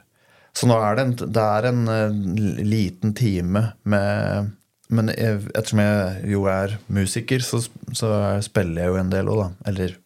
Så 0.59 0.69
nå 0.69 0.77
er 0.83 0.99
det 0.99 1.05
en, 1.07 1.17
det 1.39 1.45
er 1.45 1.69
en 1.71 1.83
uh, 1.89 2.63
liten 2.67 3.15
time 3.17 3.69
med 3.89 4.57
men 4.89 5.13
jeg, 5.13 5.43
ettersom 5.53 5.83
jeg 5.83 6.31
jo 6.33 6.45
er 6.49 6.79
musiker, 6.93 7.43
så, 7.45 7.61
så 7.93 8.13
spiller 8.45 8.85
jeg 8.87 8.93
jo 8.93 9.01
en 9.03 9.13
del 9.13 9.29
òg, 9.29 9.43
da. 9.43 9.49
Eller 9.71 9.97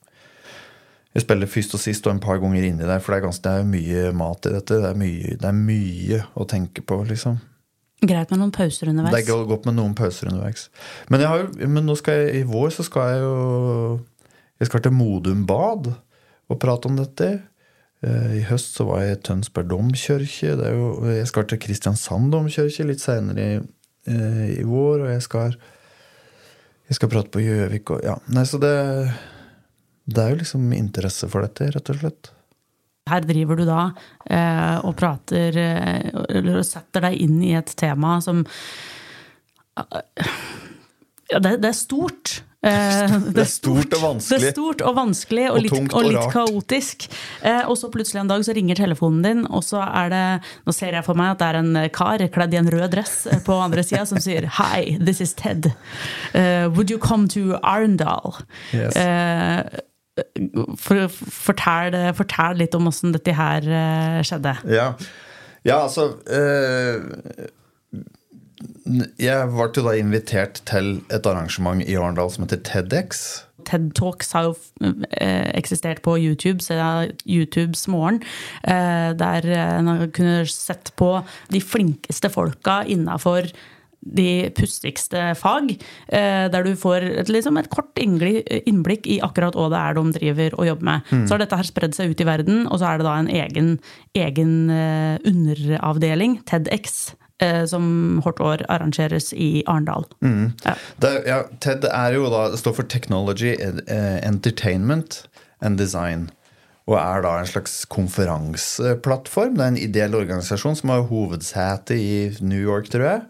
jeg 1.12 1.26
spiller 1.26 1.50
først 1.50 1.76
og 1.76 1.82
sist 1.82 2.06
og 2.08 2.14
en 2.14 2.22
par 2.24 2.40
ganger 2.40 2.64
inni 2.64 2.86
der, 2.88 3.00
for 3.02 3.12
det 3.12 3.20
er, 3.20 3.26
ganske, 3.26 3.44
det 3.44 3.52
er 3.52 3.68
mye 3.68 4.12
mat 4.16 4.48
i 4.48 4.54
dette. 4.54 4.78
Det 4.80 4.90
er, 4.90 4.98
mye, 4.98 5.34
det 5.38 5.48
er 5.48 5.58
mye 5.58 6.20
å 6.34 6.46
tenke 6.48 6.84
på, 6.88 7.02
liksom. 7.08 7.38
Greit 8.02 8.32
med 8.32 8.40
noen 8.40 8.54
pauser 8.54 8.90
underveis. 8.90 9.14
Det 9.14 9.30
er 9.30 9.46
godt 9.46 9.68
med 9.68 9.76
noen 9.78 9.94
pauser 9.98 10.32
underveis. 10.32 10.66
Men, 11.12 11.22
har, 11.28 11.46
men 11.60 11.86
nå 11.86 11.94
skal 12.00 12.18
jeg, 12.18 12.40
i 12.40 12.48
vår 12.48 12.72
så 12.74 12.86
skal 12.88 13.12
jeg 13.12 13.22
jo 13.22 13.36
Jeg 14.62 14.70
skal 14.70 14.82
til 14.82 14.94
Modum 14.94 15.44
Bad 15.46 15.92
og 16.50 16.58
prate 16.62 16.86
om 16.86 16.98
dette. 16.98 17.28
Eh, 18.02 18.34
I 18.38 18.42
høst 18.46 18.76
så 18.78 18.86
var 18.86 19.02
jeg 19.02 19.16
i 19.16 19.20
Tønsberg 19.26 19.70
domkirke. 19.70 20.52
Jeg 20.54 21.30
skal 21.30 21.46
til 21.50 21.60
Kristiansand 21.62 22.30
domkirke 22.34 22.86
litt 22.86 23.02
seinere 23.02 23.62
eh, 24.06 24.60
i 24.60 24.64
vår, 24.66 25.04
og 25.06 25.10
jeg 25.12 25.24
skal, 25.24 25.56
jeg 26.90 26.98
skal 26.98 27.12
prate 27.12 27.32
på 27.34 27.42
Gjøvik 27.44 27.94
og 27.94 28.04
Ja. 28.06 28.16
Nei, 28.32 28.44
så 28.48 28.60
det 28.62 28.76
Det 30.04 30.18
er 30.18 30.30
jo 30.32 30.40
liksom 30.40 30.72
interesse 30.74 31.28
for 31.30 31.46
dette, 31.46 31.70
rett 31.70 31.90
og 31.90 32.00
slett. 32.00 32.32
Her 33.08 33.20
driver 33.26 33.56
du 33.58 33.64
da 33.66 33.82
eh, 34.30 34.78
og 34.86 34.96
prater 34.98 35.56
eh, 35.58 36.10
Eller 36.28 36.62
setter 36.66 37.00
deg 37.08 37.18
inn 37.22 37.40
i 37.42 37.54
et 37.58 37.70
tema 37.78 38.20
som 38.22 38.44
Ja, 41.32 41.38
det, 41.40 41.56
det 41.62 41.70
er 41.70 41.76
stort. 41.78 42.42
Eh, 42.62 43.14
det, 43.34 43.42
er 43.42 43.48
stort 43.50 43.94
og 43.96 44.02
vanskelig. 44.04 44.38
Det 44.42 44.48
er 44.52 44.54
stort 44.54 44.82
og 44.86 44.94
vanskelig 44.94 45.46
og, 45.48 45.56
og 45.56 45.64
litt, 45.64 45.74
og, 45.74 45.94
og 45.98 46.04
litt 46.06 46.34
kaotisk. 46.34 47.06
Eh, 47.42 47.62
og 47.66 47.74
så 47.78 47.90
plutselig 47.90 48.22
en 48.22 48.30
dag 48.30 48.44
så 48.46 48.54
ringer 48.54 48.78
telefonen 48.78 49.22
din, 49.26 49.44
og 49.50 49.64
så 49.66 49.82
er 49.82 50.12
det 50.12 50.24
Nå 50.66 50.74
ser 50.76 50.94
jeg 50.94 51.06
for 51.06 51.18
meg 51.18 51.34
at 51.34 51.40
det 51.40 51.48
er 51.48 51.58
en 51.58 51.78
kar 51.94 52.22
kledd 52.34 52.54
i 52.54 52.60
en 52.60 52.70
rød 52.70 52.92
dress 52.94 53.14
eh, 53.26 53.40
på 53.42 53.56
andre 53.58 53.82
sida 53.86 54.04
som 54.06 54.20
sier 54.22 54.46
Hi, 54.60 54.96
this 55.02 55.20
is 55.24 55.34
Ted. 55.34 55.72
Uh, 56.34 56.70
would 56.70 56.90
you 56.90 56.98
come 57.02 57.26
to 57.28 57.58
Arendal? 57.62 58.38
Yes. 58.72 58.94
Uh, 58.96 59.82
for, 60.78 61.08
fortell, 61.10 61.96
fortell, 62.14 62.60
litt 62.60 62.76
om 62.76 62.90
åssen 62.90 63.14
dette 63.16 63.34
her 63.34 63.64
skjedde. 64.26 64.52
Ja, 64.70 64.90
ja 65.64 65.78
altså 65.86 66.10
jeg 69.20 69.48
ble 69.52 69.68
jo 69.76 69.86
da 69.86 69.94
invitert 69.98 70.62
til 70.68 70.94
et 71.12 71.26
arrangement 71.26 71.82
i 71.84 71.96
Arendal 71.98 72.30
som 72.32 72.46
heter 72.46 72.62
TEDX. 72.66 73.42
TED 73.66 73.92
Talks 73.98 74.32
har 74.34 74.48
jo 74.48 74.54
eh, 74.82 75.50
eksistert 75.56 76.02
på 76.04 76.16
YouTube 76.20 76.62
siden 76.64 77.12
YouTubes 77.26 77.86
morgen. 77.90 78.22
Eh, 78.66 79.12
der 79.18 79.46
en 79.54 79.92
kunne 80.14 80.42
sett 80.50 80.92
på 80.98 81.14
de 81.52 81.62
flinkeste 81.62 82.32
folka 82.32 82.82
innafor 82.90 83.50
de 84.02 84.50
pustigste 84.58 85.28
fag. 85.38 85.76
Eh, 86.10 86.48
der 86.50 86.66
du 86.66 86.74
får 86.74 87.06
et, 87.22 87.30
liksom 87.30 87.60
et 87.60 87.70
kort 87.70 87.98
innblikk 88.02 89.06
i 89.06 89.20
akkurat 89.22 89.54
hva 89.54 89.68
det 89.70 89.78
er 89.78 89.98
de 89.98 90.06
driver 90.18 90.58
og 90.58 90.70
jobber 90.72 90.88
med. 90.90 91.10
Mm. 91.12 91.24
Så 91.26 91.36
har 91.36 91.44
dette 91.44 91.60
her 91.60 91.70
spredd 91.70 91.94
seg 91.94 92.10
ut 92.10 92.22
i 92.24 92.26
verden, 92.26 92.64
og 92.66 92.82
så 92.82 92.90
er 92.90 92.98
det 92.98 93.06
da 93.06 93.16
en 93.20 93.30
egen, 93.30 93.74
egen 94.18 94.54
underavdeling, 95.30 96.40
TEDX 96.50 97.12
Eh, 97.12 97.21
som 97.66 98.20
hvert 98.22 98.40
år 98.40 98.62
arrangeres 98.70 99.32
i 99.32 99.64
Arendal. 99.66 100.06
Mm. 100.22 100.52
Ja. 100.64 100.76
ja, 101.26 101.38
TED 101.64 101.86
er 101.88 102.14
jo 102.14 102.28
da, 102.32 102.44
står 102.58 102.76
for 102.76 102.88
Technology, 102.88 103.56
eh, 103.58 104.18
Entertainment 104.26 105.24
and 105.60 105.78
Design. 105.80 106.30
Og 106.90 106.96
er 106.98 107.22
da 107.22 107.36
en 107.38 107.46
slags 107.46 107.84
konferanseplattform. 107.90 109.54
Det 109.58 109.64
er 109.64 109.74
en 109.74 109.82
ideell 109.84 110.16
organisasjon 110.18 110.78
som 110.80 110.90
har 110.94 111.06
hovedsete 111.10 111.98
i 111.98 112.14
New 112.42 112.58
York, 112.58 112.90
tror 112.90 113.06
jeg. 113.06 113.22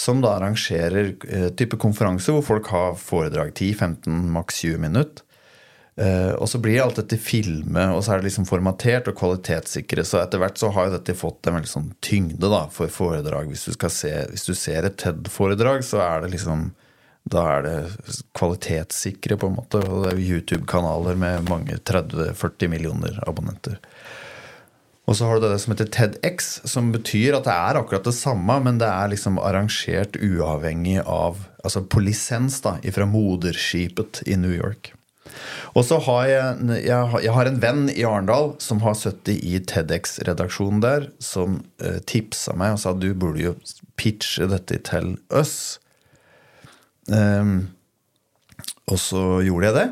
Som 0.00 0.24
da 0.24 0.32
arrangerer 0.38 1.12
eh, 1.28 1.50
type 1.54 1.78
konferanser 1.80 2.34
hvor 2.34 2.46
folk 2.46 2.72
har 2.72 2.96
foredrag 2.98 3.52
10-15, 3.52 4.08
maks 4.34 4.64
20 4.64 4.80
minutter. 4.88 5.23
Uh, 5.94 6.34
og 6.42 6.48
så 6.50 6.58
blir 6.58 6.80
alt 6.82 6.96
dette 6.98 7.14
filmet, 7.22 7.92
og 7.94 8.00
så 8.02 8.14
er 8.14 8.20
det 8.20 8.26
liksom 8.26 8.48
formatert 8.48 9.06
og 9.10 9.14
kvalitetssikret. 9.18 10.08
Så 10.08 10.18
etter 10.18 10.40
hvert 10.42 10.58
så 10.58 10.72
har 10.74 10.88
jo 10.88 10.96
dette 10.96 11.14
fått 11.14 11.46
en 11.46 11.54
veldig 11.54 11.70
sånn 11.70 11.92
tyngde 12.02 12.50
da, 12.50 12.64
for 12.74 12.90
foredrag. 12.90 13.52
Hvis 13.52 13.68
du, 13.68 13.76
se, 13.94 14.10
hvis 14.32 14.48
du 14.48 14.56
ser 14.58 14.88
et 14.88 14.98
TED-foredrag, 14.98 15.84
så 15.86 16.02
er 16.02 16.24
det 16.24 16.34
liksom 16.34 16.72
Da 17.24 17.40
er 17.54 17.62
det 17.64 17.76
kvalitetssikre, 18.36 19.38
på 19.40 19.48
en 19.48 19.54
måte. 19.56 19.78
Og 19.80 20.02
det 20.04 20.10
er 20.12 20.18
YouTube-kanaler 20.20 21.16
med 21.16 21.46
mange 21.48 21.78
30-40 21.78 22.68
millioner 22.68 23.16
abonnenter. 23.24 23.78
Og 25.08 25.16
så 25.16 25.28
har 25.28 25.40
du 25.40 25.46
det 25.46 25.60
som 25.62 25.72
heter 25.72 25.88
TEDX, 25.88 26.50
som 26.68 26.90
betyr 26.92 27.38
at 27.38 27.46
det 27.48 27.54
er 27.54 27.78
akkurat 27.80 28.04
det 28.04 28.12
samme, 28.16 28.58
men 28.66 28.76
det 28.80 28.90
er 28.90 29.08
liksom 29.12 29.40
arrangert 29.40 30.18
uavhengig 30.20 31.00
av 31.04 31.46
Altså 31.64 31.80
på 31.88 32.02
lisens, 32.04 32.58
da, 32.60 32.74
ifra 32.84 33.06
moderskipet 33.08 34.18
i 34.28 34.34
New 34.36 34.52
York. 34.52 34.90
Og 35.74 35.82
så 35.88 35.98
har 36.06 36.26
jeg, 36.28 36.80
jeg, 36.86 37.32
har 37.34 37.48
en 37.48 37.60
venn 37.62 37.86
i 37.90 38.04
Arendal 38.06 38.52
som 38.62 38.82
har 38.84 38.96
sittet 38.98 39.40
i 39.42 39.58
TEDX-redaksjonen 39.58 40.82
der, 40.84 41.08
som 41.22 41.62
eh, 41.82 41.98
tipsa 42.06 42.54
meg 42.58 42.76
og 42.76 42.82
sa 42.84 42.94
du 42.94 43.08
burde 43.18 43.42
jo 43.42 43.54
pitche 43.98 44.46
dette 44.50 44.78
til 44.86 45.16
oss. 45.34 45.80
Um, 47.08 47.74
og 48.88 49.00
så 49.00 49.24
gjorde 49.44 49.70
jeg 49.70 49.78
det. 49.80 49.88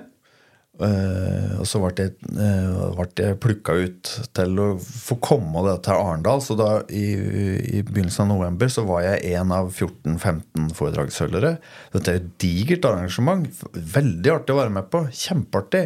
Uh, 0.81 1.61
og 1.61 1.67
så 1.69 1.79
ble 1.83 1.91
jeg, 2.01 2.15
uh, 2.33 3.03
jeg 3.21 3.37
plukka 3.45 3.75
ut 3.77 4.13
til 4.33 4.55
å 4.57 4.69
få 4.81 5.19
komme 5.21 5.65
det 5.67 5.75
til 5.85 6.01
Arendal. 6.01 6.41
Så 6.45 6.57
da 6.59 6.71
i, 6.89 7.05
i, 7.13 7.83
begynnelsen 7.85 8.25
av 8.25 8.31
november 8.33 8.73
så 8.73 8.87
var 8.89 9.05
jeg 9.05 9.35
en 9.37 9.53
av 9.53 9.69
14-15 9.69 10.73
foredragsholdere. 10.79 11.59
Dette 11.93 12.15
er 12.15 12.23
et 12.23 12.33
digert 12.43 12.89
arrangement. 12.89 13.45
Veldig 13.75 14.33
artig 14.39 14.57
å 14.57 14.63
være 14.63 14.77
med 14.79 14.89
på. 14.93 15.05
Kjempeartig. 15.13 15.85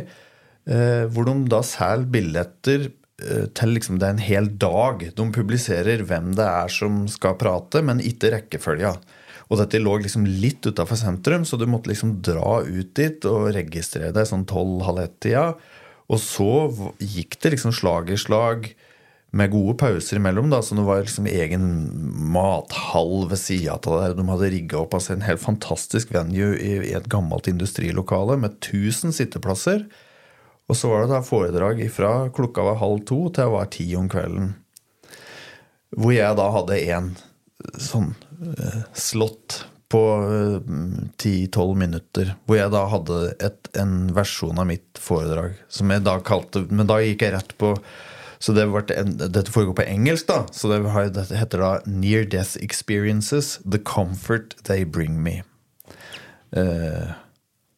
Uh, 0.71 1.05
hvor 1.11 1.27
de 1.29 1.37
da 1.51 1.63
selger 1.67 2.15
billetter 2.15 2.89
til 3.57 3.71
liksom 3.73 3.97
det 3.97 4.05
er 4.05 4.13
en 4.13 4.21
hel 4.21 4.49
dag. 4.61 5.07
De 5.17 5.25
publiserer 5.33 6.03
hvem 6.05 6.35
det 6.37 6.45
er 6.45 6.69
som 6.69 7.07
skal 7.09 7.39
prate, 7.41 7.81
men 7.81 8.03
ikke 8.05 8.29
rekkefølga. 8.35 8.91
Og 9.47 9.61
dette 9.61 9.79
lå 9.79 9.95
liksom 10.03 10.27
litt 10.27 10.67
utafor 10.67 10.99
sentrum, 10.99 11.45
så 11.47 11.59
du 11.59 11.69
måtte 11.71 11.93
liksom 11.93 12.19
dra 12.25 12.61
ut 12.67 12.95
dit 12.99 13.29
og 13.31 13.53
registrere 13.55 14.15
deg 14.15 14.27
sånn 14.27 14.47
tolv-halv 14.51 15.05
ett-tida. 15.05 15.53
Og 16.11 16.21
så 16.23 16.51
gikk 17.03 17.39
det 17.43 17.55
liksom 17.55 17.75
slag 17.75 18.11
i 18.11 18.19
slag 18.19 18.71
med 19.37 19.53
gode 19.53 19.77
pauser 19.79 20.19
imellom. 20.19 20.51
da, 20.51 20.63
Så 20.63 20.75
det 20.75 20.87
var 20.87 21.03
liksom 21.03 21.27
egen 21.27 21.65
mathall 22.33 23.29
ved 23.29 23.39
sida 23.39 23.79
av 23.79 24.03
det. 24.03 24.17
De 24.19 24.29
hadde 24.29 24.51
rigga 24.51 24.81
opp 24.83 24.95
altså 24.95 25.15
en 25.15 25.27
helt 25.27 25.43
fantastisk 25.43 26.15
venue 26.15 26.57
i 26.59 26.93
et 26.95 27.09
gammelt 27.13 27.49
industrilokale 27.51 28.39
med 28.39 28.59
1000 28.59 29.13
sitteplasser. 29.13 29.87
Og 30.67 30.77
så 30.79 30.91
var 30.91 31.05
det 31.05 31.15
da 31.15 31.23
foredrag 31.23 31.83
fra 31.95 32.29
klokka 32.35 32.65
var 32.67 32.81
halv 32.83 33.05
to 33.07 33.29
til 33.31 33.45
jeg 33.45 33.55
var 33.55 33.69
ti 33.71 33.87
om 33.99 34.09
kvelden. 34.11 34.55
Hvor 35.95 36.15
jeg 36.15 36.39
da 36.39 36.51
hadde 36.51 36.81
en 36.91 37.13
sånn 37.81 38.15
eh, 38.41 38.83
slott 38.97 39.65
på 39.89 40.03
10-12 41.23 41.75
minutter. 41.79 42.35
Hvor 42.47 42.59
jeg 42.59 42.73
da 42.75 42.83
hadde 42.91 43.21
et, 43.39 43.71
en 43.79 44.11
versjon 44.17 44.59
av 44.59 44.69
mitt 44.71 44.99
foredrag. 44.99 45.55
Som 45.71 45.95
jeg 45.95 46.03
da 46.07 46.19
kalte 46.27 46.65
Men 46.71 46.89
da 46.91 46.99
gikk 47.05 47.23
jeg 47.23 47.37
rett 47.37 47.55
på 47.61 47.77
så 48.39 48.53
det 48.53 48.67
en, 48.93 49.15
Dette 49.17 49.53
foregår 49.53 49.79
på 49.79 49.87
engelsk, 49.89 50.27
da. 50.29 50.43
Så 50.53 50.69
det, 50.69 50.83
det 51.17 51.25
heter 51.39 51.63
da 51.63 51.71
Near 51.89 52.27
Death 52.29 52.59
Experiences 52.61 53.57
The 53.65 53.81
Comfort 53.81 54.57
They 54.69 54.85
Bring 54.85 55.23
Me. 55.23 55.41
Eh, 56.53 57.15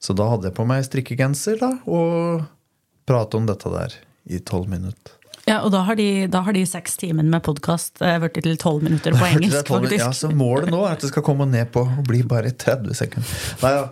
så 0.03 0.15
da 0.19 0.29
hadde 0.33 0.51
jeg 0.51 0.57
på 0.59 0.67
meg 0.69 0.87
strikkegenser 0.87 1.59
da, 1.63 1.73
og 1.91 2.45
prate 3.09 3.39
om 3.39 3.47
dette 3.49 3.71
der 3.73 3.97
i 4.29 4.43
tolv 4.45 4.69
minutter. 4.71 5.18
Ja, 5.49 5.61
Og 5.65 5.73
da 5.73 5.83
har 5.89 5.97
de, 5.97 6.27
da 6.31 6.43
har 6.45 6.53
de 6.53 6.65
seks 6.69 6.99
timene 7.01 7.31
med 7.33 7.43
podkast 7.47 8.03
eh, 8.05 8.19
blitt 8.21 8.43
til 8.45 8.59
tolv 8.61 8.85
minutter 8.85 9.17
på 9.17 9.29
engelsk, 9.31 9.65
12, 9.65 9.75
faktisk. 9.75 10.03
Ja, 10.05 10.11
så 10.13 10.31
Målet 10.35 10.73
nå 10.73 10.83
er 10.85 10.97
at 10.97 11.05
det 11.05 11.13
skal 11.13 11.25
komme 11.27 11.49
ned 11.49 11.71
på 11.73 11.87
og 11.87 12.03
bli 12.09 12.21
bare 12.29 12.53
30 12.53 12.99
sekunder. 12.99 13.37
Nei, 13.65 13.71
ja. 13.79 13.87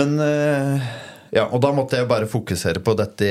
Men 0.00 0.14
eh, 0.24 0.86
ja, 1.36 1.48
Og 1.50 1.60
da 1.60 1.72
måtte 1.76 2.00
jeg 2.00 2.08
bare 2.08 2.28
fokusere 2.30 2.80
på 2.84 2.94
dette, 2.96 3.28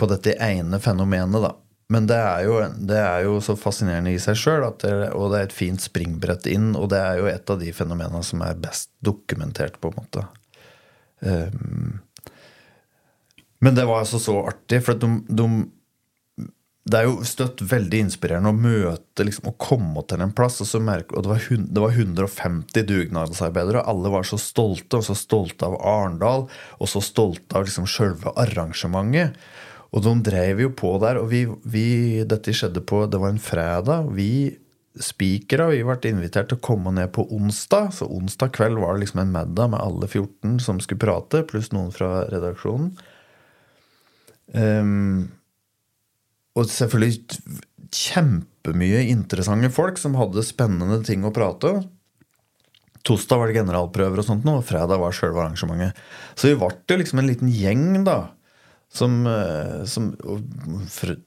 på 0.00 0.08
dette 0.10 0.34
ene 0.42 0.80
fenomenet, 0.82 1.44
da. 1.44 1.52
Men 1.92 2.08
det 2.08 2.16
er, 2.16 2.46
jo, 2.48 2.56
det 2.88 2.96
er 2.98 3.26
jo 3.26 3.36
så 3.44 3.54
fascinerende 3.60 4.14
i 4.14 4.20
seg 4.22 4.38
sjøl, 4.40 4.64
og 4.64 4.80
det 4.80 5.38
er 5.38 5.44
et 5.44 5.54
fint 5.54 5.82
springbrett 5.84 6.48
inn. 6.50 6.72
Og 6.80 6.88
det 6.90 6.98
er 6.98 7.20
jo 7.20 7.28
et 7.28 7.52
av 7.52 7.60
de 7.60 7.68
fenomenene 7.76 8.24
som 8.24 8.40
er 8.42 8.56
best 8.58 8.88
dokumentert, 9.04 9.76
på 9.82 9.92
en 9.92 9.98
måte. 10.00 10.24
Um, 11.20 12.00
men 13.60 13.76
det 13.76 13.84
var 13.86 14.02
altså 14.02 14.18
så 14.18 14.38
artig, 14.48 14.80
for 14.88 14.96
de, 14.98 15.12
de, 15.28 15.46
det 16.84 16.98
er 16.98 17.06
jo 17.08 17.24
støtt 17.24 17.62
veldig 17.64 18.02
inspirerende 18.04 18.50
å 18.52 18.56
møte 18.56 19.24
liksom, 19.24 19.46
Å 19.48 19.56
komme 19.56 20.02
til 20.08 20.20
en 20.20 20.34
plass. 20.36 20.60
Og, 20.60 20.82
merke, 20.84 21.16
og 21.16 21.24
det, 21.24 21.30
var, 21.30 21.44
det, 21.48 21.80
var, 21.80 21.94
150 21.96 22.88
dugnadsarbeidere, 22.90 23.80
og 23.80 23.92
alle 23.92 24.10
var 24.12 24.26
så 24.28 24.36
stolte. 24.40 25.00
Og 25.00 25.06
så 25.06 25.16
stolte 25.16 25.70
av 25.70 25.78
Arendal, 25.80 26.44
og 26.76 26.90
så 26.90 27.00
stolte 27.04 27.56
av 27.56 27.64
liksom, 27.64 27.88
sjølve 27.88 28.34
arrangementet. 28.40 29.38
Og 29.94 30.02
de 30.04 30.12
drev 30.26 30.60
jo 30.60 30.74
på 30.76 30.90
der. 31.00 31.22
Og 31.22 31.30
vi, 31.32 31.46
vi, 31.64 31.86
dette 32.28 32.52
skjedde 32.52 32.82
på 32.84 33.04
Det 33.08 33.20
var 33.22 33.32
en 33.32 33.40
fredag. 33.40 34.10
Vi 34.12 34.32
spikere 35.00 35.72
vi 35.72 35.80
ble 35.82 36.10
invitert 36.10 36.52
til 36.52 36.58
å 36.60 36.64
komme 36.68 36.92
ned 36.94 37.14
på 37.14 37.24
onsdag. 37.32 37.94
Så 37.96 38.10
onsdag 38.12 38.52
kveld 38.58 38.76
var 38.82 38.94
det 38.94 39.06
liksom 39.06 39.22
en 39.24 39.32
middag 39.34 39.72
med 39.72 39.80
alle 39.80 40.10
14 40.10 40.60
som 40.62 40.82
skulle 40.82 41.02
prate, 41.02 41.46
pluss 41.48 41.72
noen 41.72 41.94
fra 41.94 42.26
redaksjonen. 42.28 42.92
Um, 44.52 45.32
og 46.54 46.70
selvfølgelig 46.70 47.40
kjempemye 47.94 49.04
interessante 49.10 49.70
folk 49.74 49.98
som 50.00 50.16
hadde 50.18 50.44
spennende 50.46 51.00
ting 51.06 51.26
å 51.26 51.32
prate 51.34 51.74
om. 51.76 51.84
Torsdag 53.04 53.40
var 53.40 53.50
det 53.50 53.58
generalprøver, 53.58 54.22
og 54.22 54.26
sånt, 54.26 54.46
og 54.48 54.64
fredag 54.64 55.00
var 55.02 55.12
sjølve 55.12 55.42
arrangementet. 55.42 55.98
Så 56.40 56.48
vi 56.48 56.56
ble 56.56 57.00
liksom 57.02 57.20
en 57.20 57.28
liten 57.28 57.50
gjeng, 57.52 58.04
da. 58.06 58.18
Som, 58.94 59.24
eh, 59.26 59.82
som 59.90 60.12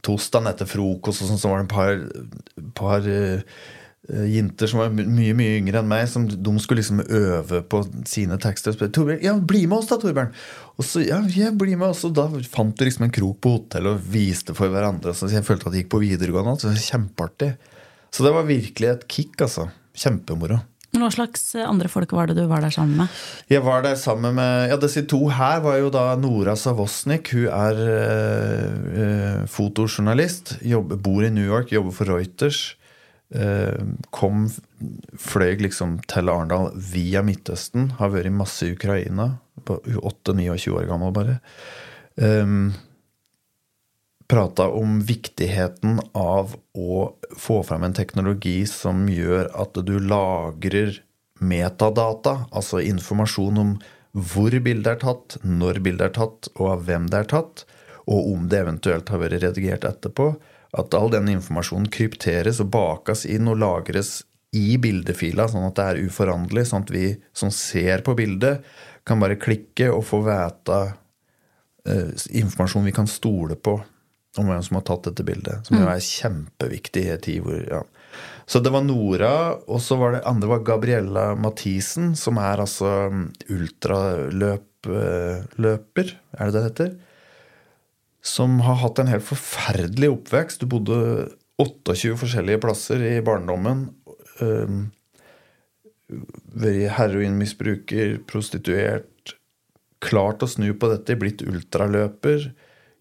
Torsdagen 0.05 0.47
etter 0.49 0.69
frokost 0.69 1.21
og 1.21 1.29
sånn, 1.29 1.41
så 1.41 1.51
var 1.51 1.61
det 1.61 1.67
et 1.67 1.75
par, 1.75 2.71
par 2.79 3.09
uh, 3.11 3.59
jenter 4.07 4.69
som 4.71 4.79
var 4.81 4.93
mye 4.95 5.35
mye 5.35 5.57
yngre 5.59 5.81
enn 5.81 5.89
meg, 5.89 6.05
som 6.11 6.27
de 6.27 6.53
skulle 6.63 6.81
liksom 6.81 7.01
øve 7.03 7.61
på 7.67 7.81
sine 8.07 8.37
tekster. 8.41 8.77
Og 8.77 8.93
Torbjørn, 8.95 9.23
ja, 9.25 9.35
bli 9.37 9.65
med 9.67 9.81
oss 9.81 9.89
da, 9.91 9.99
Torbjørn! 10.01 10.31
Og 10.77 10.85
så, 10.85 11.01
ja, 11.03 11.19
jeg 11.33 11.55
blir 11.57 11.79
med, 11.79 11.91
og 11.91 12.15
da 12.15 12.27
fant 12.47 12.77
du 12.77 12.85
liksom 12.85 13.07
en 13.07 13.13
krok 13.13 13.41
på 13.43 13.55
hotellet 13.57 13.97
og 13.97 14.07
viste 14.13 14.55
for 14.57 14.71
hverandre. 14.71 15.15
Så 15.17 15.29
jeg 15.33 15.45
følte 15.47 15.67
at 15.67 15.75
jeg 15.75 15.85
gikk 15.85 15.93
på 15.95 16.03
videregående. 16.05 16.55
Så 16.59 16.69
det 16.69 16.77
var 16.77 16.87
Kjempeartig. 16.87 17.51
Så 18.13 18.23
det 18.23 18.33
var 18.35 18.47
virkelig 18.47 18.89
et 18.93 19.07
kick, 19.11 19.35
altså. 19.43 19.67
Kjempemoro. 19.97 20.61
Hva 20.97 21.09
slags 21.13 21.51
andre 21.59 21.89
folk 21.91 22.13
var 22.15 22.29
det 22.29 22.37
du 22.39 22.45
var 22.49 22.63
der 22.63 22.73
sammen 22.73 22.95
med? 23.01 23.17
Jeg 23.51 23.61
var 23.65 23.83
der 23.85 23.97
sammen 23.99 24.37
med 24.37 24.71
Ja, 24.71 24.77
disse 24.81 25.03
to 25.09 25.19
her 25.29 25.59
var 25.65 25.77
jo 25.81 25.91
da 25.93 26.15
Nora 26.17 26.55
Savosnik. 26.57 27.33
Hun 27.35 27.51
er 27.51 27.81
øh, 27.83 29.45
fotojournalist. 29.51 30.57
Jobber, 30.65 30.97
bor 30.97 31.25
i 31.25 31.29
New 31.33 31.45
York, 31.45 31.73
jobber 31.75 31.93
for 31.93 32.09
Reuters. 32.09 32.77
Uh, 33.27 33.97
kom, 34.15 34.45
fløy 35.19 35.57
liksom 35.59 35.97
til 36.07 36.31
Arendal 36.31 36.71
via 36.79 37.23
Midtøsten. 37.25 37.91
Har 37.99 38.13
vært 38.15 38.33
masse 38.35 38.67
i 38.67 38.75
Ukraina. 38.77 39.35
8-29 39.67 40.75
år 40.77 40.87
gammel, 40.87 41.11
bare. 41.15 41.39
Um, 42.15 42.71
prata 44.27 44.67
om 44.69 44.99
viktigheten 45.07 45.99
av 46.17 46.55
å 46.75 47.11
få 47.39 47.61
fram 47.63 47.85
en 47.87 47.95
teknologi 47.95 48.61
som 48.67 49.05
gjør 49.11 49.51
at 49.55 49.77
du 49.87 49.97
lagrer 50.03 50.99
metadata, 51.39 52.47
altså 52.51 52.81
informasjon 52.81 53.61
om 53.61 53.77
hvor 54.17 54.53
bildet 54.63 54.95
er 54.95 55.01
tatt, 55.03 55.37
når 55.45 55.81
bildet 55.85 56.09
er 56.09 56.15
tatt, 56.17 56.49
og 56.57 56.71
av 56.73 56.85
hvem 56.87 57.09
det 57.11 57.21
er 57.21 57.31
tatt, 57.35 57.65
og 58.07 58.31
om 58.33 58.47
det 58.49 58.63
eventuelt 58.63 59.09
har 59.11 59.21
vært 59.21 59.43
redigert 59.43 59.85
etterpå. 59.87 60.31
At 60.75 60.95
all 60.97 61.11
den 61.13 61.29
informasjonen 61.31 61.87
krypteres 61.93 62.59
og 62.63 62.71
bakes 62.73 63.25
inn 63.29 63.47
og 63.47 63.59
lagres 63.61 64.21
i 64.55 64.77
bildefila, 64.81 65.47
sånn 65.51 65.67
at 65.67 65.77
det 65.77 65.85
er 65.85 66.01
uforanderlig, 66.07 66.65
sånn 66.67 66.85
at 66.87 66.93
vi 66.93 67.07
som 67.35 67.51
ser 67.53 68.03
på 68.05 68.15
bildet, 68.17 68.63
kan 69.07 69.21
bare 69.21 69.39
klikke 69.39 69.89
og 69.93 70.03
få 70.07 70.21
vite 70.25 70.79
eh, 71.87 72.11
informasjon 72.41 72.87
vi 72.87 72.95
kan 72.95 73.07
stole 73.07 73.55
på 73.55 73.77
om 74.37 74.49
hvem 74.49 74.63
som 74.63 74.77
har 74.77 74.85
tatt 74.87 75.07
dette 75.09 75.25
bildet. 75.25 75.67
Som 75.67 75.79
jo 75.79 75.87
er 75.89 76.03
kjempeviktig 76.03 77.03
i 77.07 77.13
en 77.15 77.23
tid 77.23 77.39
hvor 77.45 77.57
ja. 77.63 77.81
Så 78.47 78.61
det 78.63 78.71
var 78.71 78.83
Nora, 78.85 79.31
og 79.67 79.81
så 79.83 79.97
var 79.99 80.13
det 80.15 80.27
andre 80.29 80.49
var 80.53 80.63
Gabriella 80.67 81.25
Mathisen, 81.35 82.13
som 82.15 82.39
er 82.39 82.61
altså 82.63 83.09
ultraløper, 83.51 84.87
er 86.37 86.45
det 86.45 86.53
det 86.55 86.63
heter? 86.69 86.93
Som 88.27 88.59
har 88.65 88.81
hatt 88.83 88.99
en 88.99 89.11
helt 89.11 89.25
forferdelig 89.25 90.11
oppvekst. 90.17 90.61
Du 90.61 90.71
bodde 90.75 90.99
28 91.61 92.17
forskjellige 92.19 92.61
plasser 92.65 93.01
i 93.07 93.15
barndommen. 93.25 93.87
Vært 96.07 96.97
heroinmisbruker, 96.99 98.17
prostituert. 98.29 99.35
Klart 100.03 100.43
å 100.45 100.49
snu 100.51 100.69
på 100.77 100.91
dette, 100.91 101.17
blitt 101.17 101.41
ultraløper 101.41 102.51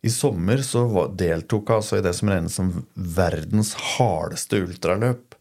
i 0.07 0.11
sommer 0.13 0.63
så 0.63 0.85
deltok 1.19 1.71
jeg 1.71 1.81
altså 1.81 1.99
i 1.99 2.05
det 2.05 2.13
som 2.17 2.31
regnes 2.31 2.57
som 2.59 2.71
verdens 2.95 3.73
hardeste 3.97 4.61
ultraløp. 4.63 5.35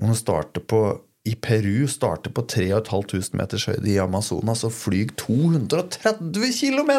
Hun 0.00 0.16
starter 0.18 0.64
på, 0.64 0.80
I 1.28 1.36
Peru 1.36 1.86
starter 1.90 2.32
på 2.34 2.44
3500 2.48 3.36
meters 3.38 3.68
høyde 3.70 3.90
i 3.92 3.98
Amazonas 4.02 4.64
og 4.66 4.74
flyr 4.74 5.12
230 5.20 6.56
km! 6.56 6.92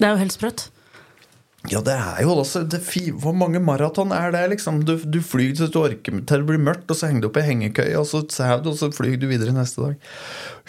Det 0.00 0.08
er 0.08 0.14
jo 0.14 0.22
helt 0.22 0.36
sprøtt. 0.36 0.68
Ja, 1.68 1.82
det 1.84 1.92
er 1.92 2.22
jo 2.24 2.32
også 2.40 2.62
Hvor 3.20 3.34
mange 3.36 3.60
maraton 3.60 4.14
er 4.16 4.32
det, 4.32 4.46
liksom? 4.54 4.80
Du, 4.88 4.94
du 4.96 5.20
flyr 5.20 5.52
til 5.58 5.68
du 5.68 5.80
orker 5.82 6.14
til 6.16 6.24
det 6.40 6.46
blir 6.48 6.62
mørkt, 6.62 6.88
og 6.88 6.96
så 6.96 7.10
henger 7.10 7.26
du 7.26 7.28
opp 7.28 7.36
i 7.36 7.44
hengekøye, 7.44 7.98
og 8.00 8.06
så 8.08 8.22
sover 8.32 8.62
du, 8.64 8.70
og 8.72 8.78
så 8.80 8.88
flyr 8.94 9.18
du 9.20 9.26
videre 9.28 9.52
neste 9.52 9.84
dag. 9.84 10.06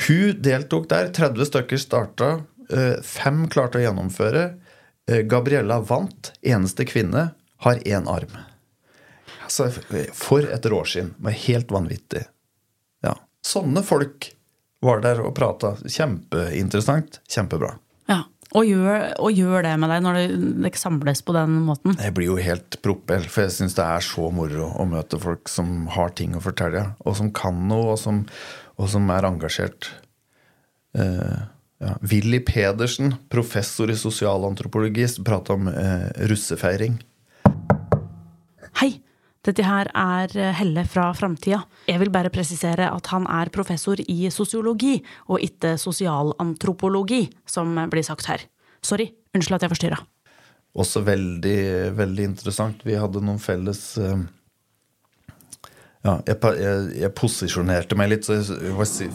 Hun 0.07 0.41
deltok 0.43 0.89
der. 0.91 1.13
30 1.15 1.47
stykker 1.47 1.79
starta. 1.79 2.31
Eh, 2.71 2.97
fem 3.07 3.45
klarte 3.51 3.79
å 3.79 3.85
gjennomføre. 3.85 4.43
Eh, 5.07 5.23
Gabriella 5.31 5.79
vant. 5.79 6.33
Eneste 6.43 6.85
kvinne. 6.89 7.29
Har 7.63 7.79
én 7.87 8.09
arm. 8.09 8.35
Altså, 9.45 9.69
for 10.17 10.43
et 10.43 10.67
råskinn. 10.71 11.13
Var 11.23 11.39
helt 11.45 11.71
vanvittig. 11.71 12.25
Ja. 13.05 13.15
Sånne 13.45 13.83
folk 13.85 14.31
var 14.81 15.03
der 15.05 15.21
og 15.23 15.35
prata. 15.37 15.75
Kjempeinteressant. 15.85 17.21
Kjempebra. 17.29 17.75
Ja. 18.09 18.23
Og 18.51 18.67
gjør, 18.67 19.05
og 19.23 19.31
gjør, 19.31 19.61
det 19.63 19.73
med 19.79 19.91
deg 19.93 20.01
når 20.03 20.17
det 20.65 20.71
samles 20.79 21.21
på 21.23 21.35
den 21.35 21.61
måten? 21.69 21.95
Jeg 21.95 22.11
blir 22.17 22.33
jo 22.33 22.39
helt 22.43 22.75
propell, 22.83 23.23
for 23.31 23.45
jeg 23.45 23.53
syns 23.55 23.77
det 23.77 23.85
er 23.85 24.03
så 24.03 24.27
moro 24.35 24.67
å 24.75 24.87
møte 24.91 25.19
folk 25.21 25.47
som 25.51 25.85
har 25.95 26.11
ting 26.19 26.35
å 26.35 26.43
fortelle, 26.43 26.89
og 27.05 27.15
som 27.19 27.31
kan 27.35 27.61
noe, 27.69 27.93
og 27.93 28.01
som, 28.01 28.25
og 28.75 28.91
som 28.91 29.07
er 29.15 29.29
engasjert. 29.29 29.87
Uh, 30.97 31.47
ja. 31.79 31.93
Willy 32.03 32.41
Pedersen, 32.43 33.15
professor 33.31 33.91
i 33.91 33.95
sosialantropologi, 33.95 35.07
prata 35.23 35.55
om 35.55 35.71
uh, 35.71 36.11
russefeiring. 36.27 36.99
Hei! 38.81 38.91
Dette 39.41 39.65
her 39.65 39.89
er 39.97 40.33
eh, 40.37 40.53
Helle 40.59 40.83
fra 40.85 41.07
Framtida. 41.17 41.63
Jeg 41.89 42.01
vil 42.03 42.11
bare 42.13 42.29
presisere 42.33 42.91
at 42.93 43.07
han 43.09 43.25
er 43.25 43.49
professor 43.53 43.97
i 44.05 44.29
sosiologi, 44.29 44.99
og 45.33 45.41
ikke 45.41 45.77
sosialantropologi, 45.81 47.23
som 47.49 47.73
blir 47.89 48.05
sagt 48.05 48.29
her. 48.29 48.45
Sorry. 48.85 49.09
Unnskyld 49.33 49.57
at 49.57 49.65
jeg 49.65 49.73
forstyrra. 49.73 49.97
Også 50.81 51.01
veldig, 51.03 51.57
veldig 51.97 52.27
interessant. 52.29 52.85
Vi 52.85 52.95
hadde 52.99 53.23
noen 53.25 53.41
felles 53.41 53.81
eh, 53.97 54.21
ja, 56.01 56.15
jeg, 56.25 56.37
jeg, 56.57 56.85
jeg, 56.97 57.13
posisjonerte 57.13 57.97
meg 57.99 58.09
litt, 58.09 58.25
så 58.25 58.39
jeg, 58.39 58.45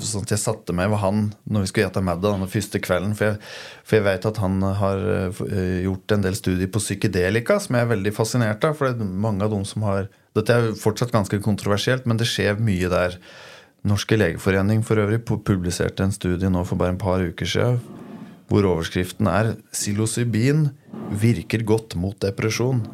sånn 0.06 0.22
at 0.22 0.34
jeg 0.36 0.38
satte 0.38 0.74
meg 0.76 0.92
ved 0.92 1.00
han 1.02 1.24
når 1.50 1.64
vi 1.64 1.70
skulle 1.70 1.88
gjette 1.88 2.02
middag 2.06 2.36
den 2.38 2.52
første 2.52 2.80
kvelden. 2.82 3.16
For 3.18 3.32
jeg, 3.32 3.40
for 3.82 3.98
jeg 3.98 4.06
vet 4.06 4.28
at 4.30 4.38
han 4.38 4.62
har 4.82 5.02
eh, 5.16 5.40
gjort 5.82 6.14
en 6.14 6.28
del 6.28 6.38
studier 6.38 6.70
på 6.70 6.82
psykedelika, 6.84 7.58
som 7.62 7.74
jeg 7.74 7.88
er 7.88 7.90
veldig 7.90 8.14
fascinert 8.14 8.68
av. 8.68 8.78
For 8.78 8.86
det 8.86 9.02
er 9.02 9.18
mange 9.26 9.42
av 9.42 9.50
dem 9.56 9.66
som 9.66 9.86
har 9.88 10.06
Dette 10.36 10.52
er 10.52 10.74
fortsatt 10.76 11.14
ganske 11.14 11.38
kontroversielt, 11.40 12.04
men 12.04 12.18
det 12.20 12.26
skjer 12.28 12.58
mye 12.60 12.90
der 12.92 13.14
Norske 13.88 14.18
legeforening 14.18 14.82
for 14.84 15.00
øvrig 15.00 15.22
publiserte 15.24 16.04
en 16.04 16.12
studie 16.12 16.50
nå 16.52 16.60
for 16.68 16.76
bare 16.76 16.92
en 16.92 17.00
par 17.00 17.22
uker 17.24 17.48
siden 17.48 17.78
hvor 18.46 18.66
overskriften 18.68 19.26
er 19.26 19.56
'Psilocybin 19.72 20.68
virker 21.10 21.64
godt 21.66 21.96
mot 21.96 22.14
depresjon'. 22.22 22.84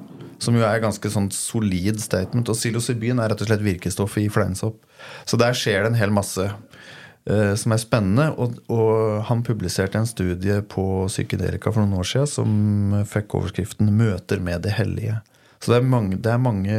Som 0.43 0.59
jo 0.59 0.65
er 0.67 0.83
ganske 0.83 1.11
sånn 1.13 1.31
solid 1.35 2.01
statement. 2.03 2.51
Og 2.51 2.59
psilocybin 2.59 3.23
er 3.23 3.31
rett 3.33 3.45
og 3.45 3.51
slett 3.51 3.63
virkestoffet 3.63 4.27
i 4.27 4.33
fleinsopp. 4.33 4.81
Så 5.29 5.39
der 5.41 5.55
skjer 5.57 5.85
det 5.85 5.93
en 5.93 6.01
hel 6.01 6.15
masse 6.15 6.49
eh, 6.49 7.53
som 7.59 7.75
er 7.75 7.83
spennende. 7.83 8.33
Og, 8.35 8.59
og 8.73 9.23
han 9.31 9.45
publiserte 9.47 10.01
en 10.01 10.11
studie 10.11 10.59
på 10.67 11.07
psykedelika 11.07 11.71
for 11.71 11.85
noen 11.85 12.03
år 12.03 12.11
siden 12.11 12.33
som 12.35 13.05
fikk 13.09 13.39
overskriften 13.39 13.95
'Møter 13.95 14.43
med 14.43 14.67
det 14.67 14.75
hellige'. 14.81 15.23
Så 15.63 15.71
det 15.71 15.79
er 15.79 15.91
mange, 15.95 16.19
det 16.19 16.33
er 16.33 16.43
mange 16.43 16.79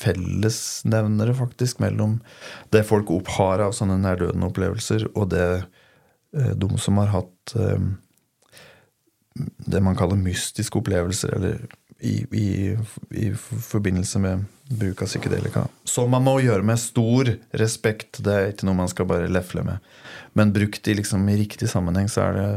fellesnevnere 0.00 1.34
faktisk 1.36 1.80
mellom 1.82 2.18
det 2.72 2.84
folk 2.88 3.10
opphar 3.12 3.62
av 3.64 3.74
sånne 3.76 3.98
nærdødende 4.00 4.48
opplevelser, 4.48 5.08
og 5.14 5.32
det 5.34 5.48
eh, 5.58 6.54
de 6.56 6.70
som 6.80 7.00
har 7.02 7.12
hatt 7.16 7.56
eh, 7.58 7.90
det 9.70 9.82
man 9.84 9.98
kaller 9.98 10.20
mystiske 10.20 10.78
opplevelser, 10.80 11.34
eller 11.36 11.66
i, 12.00 12.14
i, 12.32 12.76
i 13.10 13.30
forbindelse 13.70 14.18
med 14.22 14.44
bruk 14.70 15.02
av 15.02 15.10
psykedelika. 15.10 15.66
Som 15.84 16.10
man 16.14 16.24
må 16.24 16.38
gjøre 16.40 16.64
med 16.66 16.80
stor 16.80 17.32
respekt. 17.58 18.22
Det 18.24 18.34
er 18.34 18.52
ikke 18.52 18.68
noe 18.68 18.78
man 18.78 18.90
skal 18.92 19.08
bare 19.10 19.30
lefle 19.30 19.64
med. 19.66 19.90
Men 20.38 20.54
brukt 20.54 20.88
i, 20.88 20.94
liksom, 20.98 21.26
i 21.28 21.38
riktig 21.40 21.70
sammenheng, 21.72 22.08
så 22.10 22.28
er 22.28 22.38
det 22.38 22.50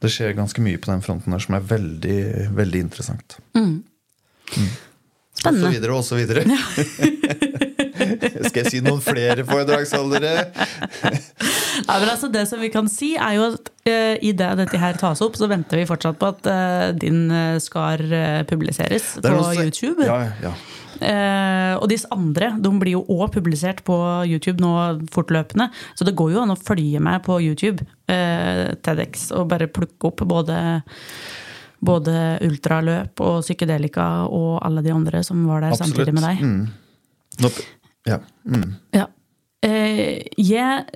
Det 0.00 0.08
skjer 0.08 0.32
ganske 0.32 0.62
mye 0.64 0.78
på 0.80 0.88
den 0.88 1.02
fronten 1.04 1.34
her 1.34 1.42
som 1.44 1.54
er 1.58 1.64
veldig, 1.68 2.20
veldig 2.56 2.80
interessant. 2.80 3.34
Og 5.44 5.58
så 5.58 5.68
videre, 5.72 5.92
og 5.92 6.04
så 6.04 6.16
videre. 6.16 6.44
Skal 8.48 8.62
jeg 8.62 8.70
si 8.72 8.80
noen 8.80 9.02
flere 9.04 9.44
foredragsholdere? 9.44 10.46
Ja, 11.86 11.98
men 11.98 12.08
altså 12.10 12.30
det 12.32 12.46
som 12.50 12.60
vi 12.62 12.72
kan 12.72 12.88
si 12.90 13.12
er 13.16 13.38
jo 13.38 13.48
at 13.52 13.70
uh, 13.88 14.16
i 14.20 14.34
det 14.36 14.50
dette 14.62 14.80
her 14.80 14.98
tas 15.00 15.22
opp, 15.24 15.38
så 15.38 15.48
venter 15.50 15.82
vi 15.82 15.88
fortsatt 15.88 16.18
på 16.20 16.32
at 16.34 16.50
uh, 16.50 16.90
din 16.96 17.26
eh, 17.30 17.56
skar 17.62 18.02
uh, 18.02 18.42
publiseres 18.48 19.16
er 19.20 19.26
på 19.28 19.38
også, 19.38 19.66
YouTube. 19.66 20.06
Ja, 20.08 20.22
ja. 20.42 20.54
Eh, 21.00 21.74
og 21.80 21.86
disse 21.88 22.08
andre 22.12 22.50
de 22.60 22.70
blir 22.76 22.98
jo 22.98 23.04
òg 23.08 23.30
publisert 23.32 23.80
på 23.86 23.96
YouTube 24.28 24.60
nå 24.60 24.72
fortløpende. 25.12 25.70
Så 25.96 26.04
det 26.06 26.16
går 26.18 26.34
jo 26.34 26.42
an 26.42 26.52
å 26.52 26.58
følge 26.60 27.00
med 27.02 27.22
på 27.24 27.38
YouTube, 27.40 27.86
eh, 28.10 28.76
TEDx, 28.84 29.30
og 29.36 29.48
bare 29.52 29.70
plukke 29.72 30.10
opp 30.10 30.24
både, 30.28 30.58
både 31.80 32.16
ultraløp 32.44 33.24
og 33.24 33.40
psykedelika 33.46 34.10
og 34.28 34.60
alle 34.66 34.84
de 34.84 34.92
andre 34.92 35.24
som 35.24 35.46
var 35.48 35.64
der 35.64 35.76
Absolutt. 35.76 35.96
samtidig 35.96 36.16
med 36.18 36.28
deg. 36.28 36.44
Mm. 36.44 36.68
Nå, 37.40 37.52
ja. 38.10 38.20
Mm. 38.44 38.68
Ja. 38.96 39.08
Eh, 39.60 40.22
jeg 40.40 40.86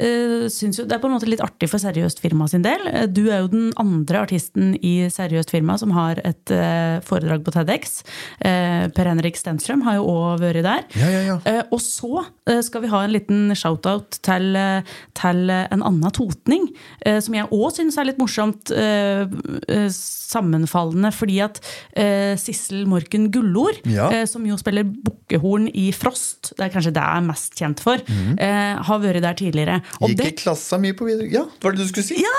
synes 0.49 0.55
syns 0.65 0.79
jo 0.81 0.87
det 0.89 0.95
er 0.97 1.01
på 1.03 1.09
en 1.11 1.13
måte 1.13 1.29
litt 1.29 1.43
artig 1.45 1.69
for 1.69 1.83
Seriøst 1.83 2.23
firma 2.23 2.47
sin 2.49 2.63
del. 2.65 2.81
Eh, 2.89 3.07
Du 3.13 3.27
er 3.29 3.43
jo 3.43 3.51
den 3.53 3.67
andre 3.77 4.23
artisten 4.25 4.73
i 4.81 5.11
Seriøst 5.13 5.53
firma 5.53 5.77
som 5.81 5.93
har 5.93 6.21
et 6.25 6.51
eh, 6.55 6.97
foredrag 7.05 7.45
på 7.45 7.53
TEDx. 7.53 7.99
Eh, 8.41 8.87
per 8.97 9.11
Henrik 9.11 9.37
Stenstrøm 9.37 9.83
har 9.85 9.99
jo 9.99 10.07
òg 10.09 10.41
vært 10.41 10.65
der. 10.65 10.87
Ja, 10.97 11.11
ja, 11.13 11.21
ja. 11.29 11.37
Eh, 11.45 11.61
og 11.75 11.83
så 11.85 12.25
eh, 12.49 12.63
skal 12.65 12.87
vi 12.87 12.93
ha 12.95 13.03
en 13.05 13.13
liten 13.13 13.53
shout-out 13.53 14.17
til, 14.25 14.57
eh, 14.57 14.95
til 15.21 15.45
eh, 15.53 15.67
en 15.75 15.85
annen 15.85 16.15
totning, 16.17 16.71
eh, 17.05 17.21
som 17.21 17.37
jeg 17.37 17.51
òg 17.53 17.69
syns 17.77 17.99
er 18.01 18.09
litt 18.09 18.23
morsomt 18.23 18.73
eh, 18.73 19.27
eh, 19.69 19.89
sammenfallende, 19.93 21.13
fordi 21.15 21.37
at 21.45 21.61
eh, 22.01 22.33
Sissel 22.41 22.87
Morken 22.91 23.29
Gullord, 23.35 23.83
eh, 23.85 24.25
som 24.31 24.47
jo 24.49 24.57
spiller 24.61 24.89
bukkehorn 24.89 25.69
i 25.77 25.91
Frost, 25.95 26.55
det 26.57 26.65
er 26.71 26.73
kanskje 26.75 26.95
det 26.97 27.05
jeg 27.05 27.21
er 27.21 27.29
mest 27.29 27.61
kjent 27.61 27.85
for, 27.85 28.01
eh, 28.39 28.53
har 28.89 29.01
vært 29.03 29.23
der 29.25 29.39
tidligere. 29.39 29.81
Og 30.01 30.13
Gikk 30.13 30.21
det, 30.23 30.29
i 30.33 30.37
klassa 30.43 30.79
mye 30.83 30.97
på 30.99 31.09
videregående? 31.09 31.35
Ja, 31.37 31.45
var 31.65 31.75
det 31.75 31.83
det 31.83 31.89
du 31.89 31.93
skulle 31.95 32.09
si? 32.11 32.21
ja! 32.23 32.37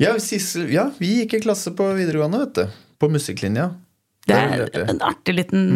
Ja, 0.00 0.14
Sissel, 0.22 0.70
ja, 0.72 0.86
vi 0.96 1.18
gikk 1.20 1.34
i 1.36 1.40
klasse 1.44 1.72
på 1.76 1.90
videregående, 1.98 2.38
vet 2.46 2.54
du. 2.56 2.78
På 3.00 3.08
musikklinja. 3.12 3.66
Det 4.28 4.36
er 4.36 4.86
en 4.88 5.02
artig 5.04 5.34
liten 5.36 5.66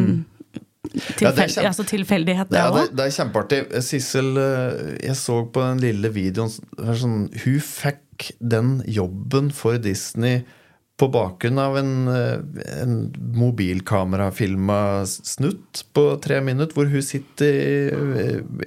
Ja, 1.20 1.32
det 1.32 1.46
er 1.46 1.48
kjempe- 1.48 1.66
altså 1.68 1.84
tilfeldighet, 1.88 2.50
det 2.52 2.58
Ja, 2.60 2.70
det, 2.72 2.84
det 2.96 3.04
er 3.06 3.14
kjempeartig. 3.16 3.60
Sissel, 3.84 4.30
eh, 4.38 4.98
jeg 5.08 5.16
så 5.18 5.40
på 5.52 5.64
den 5.64 5.80
lille 5.82 6.10
videoen 6.14 6.52
sånn, 6.52 7.30
Hun 7.44 7.60
fikk 7.60 8.30
den 8.40 8.78
jobben 8.86 9.50
for 9.52 9.76
Disney 9.82 10.44
på 10.96 11.08
bakgrunn 11.10 11.58
av 11.58 11.78
en, 11.78 12.08
eh, 12.08 12.38
en 12.82 13.14
mobilkamerafilma 13.34 15.06
snutt 15.06 15.84
på 15.92 16.04
tre 16.22 16.40
minutter, 16.40 16.74
hvor 16.74 16.90
hun 16.90 17.02
sitter 17.02 17.58
i, 17.58 17.78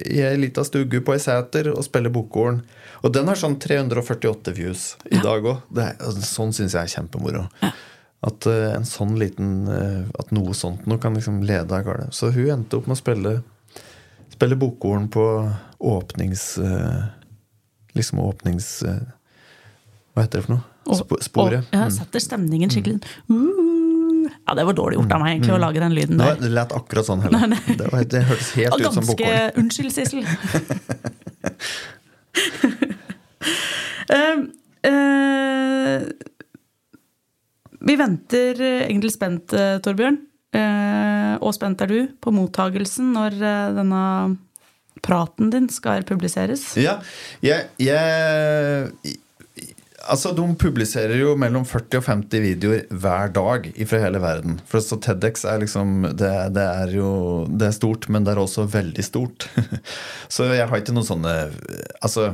i 0.04 0.20
ei 0.20 0.36
lita 0.36 0.64
stugu 0.64 1.00
på 1.00 1.16
ei 1.16 1.22
seter 1.24 1.70
og 1.72 1.84
spiller 1.86 2.12
bokhorn. 2.12 2.60
Og 3.00 3.14
den 3.14 3.30
har 3.30 3.38
sånn 3.38 3.56
348 3.62 4.52
views 4.56 4.90
i 5.08 5.22
dag 5.24 5.46
òg. 5.46 5.64
Sånn 6.20 6.52
syns 6.52 6.76
jeg 6.76 6.82
er 6.82 6.94
kjempemoro. 6.98 7.46
At 8.28 8.48
uh, 8.50 8.74
en 8.74 8.86
sånn 8.88 9.12
liten 9.14 9.68
uh, 9.70 10.02
At 10.18 10.32
noe 10.34 10.50
sånt 10.50 10.88
noe 10.90 10.98
kan 10.98 11.14
liksom 11.14 11.36
lede 11.46 11.70
av 11.70 11.84
gårde. 11.86 12.08
Så 12.10 12.32
hun 12.34 12.48
endte 12.50 12.80
opp 12.80 12.88
med 12.90 12.96
å 12.96 12.98
spille 12.98 13.34
Spille 14.38 14.58
bokhorn 14.58 15.08
på 15.10 15.22
åpnings... 15.78 16.58
Uh, 16.58 17.06
liksom 17.98 18.20
åpnings... 18.22 18.82
eh, 18.86 19.00
hva 20.14 20.22
heter 20.22 20.38
det 20.38 20.44
for 20.46 20.52
noe? 20.52 20.66
Sp 20.96 21.18
sporet. 21.20 21.58
Og, 21.60 21.74
ja, 21.74 21.84
Mm. 21.88 21.90
setter 21.98 22.20
stemningen 22.22 22.70
skikkelig 22.72 23.00
uh, 23.28 24.30
Ja, 24.48 24.54
det 24.54 24.64
var 24.64 24.72
dårlig 24.76 24.96
gjort 24.98 25.12
av 25.12 25.20
meg 25.20 25.34
egentlig 25.36 25.54
å 25.56 25.60
lage 25.60 25.80
den 25.80 25.94
lyden 25.96 26.16
Nei, 26.16 26.26
der. 26.34 26.40
det 26.40 26.50
lät 26.56 26.72
akkurat 26.72 27.06
sånn 27.06 27.20
heller. 27.24 27.52
Det, 27.68 27.86
var, 27.92 28.04
det 28.04 28.22
hørtes 28.28 28.50
helt 28.56 28.80
ut 28.80 28.92
som 28.94 29.04
ganske. 29.04 29.52
Unnskyld, 29.60 29.92
Sissel. 29.92 30.24
uh, 34.12 34.38
uh, 34.90 36.08
vi 37.80 37.94
venter 37.96 38.58
eh, 38.60 38.82
egentlig 38.88 39.12
spent, 39.14 39.52
eh, 39.54 39.78
Torbjørn. 39.84 40.18
Og 41.38 41.52
spent 41.54 41.80
er 41.84 41.86
du 41.92 41.98
på 42.20 42.32
mottagelsen 42.34 43.12
når 43.14 43.36
denne 43.76 44.00
praten 45.04 45.52
din 45.52 45.68
skal 45.70 46.02
publiseres. 46.08 46.64
Ja, 46.80 46.96
jeg, 47.44 47.68
jeg 47.78 48.88
Altså, 50.08 50.32
De 50.36 50.44
publiserer 50.58 51.18
jo 51.20 51.34
mellom 51.38 51.64
40 51.68 52.00
og 52.00 52.04
50 52.08 52.40
videoer 52.44 52.84
hver 52.90 53.32
dag 53.36 53.66
fra 53.90 54.00
hele 54.02 54.20
verden. 54.22 54.58
For 54.68 54.80
så 54.84 54.98
TEDx 55.04 55.44
er 55.48 55.60
liksom 55.62 56.06
det, 56.16 56.32
det 56.56 56.64
er 56.64 56.94
jo 56.96 57.10
Det 57.48 57.68
er 57.68 57.76
stort, 57.76 58.08
men 58.08 58.24
det 58.24 58.34
er 58.34 58.42
også 58.42 58.64
veldig 58.72 59.04
stort. 59.04 59.48
så 60.34 60.48
jeg 60.54 60.68
har 60.68 60.80
ikke 60.80 60.96
noen 60.96 61.08
sånne 61.08 61.34
Altså 62.00 62.30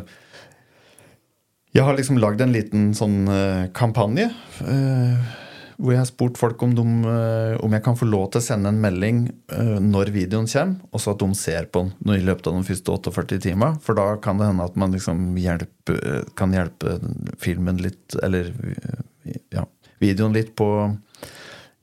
Jeg 1.74 1.82
har 1.88 1.96
liksom 1.98 2.20
lagd 2.22 2.42
en 2.44 2.54
liten 2.54 2.92
sånn 2.94 3.24
eh, 3.26 3.64
kampanje. 3.74 4.28
eh, 4.62 5.40
hvor 5.84 5.92
jeg 5.92 6.00
har 6.00 6.08
spurt 6.08 6.38
folk 6.40 6.62
om, 6.64 6.72
de, 6.72 6.84
eh, 7.12 7.54
om 7.64 7.74
jeg 7.76 7.84
kan 7.84 7.96
få 7.98 8.08
lov 8.08 8.30
til 8.32 8.40
å 8.40 8.44
sende 8.46 8.70
en 8.72 8.80
melding 8.80 9.26
eh, 9.52 9.76
når 9.84 10.14
videoen 10.14 10.48
kommer, 10.48 10.78
og 10.90 11.02
så 11.02 11.12
at 11.12 11.20
de 11.20 11.28
ser 11.36 11.68
på 11.68 11.84
den 11.84 12.14
i 12.16 12.24
løpet 12.24 12.48
av 12.48 12.56
de 12.56 12.68
første 12.70 12.94
48 12.96 13.40
timer. 13.44 13.76
For 13.84 13.98
da 13.98 14.06
kan 14.24 14.40
det 14.40 14.48
hende 14.48 14.64
at 14.64 14.78
man 14.80 14.96
liksom 14.96 15.36
hjelpe, 15.40 15.98
kan 16.40 16.56
hjelpe 16.56 16.96
filmen 17.42 17.82
litt, 17.84 18.16
eller 18.24 18.48
eh, 18.72 19.42
ja, 19.52 19.66
videoen 20.00 20.36
litt 20.36 20.54
på 20.56 20.70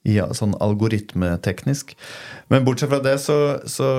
ja, 0.10 0.32
sånn 0.34 0.56
algoritmeteknisk. 0.58 1.93
Men 2.49 2.66
bortsett 2.66 2.89
fra 2.89 3.04
det, 3.06 3.20
så, 3.22 3.38
så 3.70 3.91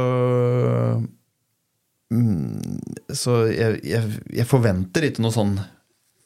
mm, 2.10 2.80
Så 3.14 3.44
jeg, 3.54 3.78
jeg, 3.86 4.18
jeg 4.34 4.50
forventer 4.50 5.06
ikke 5.06 5.22
noe 5.22 5.36
sånn 5.36 5.54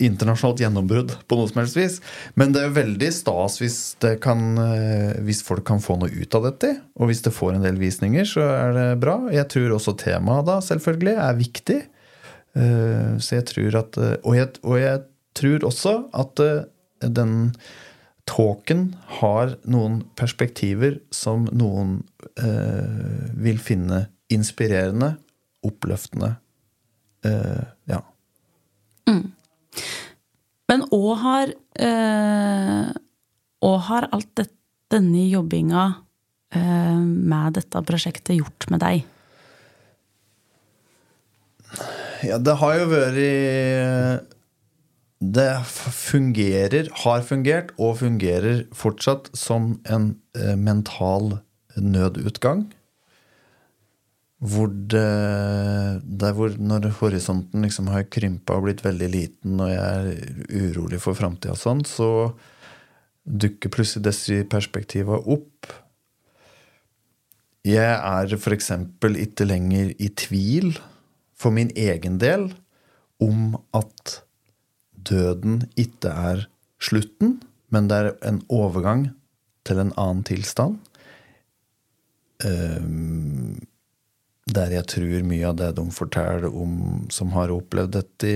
internasjonalt 0.03 0.61
gjennombrudd 0.61 1.15
på 1.29 1.39
noe 1.39 1.49
som 1.49 1.63
helst 1.63 1.79
vis. 1.79 1.99
Men 2.37 2.53
det 2.53 2.67
er 2.67 2.75
veldig 2.77 3.09
stas 3.17 3.57
hvis, 3.63 3.79
det 4.05 4.19
kan, 4.25 4.43
eh, 4.61 5.15
hvis 5.25 5.41
folk 5.47 5.65
kan 5.69 5.81
få 5.81 5.97
noe 6.01 6.13
ut 6.13 6.37
av 6.37 6.45
dette. 6.51 6.75
Og 7.01 7.09
hvis 7.11 7.25
det 7.25 7.33
får 7.37 7.57
en 7.57 7.65
del 7.65 7.81
visninger, 7.81 8.29
så 8.29 8.45
er 8.45 8.77
det 8.77 8.87
bra. 9.01 9.19
Jeg 9.33 9.49
tror 9.55 9.77
også 9.79 9.97
temaet 10.03 10.49
da 10.51 10.59
selvfølgelig 10.65 11.17
er 11.17 11.41
viktig. 11.41 11.81
Eh, 12.57 13.17
Så 13.21 13.37
jeg 13.39 13.47
tror 13.53 13.75
at 13.83 13.97
eh, 14.01 14.17
Og 14.25 14.37
jeg, 14.37 14.49
og 14.65 14.79
jeg 14.81 15.03
tror 15.37 15.65
også 15.69 15.97
at 16.17 16.41
den 17.05 17.53
talken 18.27 18.97
har 19.21 19.55
noen 19.69 20.01
perspektiver 20.19 20.99
som 21.15 21.47
noen 21.53 22.01
eh, 22.41 23.31
vil 23.37 23.59
finne 23.63 24.07
inspirerende, 24.33 25.15
oppløftende. 25.67 26.37
Eh, 27.25 27.65
ja. 27.93 28.01
Men 30.66 30.83
òg 30.91 31.12
har 31.22 31.53
Og 33.66 33.77
har 33.87 34.07
alt 34.14 34.29
det, 34.39 34.49
denne 34.93 35.27
jobbinga 35.29 35.85
øh, 36.55 37.03
med 37.03 37.57
dette 37.59 37.83
prosjektet 37.87 38.39
gjort 38.39 38.66
med 38.70 38.83
deg? 38.83 39.05
Ja, 42.24 42.39
det 42.39 42.57
har 42.61 42.79
jo 42.79 42.87
vært 42.93 44.31
Det 45.37 45.51
fungerer, 45.97 46.89
har 47.03 47.24
fungert 47.27 47.72
og 47.81 47.99
fungerer 48.03 48.64
fortsatt 48.77 49.31
som 49.37 49.79
en 49.89 50.14
eh, 50.37 50.57
mental 50.57 51.39
nødutgang. 51.77 52.66
Hvor 54.47 54.71
det, 54.71 55.07
det 56.05 56.33
hvor 56.37 56.55
når 56.61 56.91
horisonten 57.01 57.65
liksom 57.65 57.91
har 57.91 58.07
krympa 58.13 58.59
og 58.59 58.67
blitt 58.67 58.85
veldig 58.85 59.09
liten, 59.11 59.59
og 59.61 59.73
jeg 59.73 59.81
er 59.81 60.69
urolig 60.71 61.01
for 61.03 61.19
framtida 61.19 61.57
sånn, 61.59 61.83
så 61.89 62.31
dukker 63.27 63.73
plutselig 63.75 64.07
disse 64.07 64.45
perspektiva 64.51 65.19
opp. 65.19 65.73
Jeg 67.67 67.97
er 67.97 68.37
f.eks. 68.37 68.71
ikke 69.27 69.49
lenger 69.49 69.91
i 69.99 70.13
tvil, 70.15 70.77
for 71.37 71.53
min 71.53 71.73
egen 71.77 72.21
del, 72.23 72.49
om 73.21 73.57
at 73.77 74.21
døden 74.95 75.65
ikke 75.77 76.13
er 76.13 76.47
slutten, 76.83 77.41
men 77.75 77.89
det 77.91 77.99
er 77.99 78.13
en 78.29 78.43
overgang 78.53 79.09
til 79.67 79.83
en 79.83 79.93
annen 79.99 80.23
tilstand. 80.25 80.79
Um, 82.45 83.59
der 84.47 84.75
jeg 84.77 84.87
tror 84.93 85.27
mye 85.27 85.49
av 85.49 85.57
det 85.59 85.73
de 85.79 85.85
forteller 85.95 86.47
om 86.49 87.07
som 87.13 87.33
har 87.35 87.55
opplevd 87.55 87.97
dette, 87.99 88.35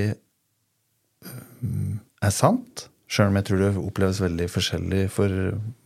um, 1.62 1.98
er 2.20 2.34
sant. 2.34 2.88
Sjøl 3.10 3.30
om 3.30 3.38
jeg 3.38 3.48
tror 3.48 3.62
det 3.62 3.70
oppleves 3.78 4.22
veldig 4.22 4.46
forskjellig 4.50 5.04
for 5.14 5.34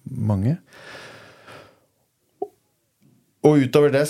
mange. 0.05 0.59
Og 3.45 3.61
utover 3.61 3.93
det, 3.93 4.05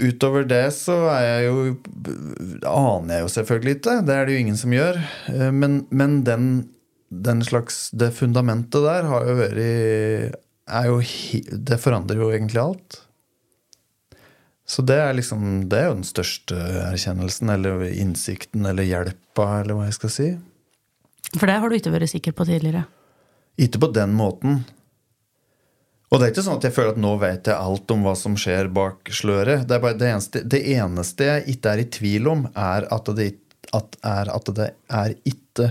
utover 0.00 0.46
det, 0.48 0.64
så 0.72 0.94
er 1.12 1.26
jeg 1.26 1.48
jo 1.50 1.64
aner 2.68 3.18
jeg 3.18 3.24
jo 3.26 3.32
selvfølgelig 3.34 3.74
ikke. 3.78 3.96
Det 4.08 4.14
er 4.16 4.28
det 4.28 4.36
jo 4.36 4.44
ingen 4.44 4.60
som 4.60 4.72
gjør. 4.72 5.00
Eh, 5.28 5.50
men, 5.52 5.82
men 5.92 6.22
den, 6.24 6.46
den, 7.12 7.44
slags 7.44 7.90
Det 7.92 8.14
fundamentet 8.16 8.80
der 8.86 9.08
har 9.10 9.28
jo 9.28 9.36
vært 9.42 10.38
jo, 10.88 11.00
Det 11.68 11.80
forandrer 11.82 12.24
jo 12.24 12.30
egentlig 12.32 12.62
alt. 12.64 13.02
Så 14.72 14.82
det 14.88 14.96
er 14.96 15.12
liksom 15.12 15.68
Det 15.68 15.78
er 15.78 15.90
jo 15.90 15.96
den 15.98 16.06
største 16.08 16.56
erkjennelsen, 16.88 17.50
eller 17.52 17.84
innsikten, 17.90 18.64
eller 18.68 18.86
hjelpa, 18.88 19.48
eller 19.60 19.76
hva 19.76 19.88
jeg 19.88 19.98
skal 19.98 20.12
si. 20.14 20.28
For 21.34 21.48
det 21.48 21.58
har 21.60 21.68
du 21.68 21.76
ikke 21.76 21.92
vært 21.92 22.12
sikker 22.12 22.34
på 22.36 22.46
tidligere? 22.48 22.86
Ikke 23.60 23.82
på 23.82 23.90
den 23.92 24.14
måten. 24.16 24.62
Og 26.12 26.20
det 26.20 26.26
er 26.26 26.32
ikke 26.32 26.44
sånn 26.44 26.58
at 26.58 26.66
jeg 26.66 26.74
føler 26.76 26.92
at 26.92 27.00
nå 27.00 27.10
vet 27.20 27.48
jeg 27.48 27.56
alt 27.56 27.92
om 27.92 28.02
hva 28.04 28.12
som 28.16 28.34
skjer 28.36 28.68
bak 28.72 29.12
sløret. 29.12 29.64
Det, 29.68 29.78
det, 30.00 30.08
eneste, 30.08 30.42
det 30.54 30.60
eneste, 30.74 31.28
jeg 31.28 31.54
ikke 31.54 31.72
er 31.72 31.80
i 31.80 31.86
tvil 31.96 32.28
om, 32.32 32.42
er 32.52 32.86
at 32.92 33.08
det, 33.16 33.28
at, 33.76 33.96
er, 34.08 34.32
at 34.32 34.50
det 34.56 34.68
er 34.92 35.14
ikke 35.28 35.70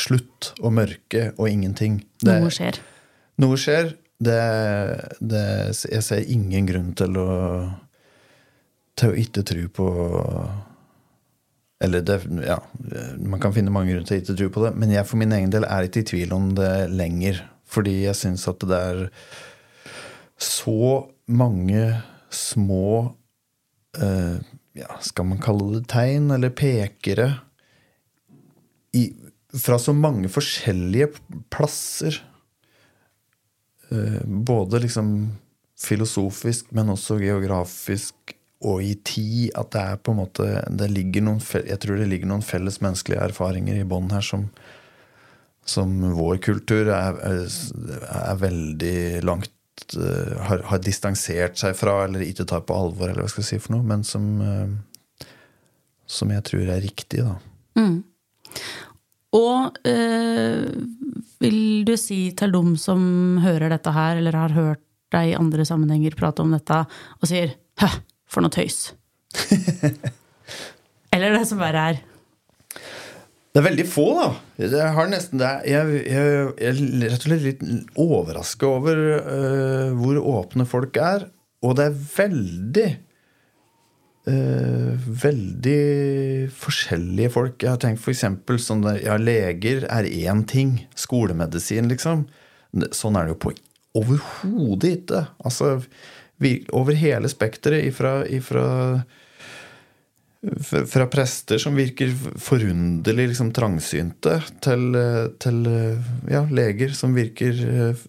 slutt 0.00 0.52
og 0.60 0.72
mørke 0.76 1.30
og 1.36 1.48
ingenting. 1.48 2.00
Det, 2.20 2.38
noe 2.44 2.52
skjer. 2.52 2.80
Noe 3.44 3.60
skjer. 3.60 3.92
jeg 4.24 6.04
ser 6.08 6.32
ingen 6.32 6.68
grunn 6.68 6.92
til 6.96 7.20
å 7.20 7.28
til 8.98 9.12
å 9.12 9.18
ikke 9.18 9.44
tro 9.48 9.64
på 9.72 9.86
Eller 11.82 12.04
det, 12.06 12.18
ja, 12.46 12.58
man 13.18 13.40
kan 13.42 13.54
finne 13.56 13.72
mange 13.74 13.90
grunner 13.90 14.06
til 14.06 14.20
å 14.20 14.22
ikke 14.22 14.36
tro 14.38 14.50
på 14.54 14.66
det, 14.66 14.74
men 14.78 14.92
jeg 14.94 15.08
for 15.08 15.18
min 15.18 15.32
egen 15.34 15.50
del 15.50 15.66
er 15.66 15.88
ikke 15.88 16.04
i 16.04 16.08
tvil 16.12 16.34
om 16.36 16.52
det 16.54 16.70
lenger. 16.94 17.40
Fordi 17.72 18.04
jeg 18.04 18.18
syns 18.20 18.46
at 18.50 18.62
det 18.68 18.78
er 18.78 19.00
så 20.42 21.08
mange 21.26 21.82
små 22.32 23.16
eh, 23.98 24.38
ja, 24.78 24.94
Skal 25.04 25.28
man 25.28 25.42
kalle 25.42 25.68
det 25.74 25.88
tegn 25.92 26.30
eller 26.34 26.54
pekere? 26.54 27.28
I, 28.96 29.08
fra 29.52 29.78
så 29.80 29.94
mange 29.96 30.30
forskjellige 30.32 31.10
plasser. 31.52 32.18
Eh, 33.90 34.20
både 34.24 34.84
liksom 34.86 35.14
filosofisk, 35.82 36.70
men 36.76 36.92
også 36.92 37.18
geografisk 37.20 38.36
og 38.62 38.82
i 38.84 38.94
tid. 39.06 39.50
At 39.58 39.72
det 39.74 39.82
er 39.82 39.98
på 40.02 40.14
en 40.14 40.22
måte 40.22 40.46
noen, 40.70 41.40
Jeg 41.40 41.78
tror 41.82 41.98
det 41.98 42.08
ligger 42.08 42.30
noen 42.30 42.46
felles 42.46 42.80
menneskelige 42.80 43.24
erfaringer 43.30 43.80
i 43.80 43.88
bånn 43.88 44.10
her 44.14 44.24
som 44.24 44.48
som 45.64 45.90
vår 46.16 46.40
kultur 46.42 46.90
er, 46.90 47.18
er, 47.22 48.38
veldig 48.40 49.22
langt 49.26 49.84
uh, 49.96 50.38
har, 50.48 50.64
har, 50.70 50.80
distansert 50.82 51.58
seg 51.60 51.76
fra, 51.78 52.04
eller 52.06 52.24
ikke 52.26 52.46
tar 52.50 52.64
på 52.66 52.76
alvor, 52.76 53.10
eller 53.10 53.22
hva 53.22 53.30
skal 53.30 53.44
jeg 53.44 53.50
si 53.52 53.60
for 53.62 53.76
noe, 53.76 53.86
men 53.86 54.02
som, 54.06 54.26
uh, 54.42 55.28
som 56.10 56.32
jeg 56.34 56.46
tror 56.50 56.66
er 56.66 56.82
riktig, 56.82 57.22
da. 57.22 57.36
Mm. 57.78 58.02
Og 59.32 59.78
øh, 59.88 60.66
vil 61.40 61.60
du 61.88 61.94
si 61.96 62.18
til 62.36 62.52
dem 62.52 62.74
som 62.76 63.38
hører 63.40 63.72
dette 63.72 63.94
her, 63.94 64.18
eller 64.20 64.36
har 64.36 64.52
hørt 64.52 64.82
deg 65.14 65.30
i 65.30 65.38
andre 65.38 65.64
sammenhenger 65.64 66.18
prate 66.18 66.44
om 66.44 66.52
dette, 66.52 66.82
og 67.16 67.30
sier 67.30 67.54
'hæ, 67.80 67.88
for 68.32 68.44
noe 68.44 68.52
tøys'? 68.52 68.94
eller 71.12 71.36
det 71.36 71.44
som 71.48 71.60
bare 71.60 71.84
er 71.92 72.02
det 73.52 73.60
er 73.60 73.66
veldig 73.66 73.84
få, 73.84 74.04
da. 74.16 74.28
Jeg, 74.62 74.92
har 74.96 75.08
nesten, 75.12 75.40
det, 75.42 75.48
jeg, 75.68 75.96
jeg, 76.08 76.28
jeg 76.56 76.68
er 76.70 76.78
rett 77.12 77.18
og 77.18 77.26
slett 77.26 77.42
litt 77.44 77.64
overraska 78.00 78.68
over 78.78 79.00
uh, 79.26 79.90
hvor 79.98 80.20
åpne 80.38 80.64
folk 80.68 80.96
er. 80.96 81.26
Og 81.60 81.76
det 81.76 81.90
er 81.90 81.98
veldig 82.14 82.86
uh, 84.32 85.10
Veldig 85.22 85.82
forskjellige 86.62 87.34
folk. 87.34 87.58
Jeg 87.60 87.74
har 87.74 87.82
tenkt 87.82 88.00
f.eks. 88.00 88.24
sånn 88.64 88.86
der, 88.86 89.02
ja, 89.04 89.18
leger 89.20 89.84
er 89.84 90.08
én 90.08 90.46
ting. 90.48 90.78
Skolemedisin, 90.96 91.92
liksom. 91.92 92.24
Sånn 92.96 93.20
er 93.20 93.28
det 93.28 93.34
jo 93.34 93.40
på 93.44 93.54
overhodet 94.00 94.96
ikke. 95.02 95.26
Altså, 95.44 95.74
over 96.72 96.96
hele 96.98 97.30
spekteret 97.30 97.88
ifra, 97.90 98.22
ifra 98.26 98.66
fra 100.90 101.06
prester 101.06 101.58
som 101.62 101.76
virker 101.78 102.10
forunderlig 102.42 103.28
liksom, 103.30 103.52
trangsynte, 103.54 104.40
til, 104.58 104.96
til 105.38 105.60
ja, 106.26 106.40
leger 106.50 106.96
som 106.98 107.14
virker 107.14 107.60
eh, 107.62 108.02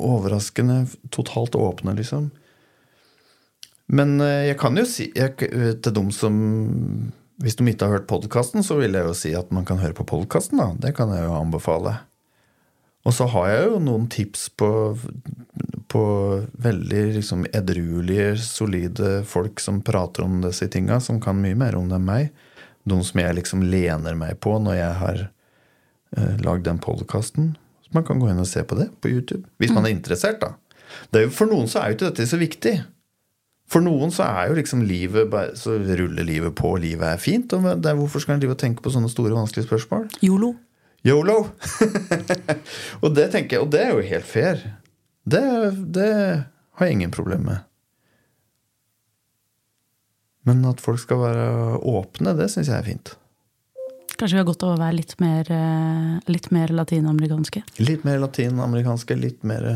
overraskende 0.00 0.86
totalt 1.12 1.54
åpne, 1.54 1.92
liksom. 1.98 2.30
Men 3.92 4.16
eh, 4.20 4.48
jeg 4.50 4.58
kan 4.60 4.80
jo 4.80 4.86
si 4.88 5.10
jeg, 5.14 5.36
til 5.82 5.94
dem 5.94 6.10
som 6.10 6.34
Hvis 7.36 7.58
de 7.58 7.68
ikke 7.68 7.84
har 7.84 7.98
hørt 7.98 8.08
podkasten, 8.08 8.64
så 8.64 8.78
vil 8.80 8.96
jeg 8.96 9.04
jo 9.04 9.14
si 9.14 9.34
at 9.36 9.50
man 9.52 9.66
kan 9.68 9.76
høre 9.76 9.92
på 9.92 10.06
podkasten. 10.08 10.62
Det 10.80 10.94
kan 10.96 11.10
jeg 11.12 11.26
jo 11.26 11.34
anbefale. 11.36 11.98
Og 13.06 13.14
så 13.14 13.28
har 13.30 13.50
jeg 13.52 13.66
jo 13.68 13.80
noen 13.86 14.08
tips 14.10 14.48
på, 14.58 14.68
på 15.92 16.02
veldig 16.64 17.02
liksom 17.20 17.44
edruelige, 17.54 18.34
solide 18.42 19.20
folk 19.28 19.62
som 19.62 19.78
prater 19.86 20.26
om 20.26 20.40
disse 20.42 20.66
tinga, 20.72 20.98
som 21.02 21.20
kan 21.22 21.38
mye 21.38 21.58
mer 21.58 21.78
om 21.78 21.86
det 21.90 22.00
enn 22.00 22.08
meg. 22.08 22.32
Noen 22.90 23.06
som 23.06 23.22
jeg 23.22 23.38
liksom 23.38 23.62
lener 23.66 24.18
meg 24.18 24.40
på 24.42 24.56
når 24.62 24.78
jeg 24.80 24.98
har 25.02 25.22
eh, 25.22 26.34
lagd 26.42 26.66
den 26.66 26.82
podkasten. 26.82 27.54
Så 27.86 27.94
man 27.94 28.06
kan 28.06 28.18
gå 28.22 28.30
inn 28.30 28.42
og 28.42 28.50
se 28.50 28.66
på 28.66 28.78
det 28.78 28.90
på 29.02 29.14
YouTube. 29.14 29.44
Hvis 29.62 29.74
man 29.74 29.86
er 29.86 29.94
interessert, 29.94 30.42
da. 30.42 30.56
Jo, 31.14 31.30
for 31.34 31.50
noen 31.50 31.70
så 31.70 31.80
er 31.80 31.90
jo 31.90 31.98
ikke 31.98 32.10
dette 32.10 32.26
så 32.30 32.38
viktig. 32.42 32.76
For 33.70 33.82
noen 33.82 34.12
så 34.14 34.26
er 34.26 34.50
jo 34.50 34.58
liksom 34.60 34.84
livet 34.86 35.32
Så 35.58 35.74
ruller 35.82 36.22
livet 36.22 36.54
på, 36.54 36.76
livet 36.78 37.08
er 37.08 37.22
fint. 37.22 37.50
Og 37.54 37.66
er, 37.66 37.98
hvorfor 37.98 38.22
skal 38.22 38.36
en 38.36 38.42
drive 38.42 38.54
og 38.54 38.62
tenke 38.62 38.82
på 38.82 38.92
sånne 38.94 39.10
store, 39.10 39.34
vanskelige 39.34 39.66
spørsmål? 39.66 40.08
Yolo. 40.26 40.54
Yolo! 41.06 41.38
og 43.02 43.12
det 43.14 43.28
tenker 43.34 43.56
jeg, 43.56 43.62
og 43.62 43.70
det 43.70 43.82
er 43.84 43.92
jo 43.94 44.06
helt 44.08 44.26
fair. 44.26 44.64
Det, 45.26 45.42
det 45.94 46.10
har 46.78 46.88
jeg 46.88 46.98
ingen 46.98 47.14
problem 47.14 47.46
med. 47.46 47.62
Men 50.46 50.66
at 50.66 50.82
folk 50.82 51.00
skal 51.02 51.22
være 51.22 51.46
åpne, 51.78 52.34
det 52.38 52.50
syns 52.52 52.70
jeg 52.70 52.78
er 52.78 52.86
fint. 52.86 53.14
Kanskje 54.16 54.36
vi 54.36 54.40
har 54.40 54.48
godt 54.48 54.64
av 54.64 54.74
å 54.74 54.80
være 54.80 54.96
litt 54.96 55.14
mer, 55.20 55.48
eh, 55.52 56.12
litt 56.32 56.48
mer 56.54 56.72
latinamerikanske? 56.72 57.62
Litt 57.82 58.06
mer 58.06 58.22
latinamerikanske, 58.22 59.18
litt 59.18 59.42
mer, 59.46 59.66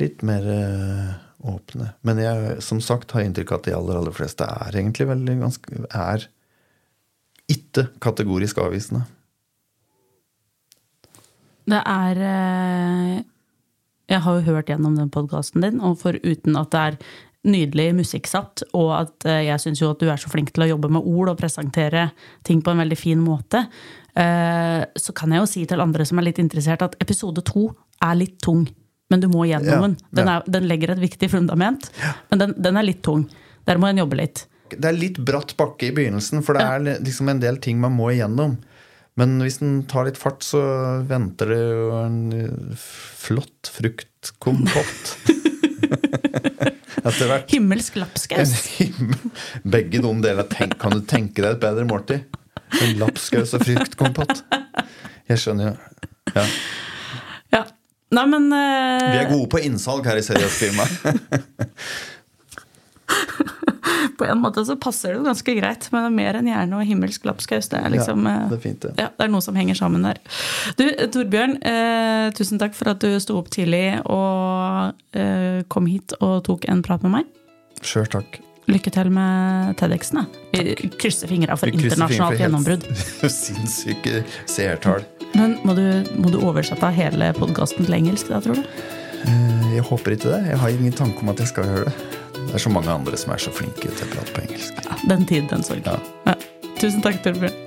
litt 0.00 0.22
mer 0.26 0.46
eh, 0.50 1.10
åpne. 1.46 1.90
Men 2.06 2.22
jeg 2.22 2.56
som 2.64 2.80
sagt 2.82 3.12
har 3.14 3.26
inntrykk 3.26 3.52
av 3.52 3.60
at 3.60 3.68
de 3.68 3.74
aller, 3.76 3.98
aller 4.00 4.16
fleste 4.16 4.46
er 4.48 4.80
egentlig 4.80 5.10
veldig 5.10 5.36
ganske 5.42 5.82
er 5.90 6.26
ikke 7.52 7.90
kategorisk 8.02 8.58
avvisende. 8.62 9.04
Det 11.66 11.82
er 11.82 12.20
eh, 12.22 13.14
Jeg 14.12 14.22
har 14.22 14.36
jo 14.38 14.52
hørt 14.52 14.70
gjennom 14.70 14.96
den 14.98 15.10
podkasten 15.12 15.64
din, 15.64 15.80
og 15.82 15.98
foruten 16.02 16.58
at 16.58 16.70
det 16.74 16.82
er 16.82 16.98
nydelig 17.46 17.90
musikksatt, 18.00 18.64
og 18.78 18.90
at 18.96 19.26
eh, 19.28 19.44
jeg 19.48 19.62
syns 19.62 19.82
jo 19.82 19.90
at 19.92 20.02
du 20.02 20.08
er 20.10 20.20
så 20.20 20.30
flink 20.30 20.52
til 20.54 20.66
å 20.66 20.70
jobbe 20.72 20.90
med 20.94 21.06
ord 21.06 21.32
og 21.32 21.38
presentere 21.40 22.08
ting 22.46 22.62
på 22.62 22.72
en 22.72 22.82
veldig 22.82 22.98
fin 22.98 23.22
måte, 23.22 23.64
eh, 24.18 24.82
så 24.98 25.14
kan 25.16 25.34
jeg 25.34 25.42
jo 25.42 25.50
si 25.50 25.64
til 25.68 25.82
andre 25.82 26.06
som 26.06 26.22
er 26.22 26.28
litt 26.28 26.42
interessert, 26.42 26.82
at 26.86 26.98
episode 27.02 27.44
to 27.46 27.68
er 28.02 28.18
litt 28.18 28.38
tung. 28.42 28.66
Men 29.10 29.22
du 29.22 29.28
må 29.30 29.44
gjennom 29.46 29.84
den. 29.84 29.92
Den, 30.18 30.28
er, 30.32 30.46
den 30.50 30.66
legger 30.66 30.96
et 30.96 31.02
viktig 31.02 31.28
fundament, 31.30 31.92
men 32.30 32.40
den, 32.42 32.54
den, 32.58 32.78
er 32.78 32.86
litt 32.88 33.04
tung. 33.06 33.22
Der 33.66 33.78
må 33.78 33.86
en 33.86 34.00
jobbe 34.02 34.18
litt. 34.18 34.48
Det 34.72 34.82
er 34.82 34.96
litt 34.96 35.20
bratt 35.22 35.54
bakke 35.58 35.92
i 35.92 35.94
begynnelsen, 35.94 36.42
for 36.42 36.58
det 36.58 36.64
er 36.66 37.04
liksom 37.06 37.30
en 37.30 37.42
del 37.42 37.60
ting 37.62 37.78
man 37.78 37.94
må 37.94 38.10
igjennom. 38.10 38.56
Men 39.16 39.38
hvis 39.40 39.60
den 39.62 39.78
tar 39.88 40.08
litt 40.08 40.18
fart, 40.20 40.44
så 40.44 40.60
venter 41.08 41.48
det 41.52 41.60
jo 41.60 41.86
en 41.96 42.18
flott 42.76 43.70
fruktkompott. 43.72 45.12
Etter 47.06 47.30
hvert. 47.30 47.46
Himmelsk 47.52 47.96
lapskaus. 48.00 48.52
Begge 49.64 50.02
de 50.02 50.10
deler. 50.24 50.48
Tenk, 50.50 50.76
kan 50.82 50.92
du 50.92 51.00
tenke 51.08 51.40
deg 51.40 51.54
et 51.54 51.62
bedre 51.62 51.86
måltid? 51.88 52.26
En 52.82 52.96
lapskaus 53.00 53.54
og 53.56 53.64
fruktkompott. 53.64 54.42
Jeg 55.30 55.42
skjønner 55.42 55.70
jo. 55.70 55.74
Ja. 56.34 56.44
Ja. 57.54 57.62
Nei, 58.16 58.26
men 58.30 58.50
uh... 58.52 59.06
Vi 59.06 59.22
er 59.22 59.30
gode 59.30 59.48
på 59.54 59.62
innsalg 59.64 60.06
her 60.06 60.20
i 60.20 60.26
Seriøst 60.26 60.60
firma. 60.60 60.86
på 64.18 64.24
en 64.24 64.40
måte 64.42 64.64
så 64.66 64.76
passer 64.80 65.12
det 65.12 65.20
jo 65.20 65.26
ganske 65.26 65.54
greit. 65.58 65.88
Men 65.92 66.06
det 66.06 66.10
er 66.10 66.16
mer 66.16 66.38
enn 66.40 66.50
hjerne 66.50 66.78
og 66.80 66.88
himmelsk 66.88 67.26
lapskaus. 67.28 67.68
Det 67.72 67.82
liksom 67.94 68.26
Ja, 68.26 68.34
eh, 68.44 68.48
det 68.50 68.58
er 68.58 68.62
fint, 68.64 68.80
det. 68.86 68.94
Ja, 69.00 69.10
det 69.12 69.26
er 69.26 69.32
noe 69.32 69.44
som 69.44 69.58
henger 69.58 69.78
sammen 69.78 70.06
der. 70.06 70.20
Du, 70.78 70.84
Torbjørn, 71.14 71.58
eh, 71.62 72.30
tusen 72.36 72.60
takk 72.62 72.74
for 72.78 72.92
at 72.94 73.02
du 73.04 73.12
sto 73.22 73.38
opp 73.40 73.50
tidlig 73.54 74.00
og 74.04 74.96
eh, 75.16 75.62
kom 75.72 75.86
hit 75.90 76.16
og 76.20 76.42
tok 76.48 76.68
en 76.72 76.82
prat 76.86 77.04
med 77.06 77.18
meg. 77.20 77.30
Sjøl 77.86 78.08
takk. 78.10 78.40
Lykke 78.66 78.90
til 78.90 79.12
med 79.14 79.76
TEDX-en. 79.78 80.24
Vi 80.50 80.74
krysser 80.98 81.30
fingra 81.30 81.54
for 81.54 81.70
krysser 81.70 81.92
internasjonalt 81.92 82.34
for 82.34 82.42
gjennombrudd. 82.42 82.86
Sinnssyke 83.30 84.24
seertall. 84.50 85.04
Men 85.38 85.58
må 85.66 85.76
du, 85.78 85.84
må 86.18 86.32
du 86.34 86.40
oversette 86.42 86.90
hele 86.96 87.30
podkasten 87.36 87.86
til 87.86 87.94
engelsk, 88.00 88.32
da, 88.32 88.40
tror 88.42 88.58
du? 88.58 88.66
Eh, 89.26 89.74
Jeg 89.76 89.84
håper 89.86 90.16
ikke 90.16 90.32
det. 90.32 90.40
Jeg 90.50 90.58
har 90.64 90.74
ingen 90.74 90.98
tanke 90.98 91.22
om 91.22 91.30
at 91.30 91.42
jeg 91.44 91.52
skal 91.52 91.68
gjøre 91.70 91.86
det. 91.90 92.25
Det 92.46 92.54
er 92.54 92.62
så 92.62 92.70
mange 92.72 92.90
andre 92.92 93.18
som 93.18 93.32
er 93.34 93.42
så 93.42 93.52
flinke 93.54 93.90
til 93.90 94.06
å 94.06 94.10
prate 94.14 94.34
på 94.34 94.44
engelsk. 94.46 94.82
Ja, 94.86 94.98
den 95.10 95.26
tid, 95.28 95.48
den 95.52 95.64
sorg. 95.66 95.86
Ja. 95.86 95.98
Ja. 96.28 96.36
Tusen 96.80 97.02
takk, 97.04 97.22
Torbjørn. 97.24 97.62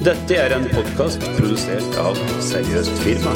Dette 0.00 0.36
er 0.40 0.54
en 0.56 0.64
podkast 0.72 1.26
produsert 1.36 1.98
av 2.00 2.16
Seriøst 2.40 3.04
firma. 3.04 3.34